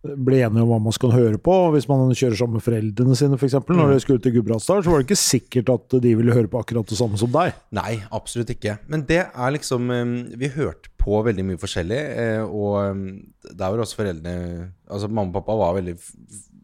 bli 0.02 0.40
enige 0.42 0.64
om 0.64 0.72
hva 0.72 0.80
man 0.82 0.96
skal 0.96 1.14
høre 1.14 1.40
på. 1.42 1.54
Hvis 1.76 1.86
man 1.90 2.10
kjører 2.10 2.38
sammen 2.40 2.58
med 2.58 2.66
foreldrene 2.66 3.18
sine, 3.18 3.38
f.eks., 3.38 3.60
når 3.70 3.94
de 3.94 4.00
skulle 4.02 4.24
til 4.24 4.34
Gudbrandsdalen, 4.38 4.86
så 4.86 4.94
var 4.94 5.02
det 5.02 5.08
ikke 5.08 5.20
sikkert 5.22 5.70
at 5.74 5.98
de 6.02 6.14
ville 6.18 6.34
høre 6.34 6.50
på 6.50 6.62
akkurat 6.62 6.90
det 6.90 6.98
samme 6.98 7.20
som 7.22 7.30
deg. 7.34 7.54
Nei, 7.78 8.00
absolutt 8.10 8.54
ikke. 8.56 8.80
Men 8.92 9.06
det 9.10 9.22
er 9.30 9.54
liksom 9.54 9.94
eh, 9.94 10.16
Vi 10.42 10.52
hørte 10.56 10.90
på 11.02 11.22
veldig 11.26 11.46
mye 11.46 11.62
forskjellig, 11.62 12.02
eh, 12.24 12.42
og 12.42 12.80
eh, 12.82 13.06
der 13.52 13.68
var 13.68 13.82
også 13.82 14.02
foreldrene 14.02 14.68
Altså 14.92 15.10
mamma 15.10 15.30
og 15.32 15.38
pappa 15.38 15.56
var 15.62 15.78
veldig 15.78 15.96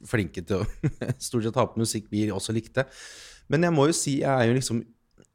flinke 0.08 0.44
til 0.46 0.64
å 0.64 0.92
stort 1.30 1.46
sett 1.46 1.58
ha 1.58 1.70
på 1.70 1.82
musikk 1.82 2.10
vi 2.12 2.28
også 2.34 2.56
likte. 2.58 2.88
Men 3.54 3.70
jeg 3.70 3.76
må 3.76 3.88
jo 3.88 3.96
si, 3.96 4.20
jeg 4.24 4.34
er 4.34 4.50
jo 4.50 4.58
liksom 4.58 4.82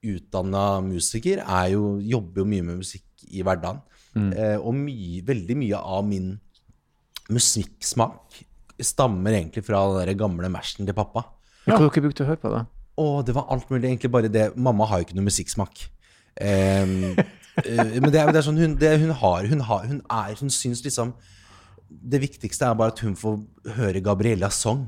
utdanna 0.03 0.83
musiker, 0.83 1.41
er 1.47 1.75
jo, 1.77 1.97
jobber 2.03 2.43
jo 2.43 2.51
mye 2.51 2.67
med 2.67 2.83
musikk 2.83 3.07
i 3.31 3.47
hverdagen. 3.47 3.85
Mm. 4.13 4.33
og 4.61 4.75
mye, 4.77 5.23
veldig 5.25 5.55
mye 5.57 5.79
av 5.89 6.03
min 6.05 6.27
musikksmak 7.33 8.43
stammer 8.83 9.37
egentlig 9.37 9.65
fra 9.67 9.83
den 9.89 10.09
der 10.09 10.19
gamle 10.19 10.51
mersen 10.53 10.89
til 10.89 10.97
pappa. 10.97 11.27
Hva 11.67 11.79
dere 11.79 12.05
brukte 12.05 12.25
å 12.25 12.31
høre 12.31 12.41
på, 12.43 12.51
da? 12.53 12.65
Å, 12.99 13.07
det 13.25 13.35
var 13.37 13.51
alt 13.53 13.69
mulig. 13.71 13.87
Egentlig 13.89 14.11
bare 14.13 14.31
det 14.33 14.51
Mamma 14.61 14.89
har 14.91 15.01
jo 15.01 15.07
ikke 15.07 15.19
noe 15.19 15.29
musikksmak. 15.29 15.85
Um, 16.41 17.13
men 18.03 18.09
det 18.11 18.21
er, 18.21 18.33
det 18.33 18.41
er 18.41 18.47
sånn 18.47 18.59
hun, 18.59 18.75
det 18.81 18.95
hun 19.03 19.11
har 19.21 19.45
Hun 19.45 19.61
har 19.69 19.83
Hun 19.85 19.99
er 20.09 20.39
Hun 20.39 20.49
syns 20.49 20.81
liksom 20.81 21.11
Det 22.09 22.23
viktigste 22.23 22.65
er 22.65 22.79
bare 22.81 22.95
at 22.95 23.03
hun 23.05 23.13
får 23.21 23.35
høre 23.77 24.01
Gabriellas 24.01 24.57
sang. 24.65 24.87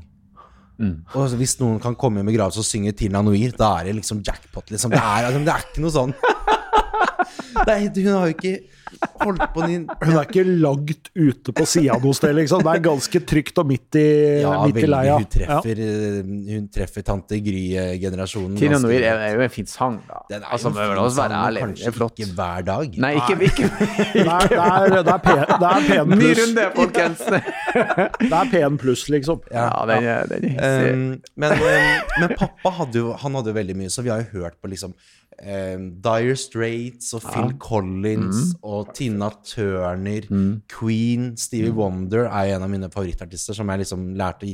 Og 0.81 1.29
så 1.29 1.37
hvis 1.39 1.59
noen 1.61 1.77
kan 1.83 1.95
komme 1.95 2.19
i 2.19 2.25
en 2.25 2.31
begravelse 2.31 2.63
og 2.63 2.67
synge 2.67 2.95
Tina 2.99 3.21
Noir, 3.23 3.53
da 3.59 3.69
er 3.79 3.91
det 3.91 3.99
liksom 4.01 4.23
jackpot, 4.27 4.73
liksom. 4.73 4.91
Det 4.91 4.99
er, 4.99 5.29
altså, 5.29 5.43
det 5.45 5.53
er 5.53 5.69
ikke 5.69 5.85
noe 5.85 5.95
sånn. 5.95 6.17
Det 7.55 7.71
er, 7.71 7.85
hun 7.87 8.17
har 8.17 8.25
jo 8.27 8.35
ikke 8.35 8.55
holdt 9.25 9.45
på 9.55 9.67
din 9.69 9.85
Hun 10.03 10.15
er 10.17 10.27
ikke 10.29 10.45
lagd 10.47 11.09
ute 11.15 11.53
på 11.57 11.67
sida 11.69 11.97
noe 12.03 12.15
sted, 12.17 12.35
liksom. 12.37 12.63
Det 12.65 12.73
er 12.75 12.83
ganske 12.85 13.21
trygt 13.31 13.59
og 13.63 13.67
midt 13.71 13.99
i, 14.01 14.05
Ja, 14.43 14.53
midt 14.67 14.81
i 14.83 14.87
leia. 14.91 15.17
Hun 15.21 15.29
treffer, 15.35 15.81
ja. 15.85 16.23
hun 16.55 16.69
treffer 16.75 17.07
tante 17.07 17.39
Gry-generasjonen. 17.45 18.57
Tina 18.61 18.79
Noir 18.83 19.01
er, 19.03 19.23
er 19.29 19.35
jo 19.39 19.45
en 19.47 19.53
fin 19.55 19.67
sang, 19.71 19.99
da. 20.09 20.23
Den 20.31 20.43
er 20.45 20.53
altså, 20.57 20.73
jo 20.73 20.89
må 20.95 21.07
fin 21.09 21.17
sang, 21.17 21.35
ærlig. 21.41 21.65
Kanskje 21.65 21.95
flott. 21.97 22.19
ikke 22.19 22.37
hver 22.39 22.67
dag. 22.71 22.99
Nei, 23.07 23.13
ikke, 23.21 23.39
ikke 23.49 23.71
Det 24.15 24.25
er, 24.25 24.49
det 24.49 24.61
er, 24.61 24.95
det 24.95 25.15
er, 25.15 25.23
pen, 25.25 26.05
er 26.05 26.07
Ny 26.15 26.21
pluss. 26.21 26.41
runde, 26.45 26.69
folkens! 26.79 27.25
Det 28.25 28.31
er 28.39 28.51
pen 28.53 28.79
pluss, 28.81 29.09
liksom. 29.11 29.41
Ja, 29.53 29.69
den 29.91 30.05
den 30.31 30.55
er. 30.59 30.95
Um, 30.95 31.05
men, 31.41 31.53
um, 31.59 32.15
men 32.21 32.35
pappa 32.39 32.71
hadde 32.81 33.01
jo, 33.03 33.13
han 33.19 33.35
hadde 33.39 33.51
jo 33.53 33.57
veldig 33.59 33.77
mye, 33.79 33.91
så 33.93 34.05
vi 34.07 34.13
har 34.13 34.23
jo 34.23 34.41
hørt 34.45 34.57
på 34.63 34.71
liksom 34.71 34.93
um, 34.95 35.87
Dire 36.05 36.37
Straits 36.39 37.13
og 37.19 37.25
Phil 37.27 37.55
Collins 37.63 38.23
Mm. 38.25 38.53
og 38.63 38.84
Tina 38.93 39.31
Turner, 39.43 40.27
Queen, 40.69 41.37
Stevie 41.37 41.71
Mm. 41.73 41.77
Wonder 41.79 42.27
er 42.29 42.55
en 42.57 42.63
av 42.63 42.71
mine 42.71 42.91
favorittartister 42.91 43.55
som 43.55 43.69
jeg 43.69 43.79
liksom 43.85 44.15
lærte 44.17 44.47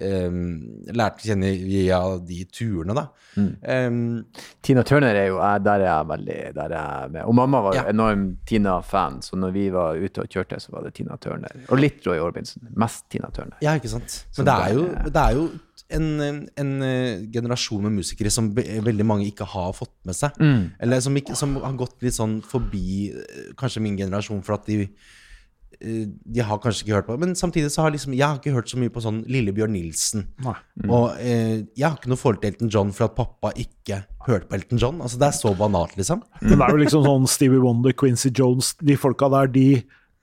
um, 0.00 0.82
lærte 0.94 1.24
å 1.24 1.28
kjenne 1.32 1.50
via 1.66 1.98
de 2.22 2.44
turene, 2.54 2.94
da. 2.94 3.06
Mm. 3.36 3.50
Um, 3.62 4.24
Tina 4.62 4.82
Turner 4.86 5.14
er 5.14 5.28
jo 5.28 5.36
Der 5.62 5.80
er 5.80 5.84
jeg 5.86 6.06
veldig 6.10 6.38
der 6.56 6.72
er 6.74 7.02
jeg 7.04 7.10
med. 7.14 7.24
Og 7.30 7.34
mamma 7.38 7.60
var 7.62 7.74
jo 7.74 7.80
Ja. 7.82 7.88
enorm 7.90 8.36
Tina-fan, 8.46 9.20
så 9.22 9.36
når 9.38 9.52
vi 9.52 9.68
var 9.70 9.94
ute 9.96 10.20
og 10.24 10.28
kjørte, 10.28 10.60
så 10.60 10.70
var 10.72 10.82
det 10.82 10.94
Tina 10.94 11.16
Turner. 11.16 11.50
Og 11.70 11.78
litt 11.78 12.04
Roy 12.06 12.18
Orbinson. 12.18 12.62
Mest 12.76 13.08
Tina 13.10 13.30
Turner. 13.30 13.56
Ja, 13.62 13.74
ikke 13.78 13.88
sant. 13.88 14.24
Men 14.36 14.46
det 14.46 14.54
er 14.54 14.74
jo, 14.74 14.86
det 15.10 15.16
er 15.16 15.32
jo 15.34 15.48
en, 15.96 16.42
en, 16.56 16.74
eh, 16.86 17.22
generasjon 17.32 17.82
med 17.86 17.98
musikere 18.00 18.32
som 18.32 18.50
veldig 18.54 19.06
mange 19.06 19.28
ikke 19.30 19.48
har 19.48 19.72
fått 19.76 19.94
med 20.08 20.16
seg. 20.16 20.36
Mm. 20.40 20.68
Eller 20.80 21.00
som, 21.04 21.16
ikke, 21.16 21.36
som 21.38 21.56
har 21.62 21.78
gått 21.78 21.98
litt 22.04 22.16
sånn 22.16 22.40
forbi 22.46 23.10
eh, 23.10 23.50
kanskje 23.58 23.82
min 23.84 23.98
generasjon, 23.98 24.42
for 24.46 24.58
at 24.58 24.68
de 24.70 24.82
eh, 24.84 26.06
de 26.10 26.44
har 26.44 26.60
kanskje 26.60 26.84
ikke 26.84 26.96
hørt 26.98 27.06
på 27.08 27.14
Men 27.22 27.30
samtidig 27.38 27.70
så 27.72 27.86
har 27.86 27.94
liksom 27.94 28.12
Jeg 28.12 28.26
har 28.26 28.36
ikke 28.36 28.52
hørt 28.52 28.68
så 28.68 28.76
mye 28.76 28.92
på 28.92 29.00
sånn 29.00 29.22
Lillebjørn 29.30 29.72
Nilsen. 29.72 30.26
Nei. 30.44 30.56
Og 30.88 31.14
eh, 31.18 31.62
jeg 31.74 31.86
har 31.86 31.96
ikke 31.96 32.12
noe 32.12 32.20
forhold 32.20 32.42
til 32.42 32.52
Elton 32.52 32.72
John 32.72 32.92
for 32.96 33.08
at 33.08 33.16
pappa 33.16 33.54
ikke 33.56 34.02
hørte 34.26 34.50
på 34.50 34.58
Elton 34.58 34.82
John. 34.82 35.00
Altså 35.00 35.20
Det 35.20 35.30
er 35.30 35.38
så 35.38 35.54
banalt, 35.56 35.96
liksom. 36.00 36.24
Men 36.42 36.58
det 36.58 36.66
er 36.66 36.76
jo 36.76 36.84
liksom 36.84 37.08
sånn 37.08 37.30
Stevie 37.30 37.62
Wonder, 37.62 37.96
Quincy 37.96 38.32
Jones, 38.36 38.74
de 38.84 38.98
folka 39.00 39.30
der, 39.32 39.50
de 39.56 39.68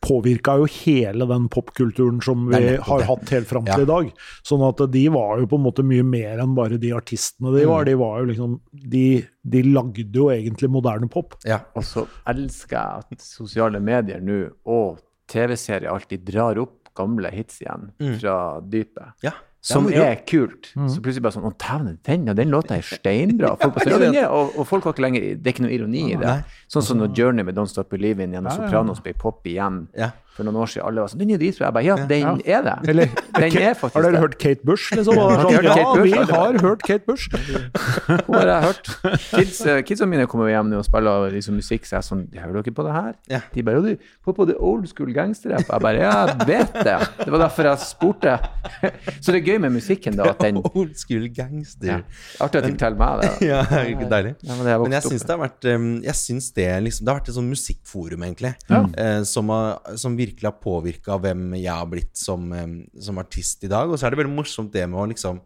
påvirka 0.03 0.53
jo 0.59 0.65
hele 0.69 1.25
den 1.27 1.47
popkulturen 1.49 2.21
som 2.23 2.45
vi 2.51 2.75
har 2.77 3.01
hatt 3.07 3.29
helt 3.33 3.47
fram 3.49 3.65
til 3.65 3.79
Ja. 3.79 3.83
i 3.83 3.85
dag. 3.85 4.11
Sånn 4.45 4.61
at 4.67 4.91
de 4.91 5.07
var 5.09 5.39
jo 5.39 5.47
på 5.47 5.55
en 5.57 5.63
måte 5.65 5.83
mye 5.83 6.03
mer 6.05 6.37
enn 6.39 6.53
bare 6.55 6.77
de 6.77 6.91
artistene 6.93 7.51
de 7.55 7.65
Mm. 7.65 7.69
var. 7.69 7.83
De 7.85 7.95
var 7.95 8.19
jo 8.19 8.25
liksom 8.25 8.59
De, 8.73 9.25
de 9.43 9.61
lagde 9.63 10.13
jo 10.13 10.27
egentlig 10.29 10.69
moderne 10.69 11.09
pop. 11.09 11.35
Ja. 11.45 11.61
Og 11.75 11.83
så 11.83 12.07
elsker 12.27 12.77
jeg 12.77 13.03
at 13.11 13.19
sosiale 13.21 13.79
medier 13.81 14.19
nå 14.21 14.51
og 14.65 14.99
TV-serier 15.27 15.89
alltid 15.91 16.23
drar 16.25 16.57
opp 16.61 16.93
gamle 16.95 17.29
hits 17.31 17.59
igjen 17.61 17.91
fra 18.19 18.61
dypet. 18.61 19.13
ja. 19.23 19.31
Som 19.67 19.89
er 19.91 20.21
kult. 20.27 20.69
Så 20.73 21.01
plutselig 21.03 21.23
bare 21.25 21.35
sånn 21.35 21.47
Å, 21.49 21.51
dæven, 21.59 21.97
den, 22.07 22.29
den 22.39 22.53
låta 22.53 22.77
er 22.77 22.85
steinbra. 22.87 23.55
Folk 23.59 23.81
ja, 23.83 23.97
den 23.99 24.15
er, 24.15 24.29
og, 24.31 24.55
og 24.55 24.67
folk 24.69 24.87
har 24.87 24.95
ikke 24.95 25.03
lenger 25.03 25.25
Det 25.35 25.49
er 25.51 25.55
ikke 25.55 25.65
noe 25.65 25.75
ironi 25.75 26.05
i 26.13 26.19
det. 26.21 26.37
Sånn 26.71 26.85
som 26.87 27.01
når 27.01 27.11
Journey 27.17 27.47
med 27.47 27.57
Don't 27.57 27.71
Stop 27.71 27.91
Believing 27.91 28.35
gjennom. 28.37 28.53
Sopranos 28.55 29.03
ble 29.03 29.15
pop 29.17 29.43
igjen 29.49 29.85
Ja. 29.97 30.13
For 30.37 30.45
noen 30.47 30.59
år 30.61 30.69
siden. 30.71 30.85
Alle 30.87 31.01
var 31.03 31.11
sånn 31.11 31.21
Den 31.23 31.33
er 31.33 31.41
dritbra. 31.41 31.67
Jeg 31.67 31.75
bare 31.77 31.87
Ja, 31.87 31.95
den 32.11 32.41
er 32.45 32.61
det. 32.67 32.75
Eller, 32.93 33.09
Den 33.37 33.57
er 33.57 33.73
faktisk 33.77 33.97
har 33.97 34.05
dere 34.07 34.21
hørt 34.21 34.37
Kate 34.41 34.63
Bush, 34.67 34.91
liksom? 34.93 35.17
Sånn, 35.17 35.53
ja, 35.57 35.73
Kate 35.73 35.97
Bush? 35.97 36.03
vi 36.05 36.33
har 36.33 36.59
hørt 36.63 36.83
Kate 36.85 37.05
Bush. 37.07 37.27
Hun 38.27 38.35
har 38.37 38.51
jeg 38.51 38.61
hørt. 38.67 38.91
Kids, 39.33 39.61
eh, 39.65 39.81
kidsa 39.87 40.07
mine 40.09 40.27
kommer 40.29 40.49
hjem 40.51 40.69
nå 40.71 40.79
og 40.81 40.85
spiller 40.87 41.31
liksom 41.33 41.57
musikk, 41.57 41.87
så 41.87 41.97
jeg 41.97 42.03
er 42.03 42.07
sånn 42.07 42.23
Hører 42.37 42.59
dere 42.61 42.73
på 42.77 42.85
det 42.85 42.93
her? 42.95 43.13
Ja. 43.31 43.41
De 43.53 43.63
bare 43.65 43.81
Ja, 43.81 43.81
du 43.81 44.09
får 44.25 44.35
på 44.37 44.45
det 44.49 44.55
old 44.59 44.87
school 44.91 45.11
gangsterrap. 45.15 45.65
Jeg 45.67 45.83
bare 45.87 46.01
Ja, 46.03 46.13
jeg 46.31 46.47
vet 46.49 46.73
det. 46.85 46.97
Det 47.23 47.31
var 47.33 47.43
derfor 47.45 47.69
jeg 47.71 47.81
spurte. 47.83 48.37
Så 49.23 49.33
det 49.33 49.41
er 49.41 49.45
gøy 49.51 49.59
med 49.63 49.73
musikken, 49.75 50.17
da, 50.19 50.29
at 50.33 50.41
den 50.43 50.59
Old 50.77 50.95
school 50.99 51.27
gangster. 51.33 51.87
ja. 51.87 51.99
Artig 52.43 52.61
at 52.61 52.67
de 52.67 52.73
forteller 52.75 52.99
meg 53.01 53.23
det. 53.23 53.31
Ja, 53.47 53.63
deilig. 53.67 54.35
Ja, 54.43 54.53
men 54.57 54.65
det 54.67 54.73
jeg 54.75 54.81
Men 54.85 54.97
jeg 54.97 55.05
syns 55.07 55.25
det 55.27 55.33
har 55.33 55.41
vært 55.41 55.67
um, 55.73 55.87
Jeg 56.05 56.15
synes 56.19 56.51
det 56.57 56.67
liksom 56.85 57.05
Det 57.07 57.13
har 57.13 57.19
vært 57.21 57.31
et 57.31 57.37
sånn 57.37 57.49
musikkforum, 57.51 58.25
egentlig. 58.27 58.53
eh, 58.69 59.21
som, 59.27 59.51
som 59.97 60.17
virkelig 60.27 60.51
har 60.51 60.59
påvirka 60.61 61.17
hvem 61.23 61.49
jeg 61.57 61.71
har 61.73 61.87
blitt 61.89 62.13
som, 62.19 62.51
som 62.99 63.19
artist 63.21 63.65
i 63.65 63.71
dag. 63.71 63.89
Og 63.89 63.97
så 63.97 64.07
er 64.07 64.13
det 64.13 64.21
veldig 64.21 64.35
morsomt 64.35 64.73
det 64.75 64.85
med 64.87 65.01
å 65.01 65.09
liksom 65.09 65.41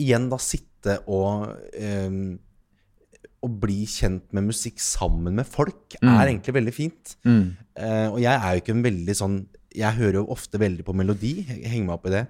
igjen 0.00 0.26
da 0.30 0.40
sitte 0.42 0.98
og 1.10 1.54
um, 1.78 2.34
Å 3.44 3.50
bli 3.60 3.82
kjent 3.88 4.30
med 4.36 4.48
musikk 4.48 4.80
sammen 4.82 5.36
med 5.36 5.48
folk 5.48 5.98
er 6.00 6.30
egentlig 6.30 6.54
veldig 6.56 6.72
fint. 6.72 7.16
Mm. 7.28 7.52
Eh, 7.76 8.06
og 8.08 8.16
jeg 8.22 8.32
er 8.32 8.54
jo 8.54 8.62
ikke 8.62 8.72
en 8.72 8.84
veldig 8.86 9.16
sånn 9.18 9.34
Jeg 9.74 9.98
hører 9.98 10.16
jo 10.22 10.30
ofte 10.32 10.60
veldig 10.62 10.86
på 10.86 10.94
melodi. 10.96 11.34
Jeg 11.50 11.68
henger 11.68 11.88
meg 11.90 11.98
opp 11.98 12.08
i 12.08 12.14
det. 12.14 12.22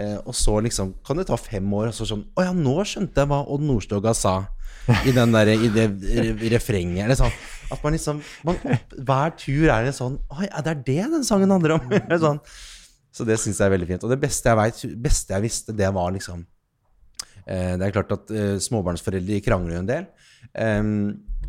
Eh, 0.00 0.16
og 0.22 0.32
så 0.38 0.54
liksom 0.64 0.94
kan 1.04 1.20
det 1.20 1.26
ta 1.28 1.36
fem 1.36 1.66
år, 1.76 1.90
og 1.90 1.98
så 1.98 2.08
sånn 2.08 2.24
Å 2.36 2.46
ja, 2.46 2.54
nå 2.56 2.76
skjønte 2.88 3.20
jeg 3.20 3.30
hva 3.34 3.42
Odd 3.52 3.66
Nordstoga 3.68 4.14
sa 4.16 4.36
i, 5.06 5.12
den 5.14 5.34
der, 5.34 5.50
i 5.52 5.68
det 5.74 5.86
refrenget. 6.54 7.04
Eller 7.06 7.18
sånn. 7.18 7.34
At 7.72 7.82
man 7.82 7.96
liksom 7.96 8.20
man, 8.46 8.58
Hver 8.94 9.32
tur 9.40 9.70
er 9.74 9.88
det 9.88 9.94
sånn 9.96 10.20
Oi, 10.30 10.46
det 10.46 10.70
er 10.70 10.82
det 10.86 11.06
den 11.16 11.24
sangen 11.26 11.50
handler 11.50 11.80
om? 11.80 11.94
Sånn. 12.26 12.38
Så 13.10 13.24
det 13.26 13.38
syns 13.42 13.58
jeg 13.58 13.66
er 13.66 13.72
veldig 13.72 13.88
fint. 13.88 14.04
Og 14.06 14.12
det 14.12 14.20
beste 14.22 14.52
jeg 14.52 14.60
vet, 14.60 14.82
beste 15.02 15.34
jeg 15.34 15.44
visste, 15.46 15.74
det 15.76 15.88
var 15.96 16.12
liksom 16.14 16.44
eh, 17.46 17.74
Det 17.74 17.88
er 17.88 17.94
klart 17.96 18.14
at 18.14 18.30
eh, 18.34 18.54
småbarnsforeldre 18.62 19.40
krangler 19.44 19.78
jo 19.78 19.82
en 19.82 19.90
del. 19.90 20.06
Em, 20.52 20.92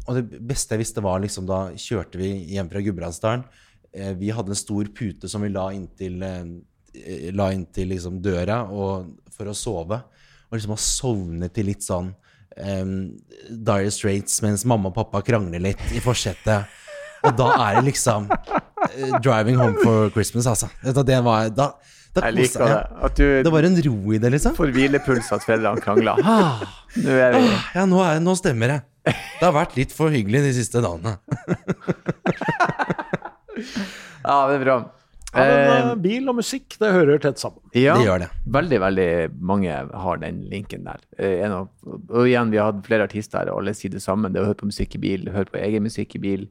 og 0.07 0.17
det 0.17 0.41
beste 0.47 0.73
jeg 0.73 0.85
visste, 0.85 1.03
var 1.03 1.19
liksom 1.21 1.47
da 1.49 1.67
kjørte 1.77 2.21
vi 2.21 2.31
hjem 2.53 2.71
fra 2.71 2.81
Gudbrandsdalen. 2.85 3.43
Eh, 3.91 4.13
vi 4.17 4.31
hadde 4.33 4.55
en 4.55 4.61
stor 4.63 4.89
pute 4.95 5.29
som 5.29 5.43
vi 5.43 5.51
la 5.51 5.67
inntil, 5.75 6.23
eh, 6.23 7.29
la 7.35 7.51
inntil 7.53 7.91
liksom 7.93 8.21
døra 8.23 8.61
for 9.35 9.51
å 9.51 9.57
sove. 9.57 9.99
Og 10.47 10.55
liksom 10.55 10.73
ha 10.73 10.79
sovnet 10.81 11.53
til 11.53 11.67
litt 11.67 11.83
sånn 11.83 12.13
um, 12.61 12.93
Dire 13.49 13.91
Straits 13.93 14.41
mens 14.45 14.65
mamma 14.67 14.89
og 14.91 14.97
pappa 14.97 15.21
krangler 15.25 15.61
litt 15.63 15.83
i 15.95 16.01
forsetet. 16.03 16.67
Og 17.25 17.35
da 17.37 17.47
er 17.67 17.79
det 17.79 17.85
liksom 17.91 18.27
uh, 18.31 19.19
'Driving 19.21 19.57
Home 19.59 19.77
for 19.83 20.09
Christmas', 20.15 20.47
altså. 20.49 20.69
Det 20.83 21.19
var, 21.25 21.49
da, 21.49 21.71
da 22.15 22.25
Jeg 22.27 22.37
liker 22.37 22.65
det. 22.65 22.81
At 23.09 23.17
du 23.17 23.25
Det 23.43 23.51
var 23.53 23.63
en 23.67 23.79
ro 23.87 24.13
i 24.13 24.19
det, 24.21 24.31
liksom. 24.35 24.55
får 24.57 24.73
hvilepuls 24.75 25.31
at 25.33 25.45
foreldrene 25.45 25.81
krangler. 25.81 26.21
Ah, 26.23 26.61
nå 26.95 27.09
er 27.17 27.37
vi 27.37 27.47
Ja, 27.75 27.85
nå, 27.85 28.03
er, 28.05 28.21
nå 28.23 28.35
stemmer 28.37 28.75
det. 28.75 28.79
Det 29.07 29.45
har 29.45 29.53
vært 29.55 29.77
litt 29.77 29.93
for 29.95 30.11
hyggelig 30.11 30.41
de 30.49 30.53
siste 30.57 30.81
dagene. 30.83 31.17
Ja, 34.27 34.47
det 34.49 34.57
er 34.57 34.63
bra. 34.65 34.77
Ja, 35.33 35.43
men, 35.43 35.59
Eh, 35.59 35.89
eh, 35.91 35.95
bil 35.95 36.29
og 36.29 36.35
musikk, 36.37 36.77
det 36.79 36.89
hører 36.93 37.19
tett 37.19 37.37
sammen. 37.37 37.59
Ja, 37.75 37.97
Det 37.97 38.05
gjør 38.07 38.19
det. 38.19 38.29
Veldig, 38.47 38.79
veldig 38.79 39.09
mange 39.41 39.73
har 39.91 40.17
den 40.17 40.43
linken 40.49 40.83
der. 40.85 40.99
Eh, 41.19 41.43
en 41.45 41.51
av, 41.51 41.67
og 41.85 42.25
igjen, 42.25 42.49
vi 42.49 42.57
har 42.57 42.71
hatt 42.71 42.83
flere 42.87 43.03
artister 43.09 43.39
her, 43.39 43.51
og 43.51 43.59
alle 43.61 43.73
sier 43.73 43.91
det 43.91 44.01
samme. 44.01 44.31
Det 44.31 44.41
å 44.41 44.45
høre 44.47 44.55
på 44.61 44.69
musikk 44.71 44.95
i 44.95 44.97
bil, 45.03 45.25
høre 45.29 45.51
på 45.51 45.59
egen 45.61 45.83
musikk 45.83 46.15
i 46.15 46.19
bil. 46.19 46.47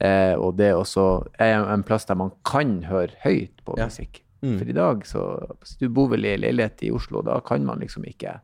Eh, 0.00 0.34
og 0.36 0.56
det 0.56 0.68
er 0.70 0.74
også 0.80 1.26
er 1.38 1.64
en 1.72 1.82
plass 1.82 2.04
der 2.06 2.14
man 2.14 2.30
kan 2.44 2.82
høre 2.82 3.10
høyt 3.24 3.64
på 3.66 3.76
Ja. 3.78 3.86
musikk. 3.86 4.20
Mm. 4.42 4.58
For 4.58 4.64
i 4.68 4.72
dag, 4.72 5.02
så 5.04 5.56
hvis 5.60 5.76
Du 5.78 5.88
bor 5.88 6.08
vel 6.08 6.24
i 6.24 6.36
leilighet 6.36 6.82
i 6.84 6.90
Oslo, 6.90 7.20
da 7.22 7.40
kan 7.40 7.64
man 7.64 7.78
liksom 7.80 8.04
ikke 8.04 8.40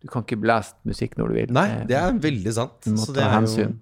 Du 0.00 0.06
kan 0.08 0.22
ikke 0.22 0.40
blæse 0.40 0.74
musikk 0.86 1.16
når 1.16 1.28
du 1.28 1.34
vil. 1.34 1.46
Nei, 1.52 1.68
Eh, 1.68 1.84
det 1.86 1.96
er 1.96 2.12
veldig 2.12 2.52
sant. 2.52 2.80
Du 2.84 2.90
må 2.92 2.98
Så 2.98 3.06
ta 3.06 3.12
det 3.14 3.22
er 3.22 3.30
jo- 3.32 3.40
hensyn. 3.40 3.78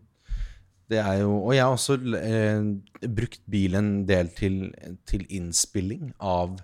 Det 0.87 0.99
er 1.03 1.23
jo, 1.25 1.33
og 1.41 1.55
jeg 1.55 1.65
har 1.65 1.75
også 1.75 1.97
eh, 2.15 3.09
brukt 3.11 3.41
bilen 3.51 3.79
en 3.85 4.03
del 4.07 4.31
til, 4.37 4.61
til 5.09 5.25
innspilling 5.35 6.13
av 6.23 6.55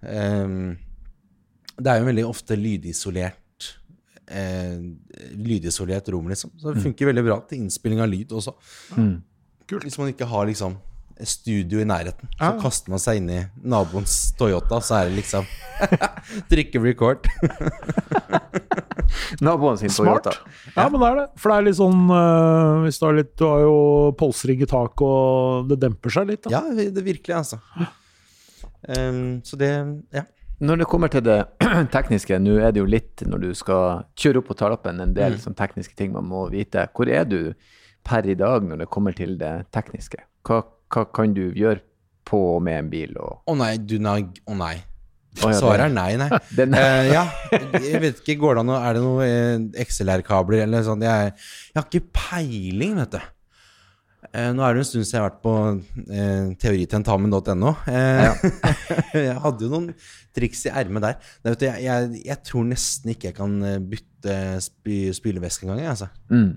eh, 0.00 0.54
Det 1.76 1.92
er 1.92 2.00
jo 2.00 2.08
veldig 2.08 2.24
ofte 2.28 2.56
lydisolert 2.56 3.68
eh, 4.24 4.80
Lydisolert 5.36 6.08
rom, 6.14 6.30
liksom. 6.32 6.54
Så 6.56 6.72
det 6.72 6.84
funker 6.86 7.10
veldig 7.10 7.26
bra 7.26 7.40
til 7.48 7.60
innspilling 7.60 8.00
av 8.00 8.08
lyd 8.08 8.32
også. 8.32 8.56
Mm. 8.96 9.18
Hvis 9.70 10.00
man 10.00 10.14
ikke 10.14 10.28
har 10.30 10.48
liksom 10.48 10.78
studio 11.20 11.82
i 11.82 11.84
nærheten, 11.84 12.30
så 12.38 12.48
ah. 12.48 12.56
kaster 12.62 12.92
man 12.92 13.02
seg 13.02 13.20
inn 13.20 13.28
i 13.28 13.40
naboens 13.60 14.30
Toyota, 14.38 14.80
så 14.80 15.02
er 15.02 15.10
det 15.10 15.18
liksom 15.20 15.44
Trykker 16.50 16.80
record. 16.88 17.28
Naboen 19.44 19.78
sin 19.80 19.92
Smart. 19.92 20.26
Toyota. 20.26 20.50
Ja, 20.76 20.88
men 20.88 21.00
det 21.00 21.08
er 21.08 21.20
det. 21.20 21.26
For 21.40 21.52
det 21.52 21.56
er 21.56 21.66
litt 21.68 21.78
sånn 21.78 22.02
uh, 22.10 22.82
hvis 22.84 23.00
Du 23.00 23.06
har 23.06 23.16
litt 23.16 23.32
Du 23.38 23.46
har 23.48 23.64
jo 23.64 23.78
polsrigg 24.20 24.64
i 24.64 24.68
taket, 24.70 25.06
og 25.06 25.70
det 25.70 25.80
demper 25.82 26.14
seg 26.14 26.28
litt. 26.30 26.44
Da. 26.46 26.60
Ja, 26.60 26.90
det 26.90 27.04
virkelig, 27.06 27.34
altså. 27.36 27.60
Um, 28.88 29.40
så 29.44 29.58
det 29.60 29.72
Ja. 30.16 30.26
Når 30.60 30.82
det 30.82 30.86
kommer 30.92 31.08
til 31.08 31.22
det 31.24 31.38
tekniske, 31.94 32.36
nå 32.36 32.58
er 32.60 32.74
det 32.76 32.82
jo 32.82 32.88
litt 32.88 33.22
når 33.24 33.44
du 33.46 33.52
skal 33.56 34.02
kjøre 34.20 34.42
opp 34.42 34.50
på 34.50 34.56
talappen, 34.60 34.98
en 35.00 35.14
del 35.16 35.38
sånn 35.40 35.56
tekniske 35.56 35.96
ting 35.96 36.12
man 36.12 36.28
må 36.28 36.42
vite. 36.52 36.84
Hvor 36.92 37.08
er 37.08 37.24
du 37.24 37.54
per 38.04 38.28
i 38.28 38.36
dag 38.36 38.66
når 38.68 38.82
det 38.82 38.90
kommer 38.92 39.16
til 39.16 39.38
det 39.40 39.54
tekniske? 39.72 40.20
Hva, 40.44 40.60
hva 40.92 41.06
kan 41.16 41.32
du 41.32 41.46
gjøre 41.56 41.80
på 42.28 42.42
og 42.58 42.60
med 42.66 42.76
en 42.76 42.92
bil? 42.92 43.16
Og, 43.16 43.40
Å 43.48 43.56
nei, 43.56 43.72
du 43.80 43.96
nag... 44.04 44.36
Å 44.44 44.58
nei. 44.60 44.74
Svaret 45.38 45.84
er 45.86 45.92
nei, 45.94 46.16
nei. 46.18 46.28
Det. 46.58 46.66
Eh, 46.74 47.10
ja, 47.12 47.24
jeg 47.78 48.00
vet 48.02 48.18
ikke, 48.24 48.34
går 48.42 48.56
det 48.58 48.62
an 48.64 48.72
å 48.74 48.78
Er 48.82 48.96
det 48.96 49.02
noe 49.04 49.26
eh, 49.26 49.84
XLR-kabler 49.86 50.64
eller 50.64 50.82
sånn? 50.86 51.04
Jeg, 51.06 51.34
jeg 51.70 51.78
har 51.78 51.86
ikke 51.86 52.10
peiling, 52.16 52.96
vet 52.98 53.14
du. 53.14 53.20
Uh, 54.30 54.50
nå 54.54 54.62
er 54.62 54.76
det 54.76 54.82
en 54.82 54.86
stund 54.86 55.06
siden 55.08 55.16
jeg 55.16 55.22
har 55.22 55.30
vært 55.30 55.38
på 55.42 55.52
uh, 55.56 56.50
teoritentamen.no. 56.60 57.70
Ja. 57.88 58.34
jeg 59.16 59.38
hadde 59.42 59.64
jo 59.64 59.70
noen 59.72 59.86
triks 60.36 60.66
i 60.68 60.72
ermet 60.82 61.02
der. 61.06 61.16
Nei, 61.40 61.54
vet 61.54 61.62
du, 61.62 61.66
jeg, 61.66 61.84
jeg, 61.86 62.22
jeg 62.28 62.38
tror 62.46 62.66
nesten 62.68 63.14
ikke 63.14 63.30
jeg 63.30 63.38
kan 63.38 63.56
bytte 63.90 64.36
spy, 64.66 64.98
spylevæske 65.16 65.66
engang. 65.66 65.80
jeg, 65.82 65.94
Altså. 65.94 66.10
mm, 66.30 66.50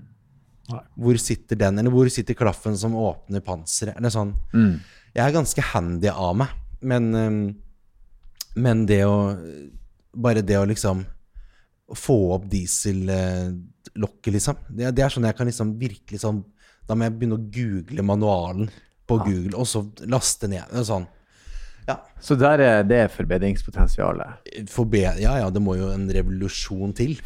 Hvor 1.06 1.18
sitter 1.22 1.58
den, 1.64 1.80
eller 1.82 1.94
hvor 1.94 2.10
sitter 2.12 2.36
klaffen 2.38 2.76
som 2.78 2.94
åpner 3.00 3.42
panseret? 3.46 3.96
Eller 3.98 4.12
sånn. 4.14 4.34
mm, 4.54 4.74
Jeg 5.16 5.24
er 5.26 5.34
ganske 5.40 5.66
handy 5.72 6.12
av 6.12 6.36
meg, 6.44 6.54
men, 6.84 7.10
ehm, 7.18 7.42
men 8.54 8.86
det 8.86 9.02
å 9.08 9.16
Bare 10.14 10.42
det 10.46 10.54
å 10.60 10.66
liksom 10.70 11.00
få 11.98 12.14
opp 12.36 12.44
diesellokket, 12.52 14.30
liksom. 14.36 14.56
Det, 14.70 14.92
det 14.94 15.02
er 15.04 15.10
sånn 15.12 15.26
jeg 15.26 15.36
kan 15.38 15.48
liksom 15.50 15.72
virkelig 15.80 16.20
sånn 16.22 16.38
Da 16.86 16.94
må 16.94 17.08
jeg 17.08 17.16
begynne 17.18 17.38
å 17.40 17.46
google 17.50 18.04
manualen 18.06 18.70
på 19.08 19.18
Google, 19.20 19.52
og 19.60 19.66
så 19.68 19.82
laste 20.08 20.48
ned. 20.48 20.70
Sånn. 20.88 21.04
Ja, 21.84 21.98
Så 22.24 22.38
der 22.40 22.62
er 22.64 22.84
det 22.88 23.02
forbedringspotensialet. 23.12 24.46
forbe 24.72 25.02
ja, 25.20 25.34
ja, 25.42 25.50
det 25.52 25.60
må 25.60 25.74
jo 25.76 25.90
en 25.92 26.06
revolusjon 26.08 26.94
til 26.96 27.18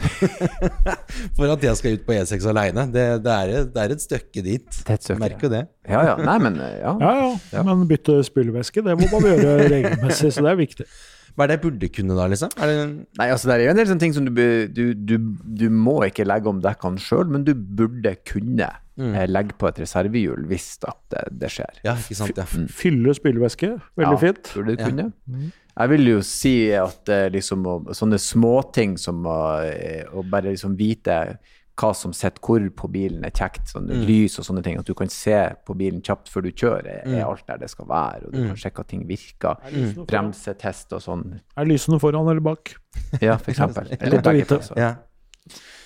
for 1.36 1.46
at 1.52 1.62
jeg 1.62 1.76
skal 1.78 1.94
ut 1.94 2.02
på 2.08 2.16
E6 2.16 2.48
aleine. 2.50 2.88
Det, 2.90 3.04
det, 3.22 3.36
er- 3.36 3.68
det 3.70 3.84
er 3.84 3.94
et 3.94 4.02
stykke 4.02 4.42
dit. 4.42 4.80
Er. 4.90 5.20
Merker 5.22 5.46
jo 5.46 5.52
det. 5.54 5.62
Ja, 5.86 6.02
ja. 6.10 6.16
Nei, 6.18 6.34
men 6.48 6.58
ja. 6.58 6.96
Ja, 6.98 7.12
ja, 7.52 7.62
men 7.68 7.86
bytte 7.90 8.18
spylevæske, 8.26 8.82
det 8.88 8.96
må 8.98 9.06
man 9.12 9.28
gjøre 9.30 9.68
regelmessig, 9.70 10.32
så 10.34 10.42
det 10.48 10.50
er 10.56 10.60
viktig. 10.64 10.88
Hva 11.34 11.44
er 11.44 11.50
det 11.50 11.58
jeg 11.58 11.64
burde 11.66 11.90
kunne 11.94 12.16
da, 12.18 12.26
liksom? 12.32 12.52
Er 12.56 12.70
det 12.70 12.80
Nei, 13.18 13.28
altså 13.28 13.50
Det 13.50 13.54
er 13.56 13.64
jo 13.66 13.72
en 13.74 13.80
del 13.80 13.88
sånne 13.90 14.04
ting 14.04 14.16
som 14.16 14.26
du, 14.28 14.42
du, 14.74 14.84
du, 14.94 15.14
du 15.62 15.66
må 15.72 16.00
ikke 16.08 16.26
legge 16.28 16.50
om 16.50 16.60
dekkene 16.64 17.02
sjøl, 17.02 17.28
men 17.30 17.46
du 17.46 17.54
burde 17.54 18.14
kunne 18.28 18.70
mm. 18.98 19.14
legge 19.30 19.56
på 19.58 19.70
et 19.70 19.80
reservehjul 19.84 20.48
hvis 20.50 20.72
at 20.88 20.98
det, 21.14 21.24
det 21.44 21.52
skjer. 21.54 21.80
Ja, 21.86 21.94
ikke 22.00 22.18
sant? 22.18 22.40
Ja. 22.40 22.46
Fylle 22.80 23.14
spylevæske, 23.16 23.72
veldig 23.98 24.18
Ja, 24.18 24.22
fint. 24.26 24.52
Burde 24.56 24.74
du 24.76 24.82
Ja. 24.82 24.90
kunne. 24.90 25.52
Jeg 25.78 25.90
vil 25.92 26.08
jo 26.10 26.22
si 26.26 26.54
at 26.74 27.10
eh, 27.14 27.28
liksom, 27.30 27.68
sånne 27.94 28.18
småting 28.18 28.96
som 28.98 29.22
å, 29.30 29.38
eh, 29.62 30.02
å 30.10 30.24
bare 30.26 30.50
liksom 30.50 30.74
vite 30.78 31.38
hva 31.78 31.92
som 31.94 32.12
sitter 32.16 32.42
hvor 32.42 32.64
på 32.74 32.88
bilen 32.90 33.24
er 33.26 33.30
kjekt, 33.34 33.68
sånn 33.72 33.86
lys 34.08 34.38
og 34.40 34.46
sånne 34.48 34.62
ting, 34.66 34.78
at 34.80 34.88
du 34.88 34.94
kan 34.98 35.10
se 35.12 35.36
på 35.66 35.76
bilen 35.78 36.02
kjapt 36.04 36.30
før 36.32 36.46
du 36.46 36.50
kjører, 36.50 36.88
er, 37.04 37.12
er 37.20 37.26
alt 37.26 37.44
der 37.46 37.60
det 37.62 37.70
skal 37.70 37.86
være, 37.90 38.26
og 38.26 38.32
du 38.34 38.40
kan 38.48 38.58
sjekke 38.58 38.84
at 38.84 38.90
ting 38.92 39.04
virker. 39.08 39.60
Bremsetest 40.08 40.96
og 40.98 41.04
sånn. 41.04 41.26
Er 41.56 41.68
lysene 41.68 42.00
foran 42.02 42.28
eller 42.28 42.42
bak? 42.44 42.74
Ja, 43.22 43.36
for 43.38 43.54
eksempel. 43.54 43.92
Eller 44.00 44.24
begge 44.24 44.48
plasser. 44.50 44.78
Ja. 44.78 44.94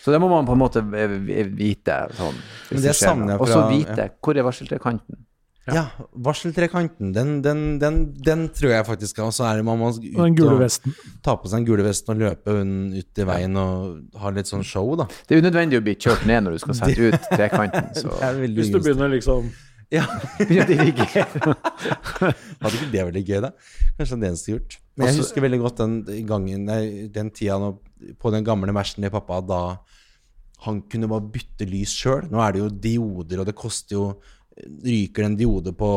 Så 0.03 0.11
det 0.11 0.19
må 0.19 0.27
man 0.33 0.47
på 0.49 0.57
en 0.57 0.59
måte 0.59 0.81
vite. 0.83 1.99
Sånn, 2.19 2.41
Og 3.39 3.47
så 3.47 3.61
vite 3.69 3.93
vite 3.93 4.09
hvor 4.23 4.39
er 4.39 4.47
varseltrekanten. 4.49 5.21
Ja, 5.71 5.85
varseltrekanten, 6.19 7.13
den, 7.15 7.37
den, 7.45 7.61
den, 7.79 7.99
den 8.27 8.41
tror 8.51 8.73
jeg 8.73 8.87
faktisk 8.89 9.21
Og 9.23 9.29
så 9.31 9.45
er 9.47 9.61
det 9.61 9.65
man 9.69 9.79
må 9.79 9.93
ut 9.95 10.01
den 10.03 10.35
gule 10.35 10.57
og 10.57 10.63
vesten. 10.65 10.91
ta 11.23 11.37
på 11.39 11.47
seg 11.47 11.61
den 11.61 11.69
gule 11.69 11.85
vesten 11.87 12.17
og 12.17 12.19
løpe 12.25 12.57
ut 12.99 13.21
i 13.23 13.27
veien 13.29 13.55
og 13.63 14.19
ha 14.19 14.33
litt 14.35 14.51
sånn 14.51 14.65
show, 14.67 14.91
da. 14.99 15.07
Det 15.29 15.37
er 15.37 15.45
unødvendig 15.45 15.79
å 15.79 15.85
bli 15.87 15.95
kjørt 15.95 16.27
ned 16.27 16.43
når 16.49 16.57
du 16.57 16.63
skal 16.65 16.79
sette 16.81 17.07
ut 17.13 17.29
trekanten. 17.31 17.93
Hvis 18.57 18.73
du 18.75 18.81
begynner 18.83 19.13
liksom 19.15 19.53
Ja, 19.93 20.03
begynner 20.41 20.65
å 20.65 20.69
dirigere. 20.73 21.55
Hadde 22.63 22.75
ikke 22.79 22.91
det 22.97 23.07
vært 23.07 23.17
litt 23.21 23.29
gøy, 23.31 23.41
da? 23.45 23.51
Kanskje 23.99 24.19
det 24.23 24.31
eneste 24.33 24.53
gjort. 24.57 24.77
Men 24.97 25.07
jeg 25.07 25.15
Også- 25.15 25.25
husker 25.29 25.45
veldig 25.47 25.61
godt 25.63 25.77
den 25.85 26.27
gangen 26.29 26.65
nei, 26.69 27.09
Den 27.13 27.31
tida 27.31 27.59
nå, 27.61 27.75
på 28.19 28.33
den 28.35 28.43
gamle 28.45 28.73
Mercen 28.75 29.03
til 29.05 29.11
pappa, 29.15 29.39
da 29.47 29.63
han 30.67 30.83
kunne 30.91 31.09
bare 31.11 31.27
bytte 31.35 31.67
lys 31.69 31.91
sjøl. 32.03 32.27
Nå 32.31 32.41
er 32.43 32.53
det 32.53 32.61
jo 32.63 32.69
dioder, 32.71 33.41
og 33.41 33.47
det 33.47 33.55
koster 33.59 33.97
jo 33.97 34.05
Ryker 34.61 35.25
det 35.25 35.29
en 35.31 35.39
diode 35.39 35.73
på, 35.77 35.91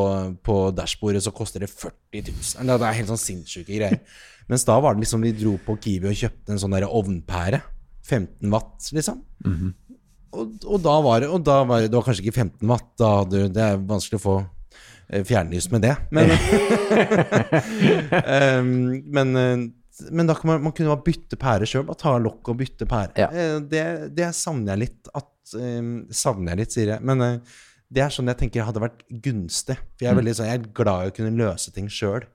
på 0.45 0.55
dashbordet, 0.75 1.23
så 1.25 1.33
koster 1.35 1.65
det 1.65 1.69
40 1.73 2.31
000. 2.31 2.71
Det 2.71 2.87
er 2.87 2.97
helt 3.01 3.11
sånn 3.11 3.21
sinnssyke 3.21 3.71
greier. 3.73 3.99
Mens 4.49 4.65
da 4.67 4.77
var 4.79 4.95
det 4.95 5.03
liksom 5.03 5.23
vi 5.25 5.33
dro 5.35 5.55
på 5.65 5.75
Kiwi 5.81 6.11
og 6.11 6.19
kjøpte 6.19 6.53
en 6.53 6.61
sånn 6.61 6.75
der 6.75 6.87
ovnpære. 6.87 7.61
15 8.05 8.51
watt, 8.53 8.91
liksom. 8.93 9.21
og, 10.35 10.51
og 10.61 10.81
da 10.83 10.91
var 11.01 11.23
det 11.23 11.29
Og 11.33 11.39
da 11.41 11.55
var 11.65 11.81
det, 11.81 11.87
det 11.89 11.97
var 11.97 12.05
kanskje 12.05 12.21
ikke 12.27 12.35
15 12.43 12.69
watt, 12.69 12.91
da 13.01 13.07
hadde, 13.23 13.47
det 13.55 13.63
er 13.65 13.79
vanskelig 13.81 14.19
å 14.19 14.21
få 14.21 14.35
eh, 15.09 15.23
fjernlys 15.25 15.71
med 15.73 15.87
det. 15.87 15.95
Men, 16.13 16.29
Ehm, 18.35 18.75
men, 19.09 19.35
eh, 19.41 19.65
men 20.11 20.29
da 20.29 20.35
kan 20.37 20.51
man, 20.51 20.63
man 20.67 20.75
kunne 20.77 20.93
bare 20.93 21.05
bytte 21.07 21.39
pære 21.41 21.69
sjøl. 21.69 21.87
Bare 21.87 22.03
ta 22.03 22.13
lokk 22.21 22.53
og 22.53 22.59
bytte 22.61 22.87
pære. 22.89 23.15
Ja. 23.25 23.31
Eh, 23.33 23.57
det, 23.73 23.85
det 24.17 24.29
savner 24.37 24.75
jeg 24.75 24.85
litt. 24.85 25.13
At, 25.17 25.33
eh, 25.57 25.81
savner 26.13 26.53
jeg 26.53 26.61
litt, 26.61 26.77
sier 26.77 26.93
jeg. 26.95 27.05
Men 27.05 27.41
det 27.93 28.01
er 28.05 28.13
sånn 28.13 28.31
jeg 28.31 28.39
tenker 28.39 28.65
hadde 28.67 28.81
vært 28.83 29.03
gunstig. 29.09 29.77
For 29.95 30.07
jeg 30.07 30.11
er, 30.11 30.19
veldig, 30.19 30.37
sånn, 30.37 30.49
jeg 30.49 30.61
er 30.61 30.71
glad 30.77 31.03
i 31.03 31.11
å 31.11 31.15
kunne 31.15 31.35
løse 31.37 31.73
ting 31.75 31.89
sjøl. 31.91 32.25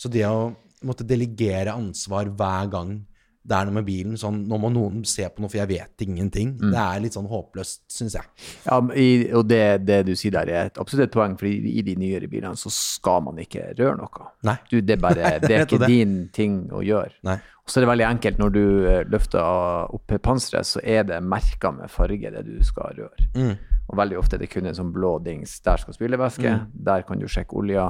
Så 0.00 0.12
det 0.12 0.26
å 0.28 0.50
måtte 0.86 1.04
delegere 1.08 1.76
ansvar 1.76 2.30
hver 2.32 2.68
gang 2.72 2.98
det 3.40 3.56
er 3.56 3.66
noe 3.66 3.78
med 3.78 3.86
bilen 3.86 4.18
sånn 4.20 4.42
Nå 4.48 4.58
må 4.60 4.68
noen 4.72 5.00
se 5.08 5.24
på 5.24 5.40
noe, 5.40 5.48
for 5.50 5.60
jeg 5.62 5.70
vet 5.70 6.04
ingenting. 6.04 6.52
Det 6.60 6.80
er 6.80 7.00
litt 7.00 7.16
sånn 7.16 7.28
håpløst, 7.30 7.82
syns 7.90 8.16
jeg. 8.18 8.28
Ja, 8.66 8.76
og 8.76 9.46
det, 9.48 9.62
det 9.88 10.02
du 10.10 10.12
sier 10.18 10.34
der, 10.34 10.50
er 10.52 10.68
et 10.68 10.80
absolutt 10.80 11.08
et 11.08 11.14
poeng, 11.14 11.38
for 11.40 11.48
i, 11.48 11.80
de 11.86 11.94
nyere 11.98 12.28
bilene 12.30 12.58
så 12.60 12.72
skal 12.74 13.24
man 13.26 13.40
ikke 13.40 13.70
røre 13.78 13.96
noe. 13.96 14.28
Du, 14.68 14.76
det, 14.78 14.98
er 14.98 15.02
bare, 15.02 15.32
det 15.46 15.56
er 15.56 15.64
ikke 15.64 15.80
det? 15.80 15.90
din 15.90 16.14
ting 16.36 16.60
å 16.68 16.84
gjøre. 16.84 17.16
Nei. 17.26 17.38
Og 17.64 17.72
så 17.72 17.80
er 17.80 17.86
det 17.86 17.90
veldig 17.94 18.08
enkelt 18.10 18.40
når 18.42 18.54
du 18.54 18.62
eh, 18.90 19.02
løfter 19.08 19.96
opp 19.96 20.14
panseret, 20.24 20.68
så 20.68 20.84
er 20.84 21.08
det 21.08 21.20
merka 21.24 21.72
med 21.74 21.92
farge 21.92 22.32
det 22.36 22.44
du 22.44 22.56
skal 22.66 22.92
røre. 22.98 23.28
Mm. 23.34 23.54
Og 23.90 23.96
veldig 23.98 24.18
ofte 24.20 24.36
er 24.38 24.44
det 24.44 24.50
kun 24.52 24.68
en 24.70 24.76
sånn 24.78 24.92
blå 24.94 25.16
dings. 25.24 25.56
Der 25.66 25.80
skal 25.82 25.96
spylevæske, 25.96 26.52
der 26.86 27.02
kan 27.08 27.18
du 27.18 27.26
sjekke 27.30 27.56
olja, 27.58 27.88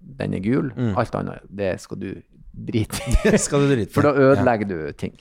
den 0.00 0.34
er 0.38 0.40
gul. 0.44 0.70
Alt 0.96 1.14
annet, 1.18 1.44
det 1.60 1.74
skal 1.84 2.00
du 2.00 2.08
drite 2.52 3.02
i. 3.04 3.84
For 3.92 4.02
da 4.08 4.14
Ja. 4.16 4.32
ødelegger 4.32 4.68
du 4.70 4.78
ting. 4.96 5.12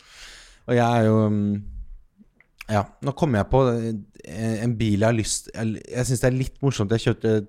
Og 0.67 0.75
jeg 0.77 0.85
er 1.01 1.05
jo 1.09 1.17
um, 1.27 1.43
Ja, 2.71 2.85
nå 3.03 3.11
kommer 3.17 3.41
jeg 3.41 3.49
på 3.51 3.61
en 4.31 4.75
bil 4.77 4.99
jeg 5.01 5.07
har 5.07 5.15
lyst 5.17 5.49
Jeg, 5.55 5.81
jeg 5.89 6.05
syns 6.07 6.21
det 6.21 6.27
er 6.29 6.37
litt 6.37 6.61
morsomt. 6.63 6.91
Jeg 6.95 7.03
kjørte 7.09 7.47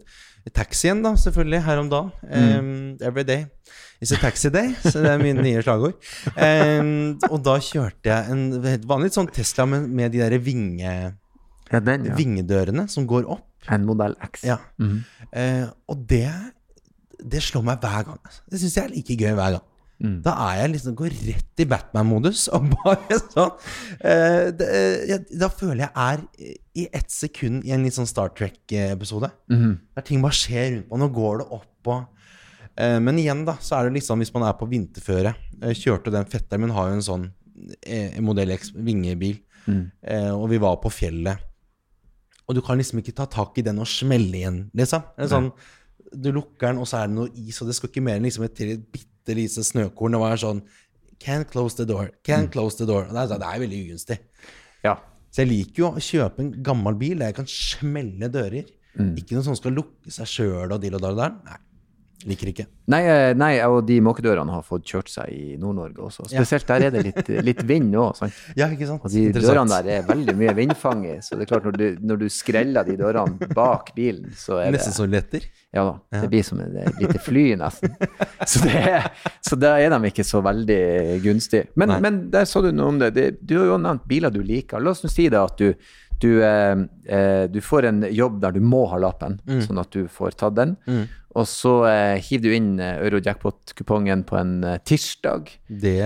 taxi 0.56 0.88
igjen, 0.88 1.04
da, 1.04 1.12
selvfølgelig, 1.14 1.60
her 1.62 1.78
om 1.78 1.90
dagen. 1.92 2.10
Um, 2.58 2.96
every 3.06 3.22
day 3.22 3.44
is 4.02 4.10
a 4.10 4.16
taxi 4.18 4.50
day, 4.50 4.72
så 4.82 4.98
det 5.04 5.12
er 5.12 5.20
mine 5.22 5.42
nye 5.44 5.62
slagord. 5.62 5.94
Um, 6.34 7.18
og 7.30 7.38
da 7.46 7.54
kjørte 7.62 8.10
jeg 8.10 8.32
en 8.34 8.48
helt 8.64 8.88
vanlig 8.90 9.12
sånn 9.14 9.30
Tesla 9.30 9.68
med, 9.70 9.86
med 9.94 10.10
de 10.16 10.18
der 10.24 10.34
vinge, 10.42 10.94
Ja, 11.72 11.80
den, 11.80 12.06
ja. 12.11 12.16
vingedørene 12.18 12.87
som 12.92 13.06
går 13.08 13.28
opp. 13.32 13.48
En 13.72 13.85
modell 13.87 14.16
X. 14.26 14.42
Ja. 14.48 14.58
Eh, 15.32 15.66
og 15.88 16.06
det, 16.11 16.26
det 17.22 17.42
slår 17.44 17.62
meg 17.68 17.82
hver 17.85 18.08
gang. 18.08 18.18
altså. 18.26 18.42
Det 18.50 18.61
syns 18.62 18.76
jeg 18.76 18.85
er 18.85 18.94
like 18.96 19.16
gøy 19.18 19.37
hver 19.38 19.56
gang. 19.58 19.68
Da 20.24 20.32
er 20.48 20.56
jeg 20.64 20.70
liksom 20.72 20.96
går 20.98 21.12
rett 21.28 21.61
i 21.62 21.64
Batman-modus 21.70 22.48
og 22.56 22.64
bare 22.72 23.18
sånn 23.20 23.52
eh, 24.02 24.48
det, 24.50 24.66
eh, 24.66 25.04
jeg, 25.12 25.20
Da 25.38 25.46
føler 25.46 25.85
jeg 25.85 25.92
er 25.94 26.24
i 26.74 26.88
ett 26.90 27.12
sekund 27.14 27.62
i 27.68 27.70
en 27.70 27.85
litt 27.87 27.94
sånn 27.94 28.08
Star 28.11 28.32
Trek-episode. 28.35 29.30
Der 29.94 30.06
ting 30.08 30.24
bare 30.24 30.35
skjer 30.35 30.72
rundt 30.72 30.90
meg. 30.90 31.04
Nå 31.04 31.08
går 31.14 31.44
det 31.44 31.46
opp 31.54 31.92
og 31.94 32.26
eh, 32.74 32.98
Men 32.98 33.20
igjen, 33.22 33.44
da, 33.46 33.54
så 33.62 33.78
er 33.78 33.87
det 33.87 34.00
liksom 34.00 34.24
hvis 34.24 34.35
man 34.35 34.48
er 34.48 34.58
på 34.58 34.66
vinterføre 34.72 35.37
eh, 35.62 35.70
Kjørte 35.78 36.11
den 36.16 36.26
fetteren 36.35 36.66
min 36.66 36.74
har 36.74 36.90
jo 36.90 36.98
en 36.98 37.06
sånn 37.06 37.28
eh, 37.87 38.18
modell 38.26 38.50
X 38.56 38.72
vingebil, 38.74 39.38
eh, 39.70 40.32
og 40.35 40.48
vi 40.50 40.58
var 40.58 40.80
på 40.82 40.90
fjellet. 40.90 41.38
Og 42.52 42.58
du 42.58 42.60
kan 42.64 42.76
liksom 42.76 43.00
ikke 43.00 43.14
ta 43.16 43.24
tak 43.32 43.56
i 43.56 43.64
den 43.64 43.80
og 43.80 43.88
smelle 43.88 44.36
igjen, 44.36 44.58
liksom. 44.76 45.06
Det 45.16 45.24
er 45.24 45.30
sånn, 45.32 45.46
du 46.12 46.28
lukker 46.36 46.68
den, 46.68 46.82
og 46.82 46.88
så 46.90 46.98
er 47.00 47.08
det 47.08 47.16
noe 47.16 47.30
is, 47.40 47.62
og 47.64 47.70
det 47.70 47.78
skal 47.78 47.88
ikke 47.88 48.02
mer 48.04 48.18
enn 48.20 48.26
liksom 48.28 48.44
et 48.44 48.60
bitte 48.92 49.36
lite 49.38 49.64
snøkorn. 49.64 50.12
Det 50.12 50.20
var 50.20 50.42
sånn 50.42 50.60
Can't 51.22 51.48
close 51.52 51.78
the 51.78 51.86
door. 51.86 52.10
Can't 52.26 52.50
close 52.52 52.76
the 52.76 52.84
door. 52.84 53.06
Og 53.06 53.14
det 53.14 53.20
er, 53.22 53.28
sånn, 53.30 53.40
det 53.40 53.48
er 53.48 53.60
veldig 53.62 53.80
ugunstig. 53.86 54.18
Ja. 54.82 54.96
Så 55.32 55.44
jeg 55.44 55.52
liker 55.52 55.84
jo 55.84 55.90
å 55.94 56.02
kjøpe 56.02 56.42
en 56.42 56.52
gammel 56.66 56.98
bil 56.98 57.22
der 57.22 57.30
jeg 57.30 57.38
kan 57.38 57.48
smelle 57.48 58.28
dører. 58.34 58.66
Ikke 59.16 59.36
noe 59.38 59.46
som 59.46 59.56
skal 59.56 59.72
lukke 59.78 60.12
seg 60.12 60.28
sjøl 60.28 60.74
og 60.74 60.82
dill 60.82 60.98
og 60.98 61.04
dall 61.06 61.20
der. 61.22 61.36
Nei. 61.46 61.60
Liker 62.28 62.50
ikke. 62.52 62.64
Nei, 62.92 63.00
eh, 63.08 63.32
nei, 63.35 63.50
og 63.66 63.80
de 63.88 63.96
måkedørene 64.04 64.52
har 64.54 64.62
fått 64.66 64.85
kjørt 64.87 65.11
seg 65.11 65.30
i 65.35 65.56
Nord-Norge 65.58 66.04
også. 66.06 66.26
Spesielt 66.30 66.68
der 66.68 66.85
er 66.87 66.94
det 66.94 67.02
litt, 67.08 67.30
litt 67.42 67.62
vind 67.66 67.94
òg. 67.98 68.14
sant? 68.18 68.37
Ja, 68.58 68.68
ikke 68.70 68.87
sant? 68.87 69.02
Og 69.02 69.11
de 69.11 69.24
dørene 69.35 69.80
der 69.80 69.90
er 69.96 70.06
veldig 70.06 70.35
mye 70.38 70.54
vindfang 70.58 71.02
i. 71.08 71.16
Så 71.24 71.38
det 71.38 71.46
er 71.46 71.52
klart, 71.54 71.66
når 71.66 71.78
du, 71.80 71.87
når 72.12 72.22
du 72.22 72.26
skreller 72.30 72.87
de 72.87 72.96
dørene 73.00 73.50
bak 73.56 73.90
bilen, 73.96 74.30
så 74.38 74.61
er 74.61 74.70
det 74.70 74.78
Nesten 74.80 74.96
som 74.98 75.11
letter. 75.11 75.48
Ja 75.72 75.87
da. 75.88 76.20
Det 76.20 76.28
blir 76.30 76.44
som 76.46 76.61
et 76.61 77.00
lite 77.00 77.22
fly, 77.24 77.46
nesten. 77.58 77.94
Så, 78.52 78.61
det 78.66 78.80
så 79.46 79.56
da 79.56 79.76
er 79.80 79.92
de 79.94 80.08
ikke 80.11 80.24
så 80.26 80.40
veldig 80.44 80.80
gunstige. 81.22 81.68
Men, 81.78 81.94
men 82.02 82.16
der 82.32 82.44
sa 82.50 82.61
du 82.61 82.72
noe 82.74 82.90
om 82.90 82.98
det. 83.00 83.12
det. 83.16 83.26
Du 83.40 83.54
har 83.61 83.68
jo 83.70 83.78
nevnt 83.80 84.04
biler 84.11 84.35
du 84.35 84.40
liker. 84.44 84.82
La 84.82 84.92
oss 84.92 85.04
nå 85.04 85.11
si 85.12 85.28
det 85.32 85.38
at 85.38 85.61
du, 85.62 85.70
du, 86.22 86.28
eh, 86.46 86.85
eh, 87.11 87.46
du 87.50 87.58
får 87.61 87.88
en 87.90 88.02
jobb 88.14 88.38
der 88.44 88.54
du 88.56 88.61
må 88.62 88.85
ha 88.90 88.98
lappen, 89.02 89.40
Mm. 89.46 89.61
sånn 89.66 89.80
at 89.82 89.90
du 89.90 90.06
får 90.08 90.37
tatt 90.38 90.54
den. 90.56 90.76
Og 91.35 91.46
så 91.48 91.72
eh, 91.88 92.18
hiver 92.20 92.42
du 92.44 92.52
inn 92.54 92.70
eh, 92.80 92.98
euro-jackpot-kupongen 93.06 94.22
på 94.28 94.37
en 94.38 94.50
eh, 94.68 94.78
tirsdag. 94.85 95.48
Det, 95.66 95.96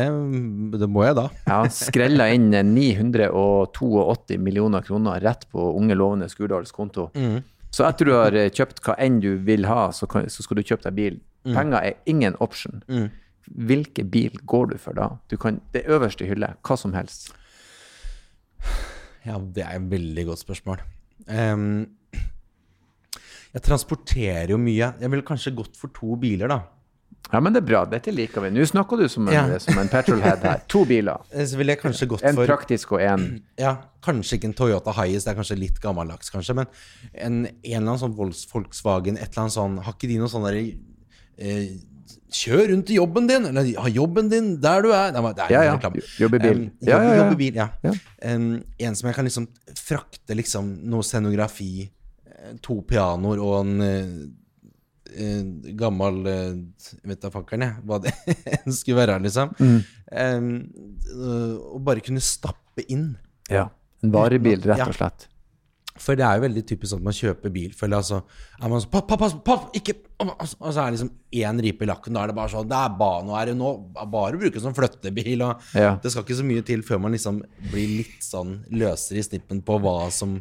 det 0.78 0.88
må 0.88 1.02
jeg 1.04 1.16
da. 1.18 1.24
Ja, 1.50 1.58
skrella 1.68 2.28
inn 2.34 2.52
eh, 2.54 2.62
982 2.62 4.38
millioner 4.38 4.82
kroner 4.86 5.20
rett 5.20 5.48
på 5.50 5.66
unge 5.76 5.96
lovende 5.98 6.28
Skurdals 6.30 6.72
konto. 6.72 7.08
Mm. 7.18 7.40
Så 7.74 7.84
etter 7.88 8.06
du 8.08 8.12
har 8.14 8.32
kjøpt 8.54 8.78
hva 8.86 8.94
enn 9.02 9.18
du 9.20 9.32
vil 9.44 9.66
ha, 9.68 9.88
så, 9.92 10.06
kan, 10.08 10.30
så 10.32 10.46
skal 10.46 10.60
du 10.60 10.62
kjøpe 10.64 10.86
deg 10.88 10.94
bil. 10.96 11.18
Penger 11.46 11.82
er 11.90 11.98
ingen 12.08 12.38
option. 12.42 12.80
Mm. 12.88 13.10
Hvilken 13.66 14.08
bil 14.10 14.38
går 14.48 14.70
du 14.72 14.78
for 14.82 14.94
da? 14.96 15.10
Du 15.30 15.36
kan, 15.42 15.58
det 15.74 15.84
øverste 15.90 16.24
hylle, 16.26 16.54
hva 16.66 16.78
som 16.78 16.94
helst. 16.96 17.32
Ja, 19.26 19.38
det 19.38 19.64
er 19.66 19.76
et 19.80 19.90
veldig 19.90 20.24
godt 20.28 20.42
spørsmål. 20.44 20.80
Um, 21.26 21.86
jeg 23.56 23.62
transporterer 23.64 24.52
jo 24.52 24.58
mye. 24.60 24.92
Jeg 25.00 25.10
ville 25.12 25.24
kanskje 25.26 25.54
gått 25.56 25.76
for 25.80 25.92
to 25.96 26.16
biler, 26.20 26.50
da. 26.52 26.60
Ja, 27.32 27.40
men 27.42 27.50
det 27.56 27.64
er 27.64 27.66
bra. 27.66 27.80
Dette 27.90 28.12
liker 28.14 28.44
vi. 28.44 28.52
Nå 28.54 28.62
snakker 28.70 29.00
du 29.00 29.08
som 29.10 29.26
en, 29.26 29.34
Ja. 29.34 29.58
som 29.58 29.78
en 29.82 29.88
petrolhead 29.90 30.44
her. 30.46 30.60
To 30.70 30.84
biler. 30.86 31.24
Eh, 31.34 31.44
Så 31.48 31.56
ville 31.58 31.72
jeg 31.74 31.80
kanskje 31.80 32.06
gått 32.12 32.22
En 32.22 32.36
for 32.36 32.46
praktisk 32.46 32.92
og 32.94 33.00
en 33.02 33.42
Ja, 33.58 33.72
kanskje 34.04 34.36
ikke 34.38 34.50
en 34.52 34.54
Toyota 34.54 34.92
Highest, 34.94 35.26
det 35.26 35.32
er 35.34 35.40
kanskje 35.40 35.58
litt 35.58 35.80
gammeldags, 35.82 36.30
kanskje, 36.30 36.54
men 36.54 36.66
en, 37.14 37.46
en 37.46 37.50
eller 37.64 37.80
annen 37.82 37.98
sånn 37.98 38.14
Volkswagen, 38.14 39.16
et 39.18 39.32
eller 39.32 39.42
annet 39.46 39.56
sånn 39.56 39.78
Har 39.82 39.96
ikke 39.96 40.08
de 40.12 40.18
noe 40.20 40.30
sånn 40.30 40.46
derre 40.46 40.62
eh, 41.38 41.74
Kjør 42.36 42.70
rundt 42.72 42.90
i 42.92 42.96
jobben 42.98 43.28
din, 43.30 43.46
eller 43.50 43.68
ha 43.80 43.90
jobben 43.90 44.28
din 44.32 44.48
der 44.62 44.82
du 44.84 44.90
er. 44.92 45.12
Nei, 45.14 45.32
Det 45.32 45.44
er 45.46 45.52
Ja, 45.54 45.62
ja. 45.64 45.90
Jobb 46.20 46.34
i 46.34 46.40
bil. 46.42 46.58
Um, 46.58 46.70
Ja, 46.80 46.98
ja, 47.02 47.12
ja. 47.12 47.18
Jobbebil, 47.22 47.54
ja. 47.54 47.68
Ja. 47.82 47.92
Um, 48.34 48.62
en 48.78 48.94
som 48.98 49.08
jeg 49.08 49.16
kan 49.16 49.24
liksom 49.28 49.48
frakte 49.74 50.36
liksom 50.36 50.72
noe 50.90 51.06
scenografi, 51.06 51.88
eh, 52.26 52.56
to 52.62 52.80
pianoer 52.82 53.40
og 53.42 53.54
en 53.60 53.80
uh, 53.82 55.70
gammel 55.78 56.18
uh, 56.26 56.58
Vet 57.08 57.22
da 57.22 57.30
fankeren, 57.32 57.64
jeg, 57.64 57.84
hva 57.86 58.00
det 58.04 58.12
skulle 58.78 59.00
være, 59.00 59.20
liksom. 59.24 59.54
Mm. 59.58 59.80
Um, 60.12 60.50
og 61.72 61.80
bare 61.86 62.04
kunne 62.04 62.20
stappe 62.20 62.84
inn. 62.88 63.14
Ja. 63.48 63.68
En 64.04 64.12
varebil, 64.12 64.60
rett 64.66 64.84
og 64.86 64.94
slett. 64.98 65.28
For 66.02 66.18
det 66.18 66.24
er 66.26 66.38
jo 66.38 66.44
veldig 66.46 66.62
typisk 66.68 66.92
sånn 66.92 67.02
at 67.02 67.06
man 67.08 67.16
kjøper 67.16 67.52
bil, 67.54 67.72
føler 67.76 68.00
altså 68.00 68.18
er 68.60 68.72
man 68.72 68.82
sånn, 68.82 68.90
pass, 68.92 69.18
pass, 69.20 69.36
pass, 69.46 69.68
ikke 69.78 69.94
Og 70.22 70.32
så 70.48 70.80
er 70.80 70.90
det 70.90 70.96
liksom 70.96 71.10
én 71.36 71.60
ripe 71.60 71.84
i 71.84 71.88
lakken. 71.90 72.16
Da 72.16 72.22
er 72.24 72.30
det 72.30 72.36
bare 72.38 72.52
sånn 72.52 72.68
Det 72.70 72.76
er 72.78 72.94
bare, 72.98 73.24
nå 73.26 73.34
er 73.36 73.50
det 73.50 73.56
nå 73.58 73.70
bare 74.12 74.38
å 74.38 74.40
bruke 74.40 74.62
som 74.62 74.76
flyttebil. 74.76 75.42
Og 75.44 75.64
Ja. 75.76 75.94
Det 76.02 76.12
skal 76.12 76.24
ikke 76.24 76.38
så 76.40 76.46
mye 76.48 76.64
til 76.64 76.84
før 76.86 77.00
man 77.04 77.12
liksom 77.12 77.42
blir 77.70 77.96
litt 77.98 78.24
sånn 78.24 78.58
løsere 78.72 79.20
i 79.20 79.26
snippen 79.26 79.62
på 79.66 79.78
hva 79.80 80.10
som 80.10 80.38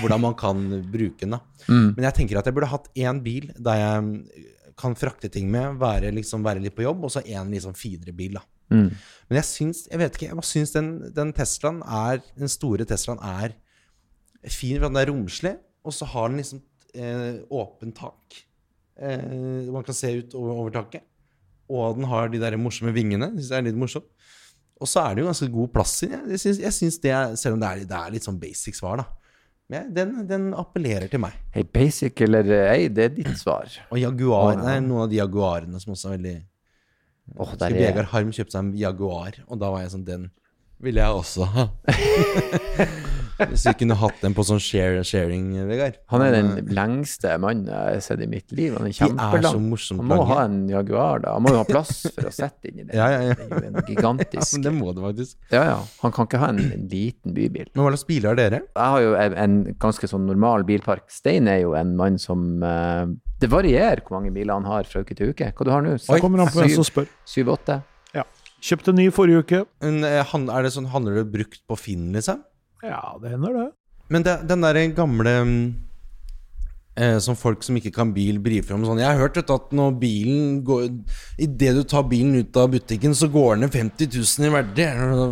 hvordan 0.00 0.20
man 0.28 0.34
kan 0.38 0.66
bruke 0.92 1.24
den. 1.24 1.34
da 1.36 1.40
Men 1.68 2.06
jeg 2.08 2.14
tenker 2.20 2.38
at 2.38 2.46
jeg 2.46 2.54
burde 2.54 2.70
hatt 2.70 2.90
én 2.94 3.22
bil 3.22 3.50
der 3.58 3.82
jeg 3.82 4.52
kan 4.76 4.94
frakte 4.94 5.30
ting 5.32 5.50
med, 5.50 5.78
være, 5.80 6.12
liksom, 6.12 6.44
være 6.44 6.60
litt 6.60 6.76
på 6.76 6.84
jobb, 6.84 7.06
og 7.08 7.10
så 7.10 7.22
én 7.24 7.48
liksom 7.50 7.74
finere 7.74 8.12
bil. 8.12 8.34
da 8.36 8.44
Mm. 8.66 8.90
Men 9.28 9.38
jeg 9.38 9.46
syns 9.46 9.84
jeg 9.86 10.00
vet 10.00 10.16
ikke, 10.16 10.26
jeg 10.26 10.34
bare 10.34 10.48
syns 10.48 10.72
den, 10.74 10.88
den 11.14 11.28
Teslaen 11.36 11.82
er 11.86 12.18
Den 12.34 12.50
store 12.50 12.86
Teslaen 12.88 13.20
er 13.22 13.54
fin 14.52 14.78
for 14.80 14.88
den 14.88 15.00
er 15.00 15.10
romslig, 15.10 15.54
og 15.86 15.94
så 15.94 16.08
har 16.12 16.28
den 16.32 16.40
liksom 16.42 16.62
eh, 16.94 17.42
åpent 17.50 17.96
tak. 17.98 18.38
Eh, 18.96 19.66
man 19.72 19.84
kan 19.86 19.94
se 19.96 20.12
ut 20.20 20.34
over, 20.38 20.52
over 20.64 20.74
taket. 20.74 21.04
Og 21.68 21.96
den 21.98 22.06
har 22.06 22.28
de 22.30 22.38
der 22.42 22.56
morsomme 22.60 22.92
vingene. 22.94 23.32
Synes 23.34 23.50
jeg 23.50 23.58
er 23.58 23.66
litt 23.68 23.78
morsomt. 23.78 24.06
Og 24.76 24.88
så 24.90 25.00
er 25.02 25.14
det 25.16 25.22
jo 25.24 25.28
ganske 25.30 25.48
god 25.50 25.70
plass 25.72 25.94
inni. 26.06 26.18
Jeg 26.36 26.40
synes, 26.42 26.58
jeg 26.60 27.02
det, 27.02 27.10
er- 27.10 27.36
selv 27.40 27.56
om 27.56 27.62
det 27.62 27.68
er, 27.68 27.84
det 27.88 27.96
er 27.98 28.12
litt 28.12 28.26
sånn 28.26 28.40
basic 28.40 28.76
svar, 28.78 29.00
da. 29.00 29.06
Men 29.72 29.88
den, 29.94 30.10
den 30.28 30.44
appellerer 30.54 31.08
til 31.10 31.18
meg. 31.24 31.34
Hey, 31.54 31.64
basic 31.66 32.20
eller 32.22 32.46
ei, 32.68 32.86
det 32.92 33.04
er 33.08 33.14
ditt 33.16 33.32
svar. 33.40 33.66
Og 33.90 33.98
Jaguar. 33.98 34.60
oh, 34.60 34.68
ja. 34.68 34.76
Noen 34.84 35.06
av 35.06 35.10
de 35.10 35.18
Jaguarene 35.18 35.80
som 35.82 35.96
også 35.96 36.12
er 36.12 36.18
veldig 36.18 36.36
Oh, 37.42 37.50
der 37.58 37.74
Vegard 37.74 38.06
Harm 38.12 38.28
kjøpte 38.30 38.54
seg 38.54 38.60
en 38.62 38.68
Jaguar, 38.78 39.34
og 39.50 39.58
da 39.58 39.66
var 39.74 39.80
jeg 39.82 39.90
sånn 39.96 40.04
Den 40.06 40.28
ville 40.78 41.02
jeg 41.02 41.16
også 41.18 41.48
ha. 41.50 41.64
Hvis 43.38 43.64
vi 43.68 43.72
kunne 43.82 43.96
hatt 44.00 44.20
den 44.22 44.32
på 44.36 44.44
sånn 44.48 44.60
share, 44.62 45.02
sharing, 45.04 45.50
Vegard. 45.68 45.98
Han 46.12 46.22
er 46.24 46.32
den 46.32 46.70
lengste 46.72 47.34
mannen 47.42 47.66
jeg 47.68 47.96
har 47.96 48.00
sett 48.04 48.22
i 48.24 48.28
mitt 48.30 48.52
liv. 48.56 48.72
Han 48.78 48.86
er 48.88 48.92
er 48.94 48.96
kjempelang. 48.96 49.58
morsomt 49.70 50.00
Han 50.00 50.08
må 50.08 50.18
ha 50.30 50.38
en 50.46 50.56
Jaguar, 50.70 51.20
da. 51.24 51.34
Han 51.36 51.44
må 51.44 51.52
jo 51.52 51.58
ha 51.60 51.66
plass 51.68 52.06
for 52.14 52.30
å 52.30 52.32
sette 52.32 52.70
inni 52.70 52.86
det. 52.88 52.96
Ja, 52.96 53.08
ja, 53.12 53.20
ja. 53.28 53.34
Det 53.36 53.46
er 53.50 53.60
jo 53.60 53.68
en 53.68 53.76
Ja, 53.80 53.84
gigantisk 53.90 54.54
men 54.56 54.62
det 54.66 54.72
må 54.78 54.94
det 54.96 55.04
faktisk. 55.04 55.36
Ja, 55.52 55.64
ja. 55.68 55.76
Han 56.02 56.14
kan 56.16 56.30
ikke 56.30 56.40
ha 56.40 56.48
en, 56.54 56.62
en 56.78 56.88
liten 56.92 57.36
bybil. 57.36 57.68
Men 57.74 57.84
hva 57.84 57.92
slags 57.92 58.06
biler 58.08 58.32
har 58.32 58.40
dere? 58.40 58.62
Jeg 58.72 58.94
har 58.96 59.04
jo 59.04 59.12
en, 59.20 59.36
en 59.44 59.58
ganske 59.84 60.08
sånn 60.14 60.26
normal 60.30 60.64
bilpark. 60.68 61.04
Stein 61.12 61.48
er 61.52 61.60
jo 61.66 61.74
en 61.76 61.92
mann 62.00 62.16
som 62.22 62.46
uh, 62.64 63.04
Det 63.42 63.50
varierer 63.52 64.00
hvor 64.06 64.16
mange 64.20 64.32
biler 64.32 64.56
han 64.56 64.64
har 64.70 64.88
fra 64.88 65.04
uke 65.04 65.14
til 65.18 65.34
uke. 65.36 65.52
Hva 65.52 65.64
du 65.68 65.72
har 65.74 65.84
nå? 65.84 65.98
Oi, 66.00 66.20
kommer 66.24 66.40
han 66.46 66.52
på 66.54 66.64
en 66.64 66.72
som 66.72 66.86
spør. 66.88 67.06
Syv-åtte? 67.28 67.82
Ja. 68.16 68.24
Kjøpte 68.64 68.94
ny 68.96 69.10
forrige 69.14 69.44
uke. 69.44 69.58
En, 69.84 70.00
eh, 70.08 70.22
han- 70.32 70.48
er 70.50 70.62
det 70.64 70.72
sånn, 70.72 70.88
Handler 70.90 71.20
det 71.20 71.26
brukt 71.30 71.60
på 71.68 71.76
Finn, 71.78 72.08
liksom? 72.16 72.40
Ja, 72.88 73.16
det 73.22 73.30
hender 73.36 73.52
det. 73.62 73.66
Men 74.08 74.22
det, 74.22 74.36
den 74.48 74.60
der 74.62 74.78
gamle 74.94 75.32
mm, 75.42 75.74
eh, 76.96 77.16
Som 77.18 77.34
folk 77.36 77.64
som 77.66 77.76
ikke 77.78 77.90
kan 77.92 78.12
bil, 78.14 78.38
brifer 78.38 78.76
om 78.76 78.84
sånn 78.86 79.00
Jeg 79.02 79.08
har 79.10 79.18
hørt 79.18 79.34
vet 79.36 79.48
du, 79.48 79.54
at 79.56 79.72
når 79.74 79.96
bilen 80.00 80.60
går 80.66 80.84
Idet 81.42 81.72
du 81.76 81.82
tar 81.90 82.04
bilen 82.08 82.36
ut 82.38 82.56
av 82.62 82.70
butikken, 82.72 83.12
så 83.18 83.26
går 83.32 83.56
den 83.56 83.64
ned 83.66 83.74
50 83.74 84.08
000 84.14 84.46
i 84.46 84.52
verdi. 84.54 84.86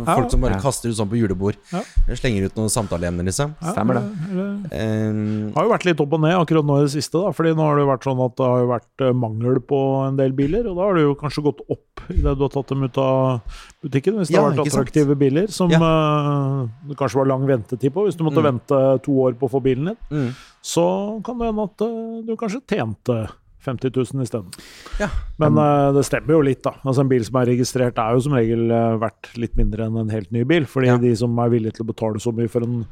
Folk 0.05 0.29
som 0.33 0.43
bare 0.43 0.57
Ja. 0.57 0.61
kaster 0.61 0.91
ut 0.91 0.97
sånn 0.99 1.09
på 1.09 1.17
julebord. 1.17 1.55
Ja. 1.71 1.81
Slenger 2.13 2.45
ut 2.49 2.55
noen 2.59 2.69
samtaleemner, 2.69 3.25
liksom. 3.25 3.55
Ja, 3.61 3.71
Stemmer 3.73 3.97
det. 3.97 4.03
det 4.35 4.75
Eh, 4.75 5.53
har 5.55 5.63
jo 5.65 5.71
vært 5.71 5.85
litt 5.87 5.99
opp 6.03 6.13
og 6.13 6.21
ned 6.21 6.35
akkurat 6.37 6.65
nå 6.67 6.77
i 6.81 6.85
det 6.85 6.91
siste. 6.93 7.17
da, 7.17 7.31
fordi 7.33 7.55
nå 7.55 7.63
har 7.65 7.75
det 7.79 7.85
jo 7.85 7.89
vært 7.89 8.03
sånn 8.05 8.21
at 8.25 8.35
det 8.37 8.45
har 8.45 8.59
jo 8.61 8.69
vært 8.75 9.07
eh, 9.07 9.13
mangel 9.13 9.59
på 9.61 9.79
en 10.07 10.17
del 10.19 10.31
biler. 10.37 10.67
Og 10.69 10.75
da 10.77 10.81
har 10.83 10.93
det 10.99 11.03
jo 11.07 11.15
kanskje 11.15 11.43
gått 11.47 11.61
opp 11.71 11.94
idet 12.09 12.35
du 12.37 12.43
har 12.45 12.49
tatt 12.53 12.67
dem 12.73 12.83
ut 12.83 12.97
av 12.97 13.41
butikken. 13.83 14.17
Hvis 14.19 14.27
det 14.29 14.35
Ja, 14.35 14.41
har 14.43 14.51
vært 14.53 14.67
attraktive 14.67 15.13
sant? 15.13 15.19
biler 15.19 15.47
som 15.51 15.69
Ja. 15.71 15.79
uh, 15.79 16.67
det 16.87 16.97
kanskje 16.97 17.15
var 17.21 17.25
lang 17.31 17.45
ventetid 17.47 17.93
på. 17.93 18.05
Hvis 18.05 18.17
du 18.17 18.23
måtte 18.23 18.41
Mm. 18.43 18.51
vente 18.59 19.03
to 19.03 19.11
år 19.25 19.33
på 19.39 19.47
å 19.47 19.51
få 19.51 19.61
bilen 19.63 19.85
din, 19.85 19.97
mm. 20.11 20.29
så 20.61 21.21
kan 21.23 21.37
det 21.39 21.47
hende 21.47 21.63
at 21.63 21.81
uh, 21.81 22.21
du 22.25 22.35
kanskje 22.35 22.61
tjente 22.67 23.29
50 23.65 23.89
000 23.89 24.21
isteden. 24.21 24.51
Ja. 24.99 25.07
Men 25.39 25.57
uh, 25.57 25.91
det 25.91 26.05
stemmer 26.05 26.35
jo 26.37 26.41
litt, 26.41 26.61
da. 26.61 26.75
Altså 26.85 27.01
En 27.01 27.09
bil 27.09 27.23
som 27.25 27.35
er 27.41 27.47
registrert, 27.49 27.97
er 27.97 28.13
jo 28.13 28.19
som 28.21 28.33
regel 28.33 28.69
uh, 28.71 28.97
verdt 29.01 29.31
litt 29.41 29.55
mindre 29.57 29.87
enn 29.87 29.97
en 29.97 30.09
helt 30.13 30.31
ny 30.31 30.43
bil. 30.43 30.65
Fordi 30.69 30.85
Ja. 30.87 30.97
de 30.97 31.15
som 31.15 31.33
er 31.39 31.49
villige 31.49 31.73
til 31.73 31.85
å 31.85 31.89
betale 31.93 32.21
så 32.21 32.31
mye 32.31 32.47
for 32.47 32.61
en, 32.61 32.85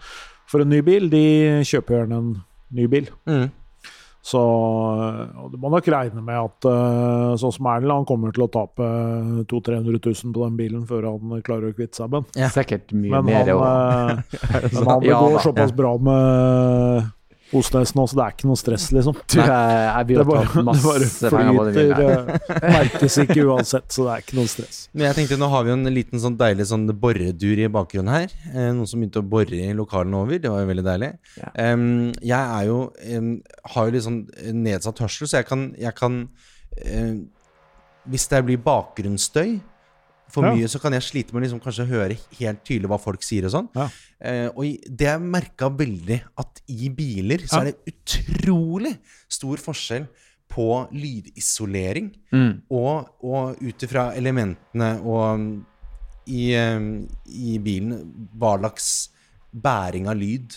for 0.47 0.61
en 0.61 0.69
ny 0.69 0.81
bil, 0.81 1.09
de 1.09 1.61
kjøper 1.61 1.99
gjerne 2.07 2.17
en 2.17 2.43
ny 2.73 2.87
bil. 2.87 3.07
Mm. 3.27 3.51
Så 4.23 4.39
eh, 4.39 5.47
du 5.51 5.57
må 5.59 5.67
nok 5.73 5.87
regne 5.91 6.21
med 6.23 6.37
at 6.39 6.67
eh, 6.69 7.31
sånn 7.41 7.51
som 7.57 7.67
Erlend, 7.73 7.91
han 7.91 8.05
kommer 8.07 8.31
til 8.35 8.45
å 8.45 8.51
tape 8.53 8.87
200 9.51 9.81
000-300 9.83 9.99
000 10.23 10.31
på 10.37 10.45
den 10.45 10.55
bilen 10.61 10.85
før 10.87 11.09
han 11.11 11.41
klarer 11.43 11.73
å 11.73 11.75
kvitte 11.75 11.99
seg 11.99 12.07
med 12.13 12.21
den. 12.23 12.43
Ja. 12.45 12.51
Sikkert 12.55 12.93
mye 12.95 13.11
Men 13.17 13.27
mer. 13.27 13.43
han, 13.43 13.57
og- 13.57 13.67
eh, 13.67 14.71
men 14.77 14.87
han 14.93 15.03
det 15.03 15.11
går 15.17 15.39
såpass 15.43 15.75
bra 15.75 15.91
med 16.07 17.11
Osnes 17.59 17.93
også, 17.93 18.17
det 18.17 18.23
er 18.25 18.33
ikke 18.35 18.47
noe 18.49 18.59
stress, 18.59 18.85
liksom. 18.95 19.17
Du, 19.29 19.35
jeg, 19.39 19.47
jeg 19.47 20.07
Det 20.09 20.25
bare, 20.29 20.45
ta 20.45 20.59
det 20.59 20.63
masse 20.67 21.31
bare 21.33 21.73
flyter. 21.73 22.01
eh, 22.03 22.69
Merkes 22.73 23.17
ikke 23.23 23.45
uansett, 23.47 23.87
så 23.93 24.07
det 24.07 24.13
er 24.15 24.23
ikke 24.25 24.37
noe 24.39 24.51
stress. 24.51 24.79
Men 24.95 25.07
jeg 25.07 25.17
tenkte, 25.19 25.39
nå 25.41 25.49
har 25.53 25.65
vi 25.65 25.73
jo 25.73 25.77
en 25.79 25.91
liten 25.95 26.23
sånn 26.23 26.37
deilig 26.39 26.67
sånn 26.71 26.87
boredur 27.03 27.61
i 27.63 27.69
bakgrunnen 27.73 28.13
her. 28.13 28.33
Eh, 28.53 28.69
noen 28.73 28.89
som 28.89 29.01
begynte 29.03 29.21
å 29.23 29.27
bore 29.35 29.59
i 29.59 29.73
lokalene 29.77 30.21
over. 30.23 30.39
Det 30.43 30.51
var 30.53 30.63
jo 30.63 30.71
veldig 30.71 30.85
deilig. 30.87 31.11
Ja. 31.41 31.51
Um, 31.73 31.85
jeg 32.21 32.39
er 32.39 32.65
jo 32.69 32.79
um, 33.17 33.29
har 33.75 33.87
jo 33.89 33.95
litt 33.97 34.07
sånn 34.07 34.21
nedsatt 34.63 35.03
hørsel, 35.03 35.29
så 35.29 35.41
jeg 35.41 35.49
kan, 35.49 35.69
jeg 35.79 35.95
kan 35.97 36.23
um, 36.25 37.21
Hvis 38.09 38.25
det 38.31 38.41
blir 38.43 38.59
bakgrunnsstøy 38.65 39.59
for 40.33 40.45
Ja. 40.47 40.53
mye, 40.55 40.67
så 40.71 40.79
kan 40.81 40.93
jeg 40.95 41.03
slite 41.05 41.33
med 41.33 41.43
å 41.43 41.45
liksom 41.45 41.61
kanskje 41.61 41.85
høre 41.87 42.17
helt 42.39 42.63
tydelig 42.65 42.89
hva 42.89 42.97
folk 42.99 43.21
sier 43.25 43.45
og 43.45 43.51
sånn. 43.53 43.67
Ja. 43.77 43.87
Eh, 44.19 44.47
og 44.49 44.63
det 44.89 45.05
jeg 45.11 45.21
merka 45.21 45.69
veldig, 45.69 46.19
at 46.41 46.61
i 46.73 46.89
biler 46.89 47.43
så 47.45 47.59
Ja. 47.59 47.61
er 47.61 47.71
det 47.71 47.93
utrolig 47.93 48.97
stor 49.29 49.57
forskjell 49.61 50.07
på 50.49 50.67
lydisolering 50.93 52.11
Mm. 52.31 52.61
og, 52.69 53.09
og 53.23 53.57
ut 53.61 53.83
ifra 53.85 54.13
elementene 54.15 54.99
og 55.03 55.63
i, 56.27 56.55
um, 56.55 57.07
i 57.27 57.57
bilen 57.59 58.29
hva 58.37 58.57
slags 58.59 59.09
bæring 59.53 60.07
av 60.07 60.15
lyd. 60.17 60.55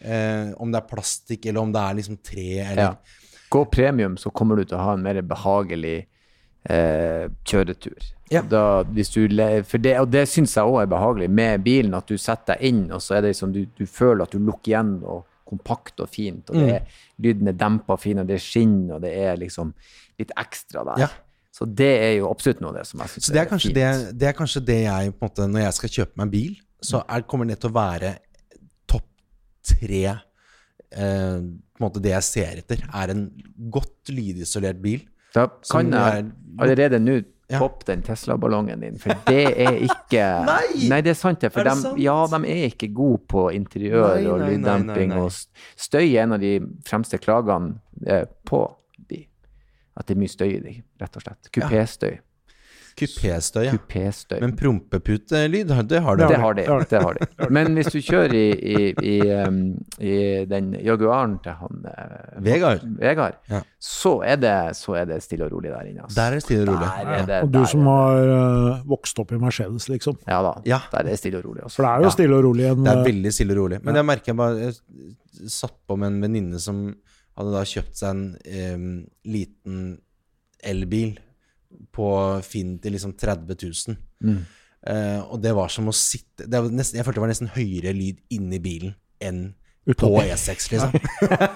Eh, 0.00 0.52
om 0.60 0.70
det 0.72 0.82
er 0.82 0.88
plastikk, 0.94 1.46
eller 1.46 1.60
om 1.62 1.72
det 1.72 1.80
er 1.80 1.94
liksom 1.94 2.18
tre, 2.22 2.48
eller 2.60 2.82
Ja. 2.82 2.96
Gå 3.50 3.64
premium, 3.70 4.16
så 4.16 4.30
kommer 4.32 4.56
du 4.56 4.64
til 4.64 4.76
å 4.76 4.82
ha 4.82 4.92
en 4.94 5.02
mer 5.02 5.22
behagelig 5.22 6.06
eh, 6.68 7.28
kjøretur. 7.44 8.12
Ja. 8.30 8.42
Da, 8.42 8.82
du, 8.82 8.98
det, 8.98 9.92
og 10.00 10.10
det 10.10 10.24
syns 10.28 10.56
jeg 10.56 10.64
òg 10.66 10.80
er 10.82 10.88
behagelig 10.90 11.28
med 11.30 11.62
bilen, 11.62 11.94
at 11.94 12.08
du 12.10 12.16
setter 12.18 12.54
deg 12.56 12.64
inn, 12.72 12.80
og 12.92 13.00
så 13.04 13.14
er 13.16 13.20
det 13.22 13.34
liksom, 13.36 13.52
du, 13.54 13.60
du 13.78 13.84
føler 13.86 14.22
at 14.26 14.32
du 14.34 14.38
lukker 14.42 14.72
igjen, 14.72 14.96
og 15.06 15.24
kompakt 15.46 16.00
og 16.02 16.08
fint, 16.10 16.48
og 16.50 16.56
det 16.58 16.64
Mm. 16.66 16.72
er, 16.74 16.96
lyden 17.22 17.48
er 17.48 17.52
dempa 17.54 17.92
og 17.94 18.00
fin, 18.02 18.18
og 18.18 18.26
det 18.26 18.34
er 18.34 18.42
skinn, 18.42 18.90
og 18.90 19.00
det 19.04 19.12
er 19.14 19.36
liksom 19.38 19.70
litt 20.18 20.32
ekstra 20.36 20.82
der. 20.88 21.04
Ja. 21.04 21.08
Så 21.54 21.64
det 21.70 21.86
er 22.02 22.16
jo 22.18 22.26
absolutt 22.28 22.58
noe 22.60 22.72
av 22.74 22.80
det 22.80 22.86
som 22.88 23.00
jeg 23.00 23.08
syns 23.14 23.30
er, 23.30 23.46
kanskje 23.48 23.70
det, 23.72 23.84
det 24.18 24.26
er 24.28 24.34
kanskje 24.36 24.60
det 24.66 24.80
jeg 24.82 25.12
på 25.14 25.22
en 25.24 25.28
måte 25.30 25.46
Når 25.48 25.60
jeg 25.62 25.76
skal 25.78 25.92
kjøpe 25.94 26.16
meg 26.20 26.30
bil, 26.34 26.56
så 26.84 27.00
er, 27.08 27.22
kommer 27.30 27.46
det 27.48 27.56
til 27.62 27.70
å 27.70 27.76
være 27.78 28.10
topp 28.90 29.06
tre 29.64 30.02
eh, 30.10 31.38
På 31.40 31.78
en 31.80 31.86
måte 31.86 32.02
det 32.04 32.12
jeg 32.12 32.26
ser 32.26 32.60
etter, 32.64 32.82
er 32.92 33.14
en 33.14 33.22
godt 33.72 34.10
lydisolert 34.12 34.82
bil. 34.82 35.06
Da 35.32 35.46
kan 35.70 35.90
jeg 35.92 36.18
er- 36.26 36.30
allerede 36.58 37.00
nå 37.00 37.16
Ja. 37.48 37.60
poppe 37.62 37.84
den 37.86 38.00
Tesla-ballongen 38.02 38.80
din, 38.82 38.96
for 38.98 39.14
det 39.28 39.42
er 39.62 39.76
ikke 39.86 40.22
Nei! 40.48 41.00
det 41.02 41.12
er 41.12 41.14
sant, 41.14 41.40
det. 41.44 41.52
For 41.54 41.62
dem- 41.62 41.78
sant? 41.84 42.00
ja, 42.02 42.16
de 42.32 42.40
er 42.50 42.64
ikke 42.72 42.88
gode 42.94 43.20
på 43.30 43.44
interiør 43.54 44.16
Nei, 44.16 44.24
og 44.26 44.40
nei, 44.40 44.48
nei, 44.48 44.56
lyddemping. 44.56 45.12
nei, 45.12 45.20
nei. 45.20 45.20
Og 45.22 45.78
støy 45.78 46.08
er 46.16 46.24
en 46.24 46.32
av 46.34 46.40
de 46.42 46.56
fremste 46.88 47.20
klagene 47.22 47.76
eh, 48.06 48.24
på 48.50 48.64
de. 49.10 49.20
At 49.96 50.08
det 50.08 50.16
er 50.16 50.20
mye 50.24 50.32
støy 50.34 50.48
i 50.56 50.60
de, 50.64 50.74
rett 51.00 51.16
og 51.20 51.22
slett. 51.22 51.52
Kupéstøy. 51.54 52.16
Kupéstøy, 52.96 53.64
ja. 53.66 53.72
Kupéstøy. 53.76 54.38
Men 54.40 54.54
prompeputelyd, 54.56 55.68
det 55.68 55.98
har 56.00 56.16
du. 56.16 56.22
Det 56.26 56.38
har 56.40 56.54
de. 56.56 56.62
Det 56.88 57.00
har 57.02 57.18
de. 57.18 57.26
Men 57.52 57.74
hvis 57.76 57.90
du 57.92 57.98
kjører 58.00 58.32
i, 58.32 58.44
i, 58.56 58.84
i, 59.04 59.16
um, 59.44 59.58
i 60.00 60.14
den 60.48 60.70
Jaguaren 60.80 61.34
til 61.44 61.52
han 61.60 61.84
eh, 61.92 62.38
Vegard. 62.46 62.86
Vegard, 63.02 63.36
Ja. 63.52 63.60
så, 63.78 64.14
er 64.24 64.36
det, 64.40 64.54
så 64.80 64.96
er 64.96 65.04
det 65.10 65.18
stille 65.26 65.44
og 65.44 65.52
rolig 65.52 65.70
der 65.74 65.90
inne. 65.90 66.06
altså. 66.06 66.16
Der 66.16 66.30
er 66.30 66.38
det 66.38 66.42
stille 66.46 66.62
og 66.64 66.68
rolig. 66.72 66.88
Der 66.88 67.12
er 67.18 67.26
det, 67.26 67.42
Og 67.42 67.52
du 67.52 67.58
der 67.58 67.68
som 67.74 67.86
har 67.92 68.32
uh, 68.32 68.88
vokst 68.88 69.18
opp 69.20 69.32
i 69.36 69.42
Mercedes, 69.44 69.88
liksom. 69.92 70.16
Ja 70.26 70.40
da, 70.48 70.54
Ja. 70.64 70.80
der 70.92 70.98
er 71.04 71.10
det 71.10 71.18
stille 71.20 71.38
og 71.42 71.44
rolig. 71.50 71.62
Også. 71.68 71.76
For 71.76 71.82
det 71.84 71.90
er 71.92 71.98
jo 71.98 72.08
Ja. 72.10 72.14
stille 72.16 72.36
og 72.40 72.44
rolig 72.48 72.64
en 72.70 72.84
Det 72.84 72.92
er 72.94 72.98
eh, 73.04 73.04
veldig 73.12 73.32
stille 73.32 73.52
og 73.52 73.58
rolig. 73.64 73.82
Men 73.84 73.94
jeg 74.00 74.04
merker 74.08 74.32
jeg 74.32 74.36
bare 74.36 74.56
Jeg 74.70 74.74
satt 75.52 75.76
på 75.86 75.96
med 76.00 76.14
en 76.14 76.20
venninne 76.24 76.58
som 76.64 76.94
hadde 77.36 77.52
da 77.52 77.60
kjøpt 77.68 77.96
seg 78.00 78.08
en 78.16 78.74
um, 78.80 79.06
liten 79.28 79.98
elbil 80.64 81.18
på 81.94 82.08
Finn 82.46 82.76
til 82.82 82.96
liksom 82.96 83.14
30 83.18 83.58
000. 83.62 83.98
Mm. 84.24 84.40
Uh, 84.86 85.20
og 85.32 85.40
det 85.42 85.52
var 85.56 85.72
som 85.72 85.88
å 85.90 85.94
sitte 85.96 86.44
det 86.46 86.60
var 86.62 86.70
nesten, 86.70 87.00
Jeg 87.00 87.06
følte 87.06 87.18
det 87.18 87.22
var 87.24 87.30
nesten 87.32 87.48
høyere 87.50 87.90
lyd 87.96 88.20
inni 88.36 88.60
bilen 88.62 88.92
enn 89.24 89.48
på 89.98 90.08
E6, 90.18 90.64
liksom. 90.72 90.94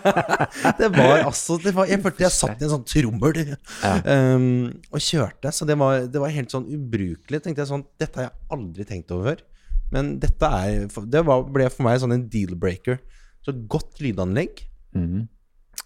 det 0.79 0.89
var 0.95 1.25
altså 1.25 1.57
det 1.59 1.73
var, 1.75 1.89
Jeg 1.91 1.99
følte 2.05 2.23
jeg 2.23 2.35
satt 2.35 2.61
i 2.61 2.67
en 2.67 2.73
sånn 2.77 2.85
trommel 2.87 3.41
um, 3.43 4.69
og 4.95 5.03
kjørte. 5.03 5.51
Så 5.55 5.67
det 5.67 5.75
var, 5.81 6.05
det 6.07 6.23
var 6.23 6.31
helt 6.31 6.55
sånn 6.55 6.69
ubrukelig. 6.71 7.41
Tenkte 7.43 7.65
jeg 7.65 7.73
sånn 7.73 7.83
Dette 7.99 8.21
har 8.21 8.29
jeg 8.29 8.55
aldri 8.55 8.87
tenkt 8.87 9.11
over 9.17 9.33
før. 9.33 9.43
Men 9.91 10.13
dette 10.23 10.47
er 10.47 10.87
Det 11.11 11.25
var, 11.27 11.43
ble 11.51 11.67
for 11.75 11.89
meg 11.89 11.99
sånn 12.05 12.15
en 12.15 12.29
deal-breaker. 12.31 13.01
Så 13.43 13.57
godt 13.73 13.99
lydanlegg. 14.05 14.63
Mm. 14.95 15.27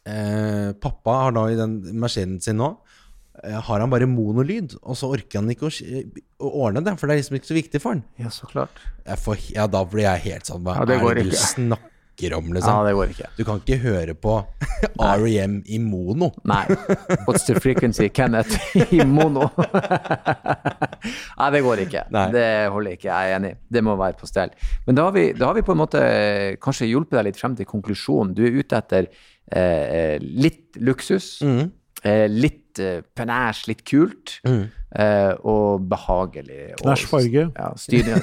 Uh, 0.05 0.77
pappa 0.85 1.17
har 1.23 1.33
da 1.33 1.47
i 1.49 1.57
den 1.57 1.79
maskinen 1.97 2.37
sin 2.45 2.61
nå 2.61 2.75
Har 3.45 3.81
han 3.81 3.91
bare 3.93 4.07
monolyd, 4.09 4.77
og 4.83 4.97
så 4.97 5.11
orker 5.13 5.41
han 5.43 5.51
ikke 5.53 5.69
å, 5.69 6.51
ordne 6.65 6.81
det, 6.87 6.95
for 7.01 7.07
det 7.09 7.15
er 7.17 7.21
liksom 7.23 7.37
ikke 7.39 7.51
så 7.53 7.57
viktig 7.59 7.81
for 7.83 7.95
han. 7.97 8.05
Ja, 8.21 8.31
så 8.33 8.47
klart. 8.51 8.79
Får, 9.21 9.37
ja, 9.55 9.67
da 9.69 9.83
blir 9.85 10.07
jeg 10.07 10.23
helt 10.31 10.49
sånn 10.49 10.63
Hva 10.65 10.79
Ja, 10.81 10.85
det 10.89 10.97
er 11.01 11.05
det 11.19 11.25
du 11.27 11.31
ikke. 11.35 11.43
snakker 11.51 12.37
om, 12.39 12.47
Ja, 12.47 12.55
liksom? 12.55 12.85
det 12.87 12.93
går 12.95 13.09
ikke. 13.13 13.29
Du 13.37 13.43
kan 13.45 13.59
ikke 13.61 13.79
høre 13.83 14.15
på 14.15 14.35
REM 15.25 15.57
i 15.67 15.79
mono. 15.83 16.29
Nei. 16.47 16.63
What's 17.27 17.45
the 17.49 17.57
frequency, 17.61 18.07
Kenneth? 18.15 18.55
I 18.95 19.03
mono. 19.05 19.49
Nei, 21.39 21.51
det 21.55 21.63
går 21.67 21.83
ikke. 21.85 22.05
Nei. 22.15 22.25
Det 22.35 22.47
holder 22.73 22.97
ikke. 22.97 23.09
Jeg 23.11 23.33
er 23.33 23.37
enig. 23.41 23.53
Det 23.77 23.83
må 23.85 23.97
være 23.99 24.17
på 24.21 24.29
stell. 24.31 24.53
Men 24.87 24.99
da 24.99 25.09
har 25.09 25.15
vi, 25.17 25.25
da 25.37 25.51
har 25.51 25.59
vi 25.59 25.65
på 25.67 25.75
en 25.75 25.81
måte 25.83 26.03
kanskje 26.63 26.89
hjulpet 26.91 27.19
deg 27.19 27.29
litt 27.33 27.41
frem 27.41 27.57
til 27.59 27.69
konklusjonen. 27.69 28.35
Du 28.37 28.45
er 28.47 28.59
ute 28.61 28.79
etter 28.81 29.11
eh, 29.53 30.17
litt 30.23 30.79
luksus, 30.81 31.35
Mm. 31.45 31.67
eh, 32.05 32.27
litt 32.31 32.61
eh, 32.83 33.03
penæsj, 33.17 33.67
litt 33.71 33.83
kult, 33.89 34.39
eh, 34.45 35.35
og 35.45 35.85
behagelig. 35.91 36.75
Knæsj 36.81 37.07
farge. 37.11 37.45
Ja, 37.55 37.69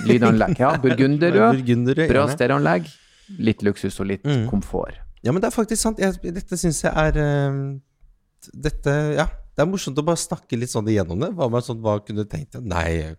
lydanlegg. 0.07 0.57
Ja, 0.59 0.73
burgunderrød. 0.81 1.61
Bra 2.11 2.25
gjerne. 2.25 2.35
stereoanlegg. 2.35 2.89
Litt 3.39 3.61
luksus 3.63 3.99
og 4.03 4.07
litt 4.11 4.23
Mm. 4.27 4.47
komfort. 4.49 4.97
Ja, 5.23 5.31
men 5.31 5.41
det 5.41 5.47
er 5.51 5.55
faktisk 5.55 5.81
sant. 5.81 5.99
Jeg, 5.99 6.17
dette 6.33 6.57
syns 6.57 6.81
jeg 6.83 6.91
er 6.91 7.17
uh, 7.21 7.77
Dette, 8.53 8.93
ja. 9.15 9.27
Det 9.55 9.61
er 9.61 9.67
morsomt 9.69 9.99
å 9.99 10.03
bare 10.07 10.17
snakke 10.17 10.57
litt 10.57 10.71
sånn 10.71 10.87
igjennom 10.89 11.19
det. 11.21 11.29
Hva, 11.37 11.47
med 11.51 11.61
sånn, 11.63 11.77
hva 11.83 11.99
kunne 12.01 12.23
du 12.23 12.29
tenkt? 12.31 12.55
Nei 12.63 13.13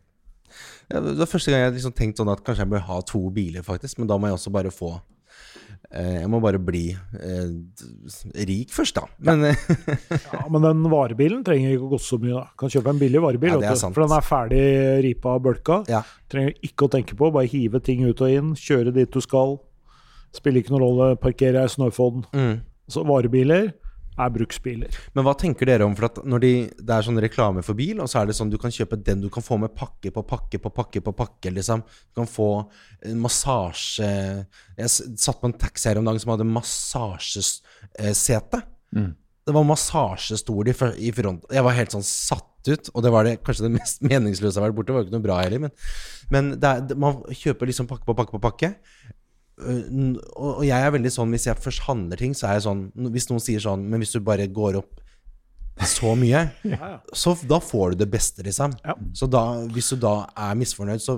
ja, 0.90 0.98
Det 1.00 1.14
var 1.20 1.28
første 1.30 1.52
gang 1.52 1.60
jeg 1.66 1.74
liksom 1.76 1.92
tenkte 1.94 2.22
sånn 2.24 2.32
at 2.32 2.42
kanskje 2.44 2.64
jeg 2.64 2.72
bør 2.72 2.82
ha 2.88 2.96
to 3.06 3.20
biler, 3.30 3.62
faktisk. 3.62 3.98
Men 4.00 4.08
da 4.10 4.16
må 4.18 4.26
jeg 4.28 4.34
også 4.40 4.50
bare 4.52 4.72
få 4.74 4.96
Jeg 5.92 6.28
må 6.32 6.38
bare 6.40 6.56
bli 6.62 6.86
eh, 6.94 7.50
rik 8.48 8.70
først, 8.72 8.96
da. 8.96 9.02
Men 9.28 9.44
eh, 9.50 9.64
Ja, 10.32 10.46
men 10.48 10.64
den 10.64 10.86
varebilen 10.88 11.42
trenger 11.44 11.74
ikke 11.74 11.84
å 11.84 11.90
koste 11.92 12.14
så 12.14 12.18
mye. 12.22 12.32
da. 12.38 12.46
Kan 12.58 12.72
kjøpe 12.72 12.94
en 12.94 13.00
billig 13.02 13.20
varebil, 13.20 13.50
Ja, 13.52 13.58
det 13.60 13.70
er 13.74 13.80
sant. 13.82 13.92
for 13.96 14.06
den 14.06 14.14
er 14.16 14.24
ferdig 14.24 14.62
ripa 15.04 15.34
og 15.36 15.44
bølka. 15.50 15.82
ja. 15.92 16.00
Trenger 16.32 16.54
ikke 16.64 16.86
å 16.86 16.92
tenke 16.94 17.12
på, 17.18 17.28
bare 17.34 17.50
hive 17.52 17.82
ting 17.84 18.06
ut 18.08 18.20
og 18.24 18.32
inn, 18.32 18.54
kjøre 18.56 18.94
dit 18.96 19.10
du 19.12 19.20
skal. 19.20 19.58
Spiller 20.32 20.62
ikke 20.62 20.72
noen 20.72 20.86
rolle, 20.86 21.08
parkere 21.20 21.66
i 21.68 21.68
snøfonn. 21.74 22.24
Mm. 22.32 22.54
Så 22.88 23.04
varebiler 23.04 23.74
er 24.20 24.32
bruksbiler. 24.32 24.96
Men 25.16 25.26
hva 25.26 25.34
tenker 25.38 25.68
dere 25.68 25.86
om 25.86 25.94
for 25.96 26.10
at 26.10 26.20
når 26.28 26.44
de, 26.44 26.52
det 26.76 26.94
er 26.94 27.06
sånn 27.06 27.20
reklame 27.22 27.64
for 27.64 27.78
bil, 27.78 28.02
og 28.02 28.10
så 28.10 28.20
er 28.20 28.28
det 28.28 28.36
sånn 28.36 28.52
du 28.52 28.58
kan 28.60 28.74
kjøpe 28.74 28.98
den 29.00 29.24
du 29.24 29.30
kan 29.32 29.44
få 29.44 29.56
med 29.60 29.74
pakke 29.78 30.12
på 30.12 30.24
pakke 30.28 30.60
på 30.62 30.72
pakke 30.74 31.02
på 31.04 31.14
pakke, 31.16 31.52
liksom. 31.54 31.84
Du 32.12 32.22
kan 32.22 32.30
få 32.30 32.50
massasje 33.18 34.10
Jeg 34.76 34.92
satt 34.92 35.40
på 35.40 35.48
en 35.48 35.58
taxi 35.58 35.88
her 35.88 36.00
om 36.00 36.08
dagen 36.08 36.22
som 36.22 36.34
hadde 36.34 36.48
massasjesete. 36.48 38.62
Det 39.42 39.54
var 39.56 39.66
massasjestol 39.66 40.70
i, 40.70 40.74
i 41.08 41.10
front. 41.16 41.48
Jeg 41.50 41.66
var 41.66 41.74
helt 41.74 41.94
sånn 41.94 42.06
satt 42.06 42.68
ut, 42.68 42.92
og 42.92 43.02
det 43.02 43.10
var 43.10 43.26
det 43.26 43.40
kanskje 43.42 43.66
det 43.66 43.74
mest 43.78 44.04
meningsløse 44.10 44.54
jeg 44.54 44.62
har 44.62 44.68
vært 44.68 44.78
borte. 44.78 44.92
Det 44.92 44.96
var 44.96 45.02
jo 45.02 45.08
ikke 45.08 45.16
noe 45.16 45.26
bra 45.26 45.40
heller, 45.40 45.64
men, 45.64 45.72
men 46.34 46.52
det 46.62 46.68
er, 46.68 46.94
man 47.00 47.24
kjøper 47.32 47.72
liksom 47.72 47.88
pakke 47.90 48.06
på 48.06 48.18
pakke 48.18 48.36
på 48.36 48.44
pakke. 48.44 48.74
Og, 49.62 50.62
jeg 50.66 50.78
er 50.78 50.92
veldig 50.94 51.10
sånn 51.12 51.32
Hvis 51.34 51.46
jeg 51.48 51.60
først 51.60 51.84
handler 51.86 52.20
ting, 52.20 52.34
så 52.36 52.48
er 52.48 52.58
jeg 52.58 52.66
sånn 52.66 52.82
Hvis 53.14 53.28
noen 53.30 53.42
sier 53.44 53.62
sånn 53.62 53.84
Men 53.88 54.02
hvis 54.02 54.14
du 54.16 54.20
bare 54.24 54.48
går 54.50 54.80
opp 54.82 54.98
så 55.88 56.12
mye, 56.14 56.42
så 57.22 57.32
da 57.48 57.56
får 57.64 57.94
du 57.94 58.02
det 58.02 58.08
beste, 58.12 58.44
liksom. 58.44 58.74
Ja. 58.84 58.92
Så 59.16 59.24
da, 59.26 59.40
hvis 59.72 59.88
du 59.88 59.96
da 60.02 60.26
er 60.36 60.58
misfornøyd, 60.60 61.00
så 61.00 61.14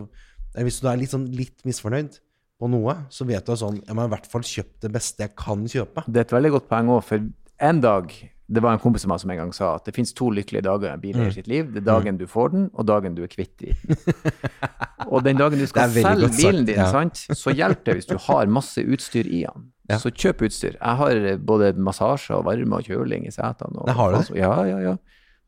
eller 0.54 0.68
Hvis 0.68 0.78
du 0.78 0.86
da 0.86 0.92
er 0.92 1.00
litt 1.02 1.12
sånn 1.12 1.26
litt 1.34 1.64
misfornøyd 1.66 2.20
på 2.62 2.70
noe, 2.70 2.94
så 3.10 3.26
vet 3.26 3.44
du 3.46 3.56
sånn 3.58 3.80
Jeg 3.82 3.98
må 3.98 4.06
i 4.06 4.12
hvert 4.12 4.28
fall 4.30 4.46
kjøpe 4.46 4.86
det 4.86 4.92
beste 4.94 5.26
jeg 5.26 5.34
kan 5.36 5.66
kjøpe. 5.68 6.06
Det 6.06 6.22
er 6.22 6.28
et 6.28 6.36
veldig 6.36 6.52
godt 6.54 6.70
poeng 6.70 6.92
òg, 6.94 7.02
for 7.08 7.26
en 7.68 7.82
dag 7.82 8.14
Det 8.46 8.60
var 8.60 8.72
en 8.76 8.78
kompis 8.78 9.04
av 9.06 9.08
meg 9.14 9.20
som 9.22 9.30
en 9.32 9.38
gang 9.38 9.52
sa 9.56 9.74
at 9.78 9.86
det 9.86 9.94
finnes 9.96 10.12
to 10.12 10.26
lykkelige 10.30 10.62
dager 10.66 10.90
i 10.90 10.92
en 10.92 11.00
bil 11.00 11.16
i 11.16 11.24
Mm. 11.24 11.32
sitt 11.32 11.46
liv. 11.48 11.70
Det 11.72 11.80
er 11.80 11.86
dagen 11.86 12.18
du 12.18 12.26
får 12.28 12.50
den, 12.52 12.70
og 12.74 12.84
dagen 12.86 13.14
du 13.14 13.22
er 13.24 13.28
kvitt 13.32 13.56
den. 13.56 13.72
og 15.08 15.22
den 15.24 15.36
dagen 15.40 15.58
du 15.58 15.66
skal 15.70 15.88
selge 15.94 16.28
bilen 16.36 16.66
din, 16.68 16.76
ja. 16.76 16.90
sant? 16.92 17.16
så 17.32 17.54
hjelper 17.56 17.84
det 17.92 17.94
hvis 18.02 18.10
du 18.10 18.16
har 18.26 18.46
masse 18.52 18.84
utstyr 18.84 19.24
i 19.26 19.44
den. 19.46 19.70
Ja. 19.88 19.96
Så 20.00 20.12
kjøp 20.12 20.44
utstyr. 20.46 20.76
Jeg 20.80 20.96
har 21.00 21.10
eh, 21.32 21.36
både 21.40 21.72
massasje 21.76 22.36
og 22.36 22.44
varme 22.46 22.78
og 22.80 22.84
kjøling 22.88 23.26
i 23.28 23.32
setene. 23.34 23.78
og- 23.80 23.86
det 23.88 23.94
har 23.96 24.12
du 24.12 24.18
det? 24.18 24.36
Ja, 24.40 24.54
ja, 24.64 24.78
ja. 24.90 24.96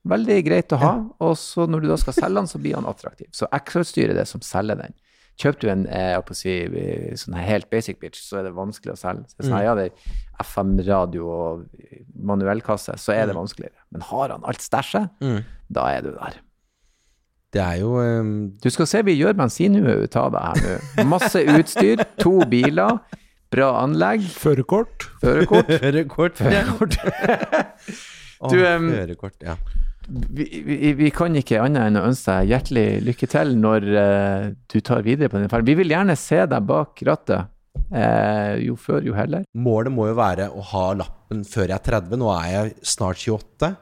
Veldig 0.07 0.45
greit 0.47 0.69
å 0.73 0.79
ha. 0.79 0.93
Og 1.21 1.37
så 1.37 1.67
når 1.69 1.83
du 1.83 1.89
da 1.89 1.97
skal 1.97 2.13
selge 2.15 2.35
den, 2.41 2.47
så 2.47 2.59
blir 2.63 2.77
den 2.77 2.85
attraktiv. 2.87 3.27
Så 3.35 3.49
ekstrautstyret 3.53 4.11
er 4.11 4.21
det 4.23 4.29
som 4.29 4.41
selger 4.41 4.77
den. 4.77 4.95
Kjøper 5.37 5.61
du 5.61 5.69
en 5.69 5.83
eh, 5.93 6.17
si, 6.33 6.53
eh, 6.65 7.11
sånn 7.21 7.35
helt 7.37 7.69
basic 7.71 7.99
bitch, 8.01 8.23
så 8.25 8.39
er 8.41 8.47
det 8.49 8.55
vanskelig 8.57 8.95
å 8.95 8.97
selge. 8.97 9.27
Så 9.35 9.45
sånn, 9.45 9.59
ja, 9.67 9.75
det 9.77 9.91
er 9.91 10.45
FM-radio 10.47 11.27
og 11.29 11.67
manuellkasse, 12.17 12.97
så 13.01 13.13
er 13.13 13.27
det 13.29 13.37
vanskeligere. 13.37 13.77
Men 13.93 14.01
har 14.09 14.33
han 14.33 14.47
alt 14.49 14.65
stæsjet, 14.65 15.11
Mm. 15.21 15.45
da 15.73 15.85
er 15.93 16.01
du 16.07 16.11
der. 16.17 16.41
Det 17.53 17.63
er 17.63 17.77
jo 17.81 17.93
um, 18.01 18.51
Du 18.61 18.69
skal 18.71 18.87
se 18.87 19.03
vi 19.07 19.15
gjør 19.17 19.37
bensinhue 19.39 20.03
ut 20.05 20.17
av 20.17 20.33
det 20.33 20.41
her 20.43 20.57
nå. 20.97 21.05
Masse 21.09 21.41
utstyr, 21.47 22.03
to 22.19 22.41
biler, 22.51 22.99
bra 23.53 23.71
anlegg, 23.85 24.25
Førerkort. 24.37 25.07
førerkort. 25.23 25.71
Førerkort. 25.85 26.41
Ja. 26.41 26.65
Å, 28.43 28.51
Du, 28.53 28.59
um, 28.67 28.91
Førerkort, 28.93 29.37
ja. 29.45 29.55
Vi, 30.07 30.47
vi, 30.63 30.93
vi 30.95 31.11
kan 31.15 31.35
ikke 31.35 31.59
annet 31.65 31.89
enn 31.89 31.99
å 31.99 32.05
ønske 32.07 32.31
deg 32.31 32.53
hjertelig 32.53 32.87
lykke 33.09 33.29
til 33.33 33.53
når 33.59 33.87
uh, 33.91 34.45
du 34.71 34.79
tar 34.85 35.03
videre 35.07 35.31
på 35.33 35.41
den 35.41 35.51
ferden. 35.51 35.67
Vi 35.67 35.79
vil 35.81 35.95
gjerne 35.95 36.15
se 36.21 36.39
deg 36.47 36.69
bak 36.69 37.03
rattet. 37.09 37.53
Uh, 37.87 38.55
jo 38.63 38.75
før, 38.81 39.03
jo 39.07 39.15
heller. 39.15 39.45
Målet 39.55 39.95
må 39.95 40.09
jo 40.09 40.17
være 40.19 40.49
å 40.51 40.63
ha 40.73 40.87
lappen 41.03 41.43
før 41.47 41.69
jeg 41.69 41.77
er 41.77 41.85
30. 41.91 42.19
Nå 42.23 42.31
er 42.35 42.49
jeg 42.53 42.75
snart 42.95 43.23
28. 43.23 43.73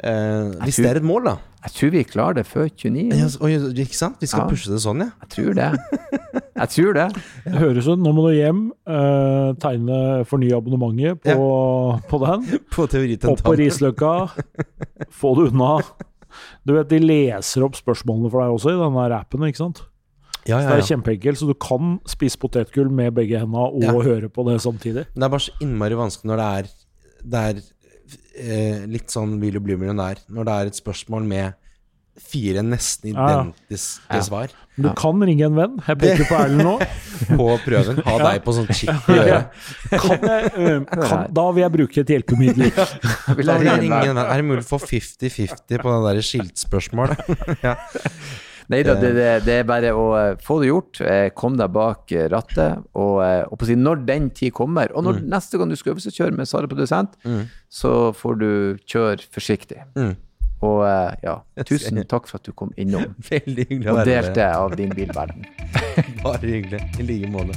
Uh, 0.00 0.56
hvis 0.64 0.80
det 0.80 0.92
er 0.94 1.02
et 1.02 1.06
mål, 1.06 1.32
da. 1.32 1.36
Jeg 1.60 1.72
tror 1.76 1.90
vi 1.92 2.02
klarer 2.08 2.34
det 2.38 2.46
før 2.48 2.68
29. 2.72 3.10
Ja, 3.12 3.26
oi, 3.44 3.50
ikke 3.84 3.96
sant? 3.98 4.16
Vi 4.22 4.26
skal 4.30 4.46
Ja. 4.46 4.48
pushe 4.48 4.70
det 4.72 4.80
sånn, 4.80 5.02
ja. 5.04 5.10
Jeg 5.20 5.28
tror 5.34 5.54
det. 5.58 5.66
Jeg 6.56 6.68
tror 6.74 6.94
det. 6.96 7.08
Det 7.44 7.58
høres 7.60 7.88
ut 7.88 7.98
Nå 8.00 8.12
må 8.16 8.24
du 8.30 8.36
hjem, 8.36 8.62
eh, 8.88 9.52
tegne 9.60 9.98
fornye 10.28 10.56
abonnementet 10.56 11.20
på, 11.24 12.00
på 12.08 12.20
den. 12.24 12.46
På 12.72 12.86
Opp 13.32 13.42
på. 13.44 13.56
Risløkka. 13.60 14.12
Få 15.12 15.34
det 15.36 15.50
unna. 15.52 15.82
Du 16.64 16.72
vet, 16.76 16.88
De 16.88 16.98
leser 17.02 17.64
opp 17.66 17.76
spørsmålene 17.76 18.30
for 18.32 18.40
deg 18.44 18.56
også 18.56 18.72
i 18.72 18.80
denne 18.80 19.06
rappen, 19.12 19.44
ikke 19.48 19.60
sant? 19.64 19.82
Ja, 20.48 20.56
ja, 20.56 20.62
ja, 20.62 20.68
Det 20.70 20.84
er 20.84 20.96
kjempeenkelt, 20.96 21.36
så 21.36 21.46
du 21.50 21.54
kan 21.60 21.98
spise 22.08 22.38
potetgull 22.40 22.88
med 22.88 23.12
begge 23.18 23.36
hendene 23.42 23.66
og 23.68 23.82
Ja. 23.84 23.92
høre 23.92 24.30
på 24.32 24.46
det 24.48 24.60
samtidig. 24.64 25.04
Det 25.12 25.22
er 25.22 25.28
bare 25.28 25.44
så 25.44 25.52
innmari 25.60 25.92
vanskelig 25.98 26.30
når 26.32 26.40
det 26.40 26.48
er, 26.56 26.70
det 27.28 27.42
er 27.44 27.60
eh, 28.36 28.86
litt 28.90 29.12
sånn 29.12 29.38
Vil 29.42 29.58
du 29.58 29.64
bli 29.64 29.76
millionær? 29.80 30.22
Når 30.28 30.48
det 30.48 30.54
er 30.56 30.70
et 30.70 30.78
spørsmål 30.80 31.26
med 31.30 31.58
fire 32.20 32.60
nesten 32.66 33.12
identiske 33.14 34.02
Ja. 34.10 34.20
svar 34.22 34.50
Men 34.76 34.90
du 34.90 34.94
kan 34.96 35.22
ringe 35.22 35.44
en 35.46 35.56
venn. 35.56 35.78
Jeg 35.86 35.98
peker 36.00 36.28
på 36.28 36.36
Erlend 36.36 36.64
nå. 36.64 36.74
på 37.40 37.46
prøven. 37.64 38.02
Ha 38.06 38.16
deg 38.22 38.42
på 38.44 38.54
sånn 38.56 38.68
chip 38.72 39.08
i 39.12 39.16
øret. 39.18 39.56
Kan 39.92 40.24
jeg, 40.24 40.52
kan, 40.88 41.26
da 41.36 41.46
vil 41.52 41.64
jeg 41.64 41.74
bruke 41.74 42.00
et 42.00 42.12
hjelpemiddel. 42.14 42.70
Vil 42.70 43.36
vil 43.40 43.50
jeg 43.50 43.64
ringe 43.64 43.76
ringe 43.84 44.00
en 44.04 44.12
en 44.12 44.20
venn. 44.20 44.22
Er 44.24 44.40
det 44.40 44.46
mulig 44.48 44.64
å 44.64 44.68
få 44.70 44.80
50-50 44.84 45.84
på 45.84 45.96
det 45.96 46.00
der 46.06 46.22
skiltspørsmålet? 46.30 47.24
ja. 47.66 47.76
Nei 48.70 48.82
da, 48.86 48.94
det, 48.94 49.08
det, 49.16 49.28
det 49.48 49.54
er 49.60 49.64
bare 49.66 49.90
å 49.98 50.04
eh, 50.14 50.36
få 50.46 50.60
det 50.62 50.68
gjort. 50.70 51.00
eh, 51.02 51.28
Kom 51.34 51.56
deg 51.58 51.72
bak 51.74 52.12
eh, 52.14 52.28
rattet. 52.30 52.84
Og, 52.94 53.16
eh, 53.24 53.42
og 53.50 53.64
si, 53.66 53.74
når 53.74 54.04
den 54.06 54.28
tid 54.30 54.52
kommer, 54.54 54.92
og 54.94 55.02
når 55.08 55.18
neste 55.26 55.58
gang 55.58 55.72
du 55.72 55.76
skal 55.76 55.96
øvelseskjøre 55.96 56.36
med 56.38 56.46
Sara 56.50 56.70
produsent, 56.70 57.16
Mm. 57.26 57.48
så 57.68 58.12
får 58.14 58.38
du 58.38 58.50
kjøre 58.86 59.26
forsiktig. 59.34 59.82
Mm. 59.98 60.14
Og 60.62 60.82
eh, 60.86 61.14
ja, 61.24 61.38
tusen 61.64 62.02
takk 62.06 62.26
for 62.28 62.36
at 62.38 62.44
du 62.46 62.52
kom 62.52 62.70
innom 62.76 63.14
Veldig 63.30 63.64
hyggelig 63.70 63.88
å 63.88 63.94
og 63.96 64.00
være 64.02 64.10
delte 64.12 64.48
av 64.54 64.76
din 64.76 64.90
bilverden. 64.94 65.46
Bare 66.24 66.44
hyggelig. 66.46 66.82
I 67.00 67.06
like 67.10 67.30
måte. 67.32 67.56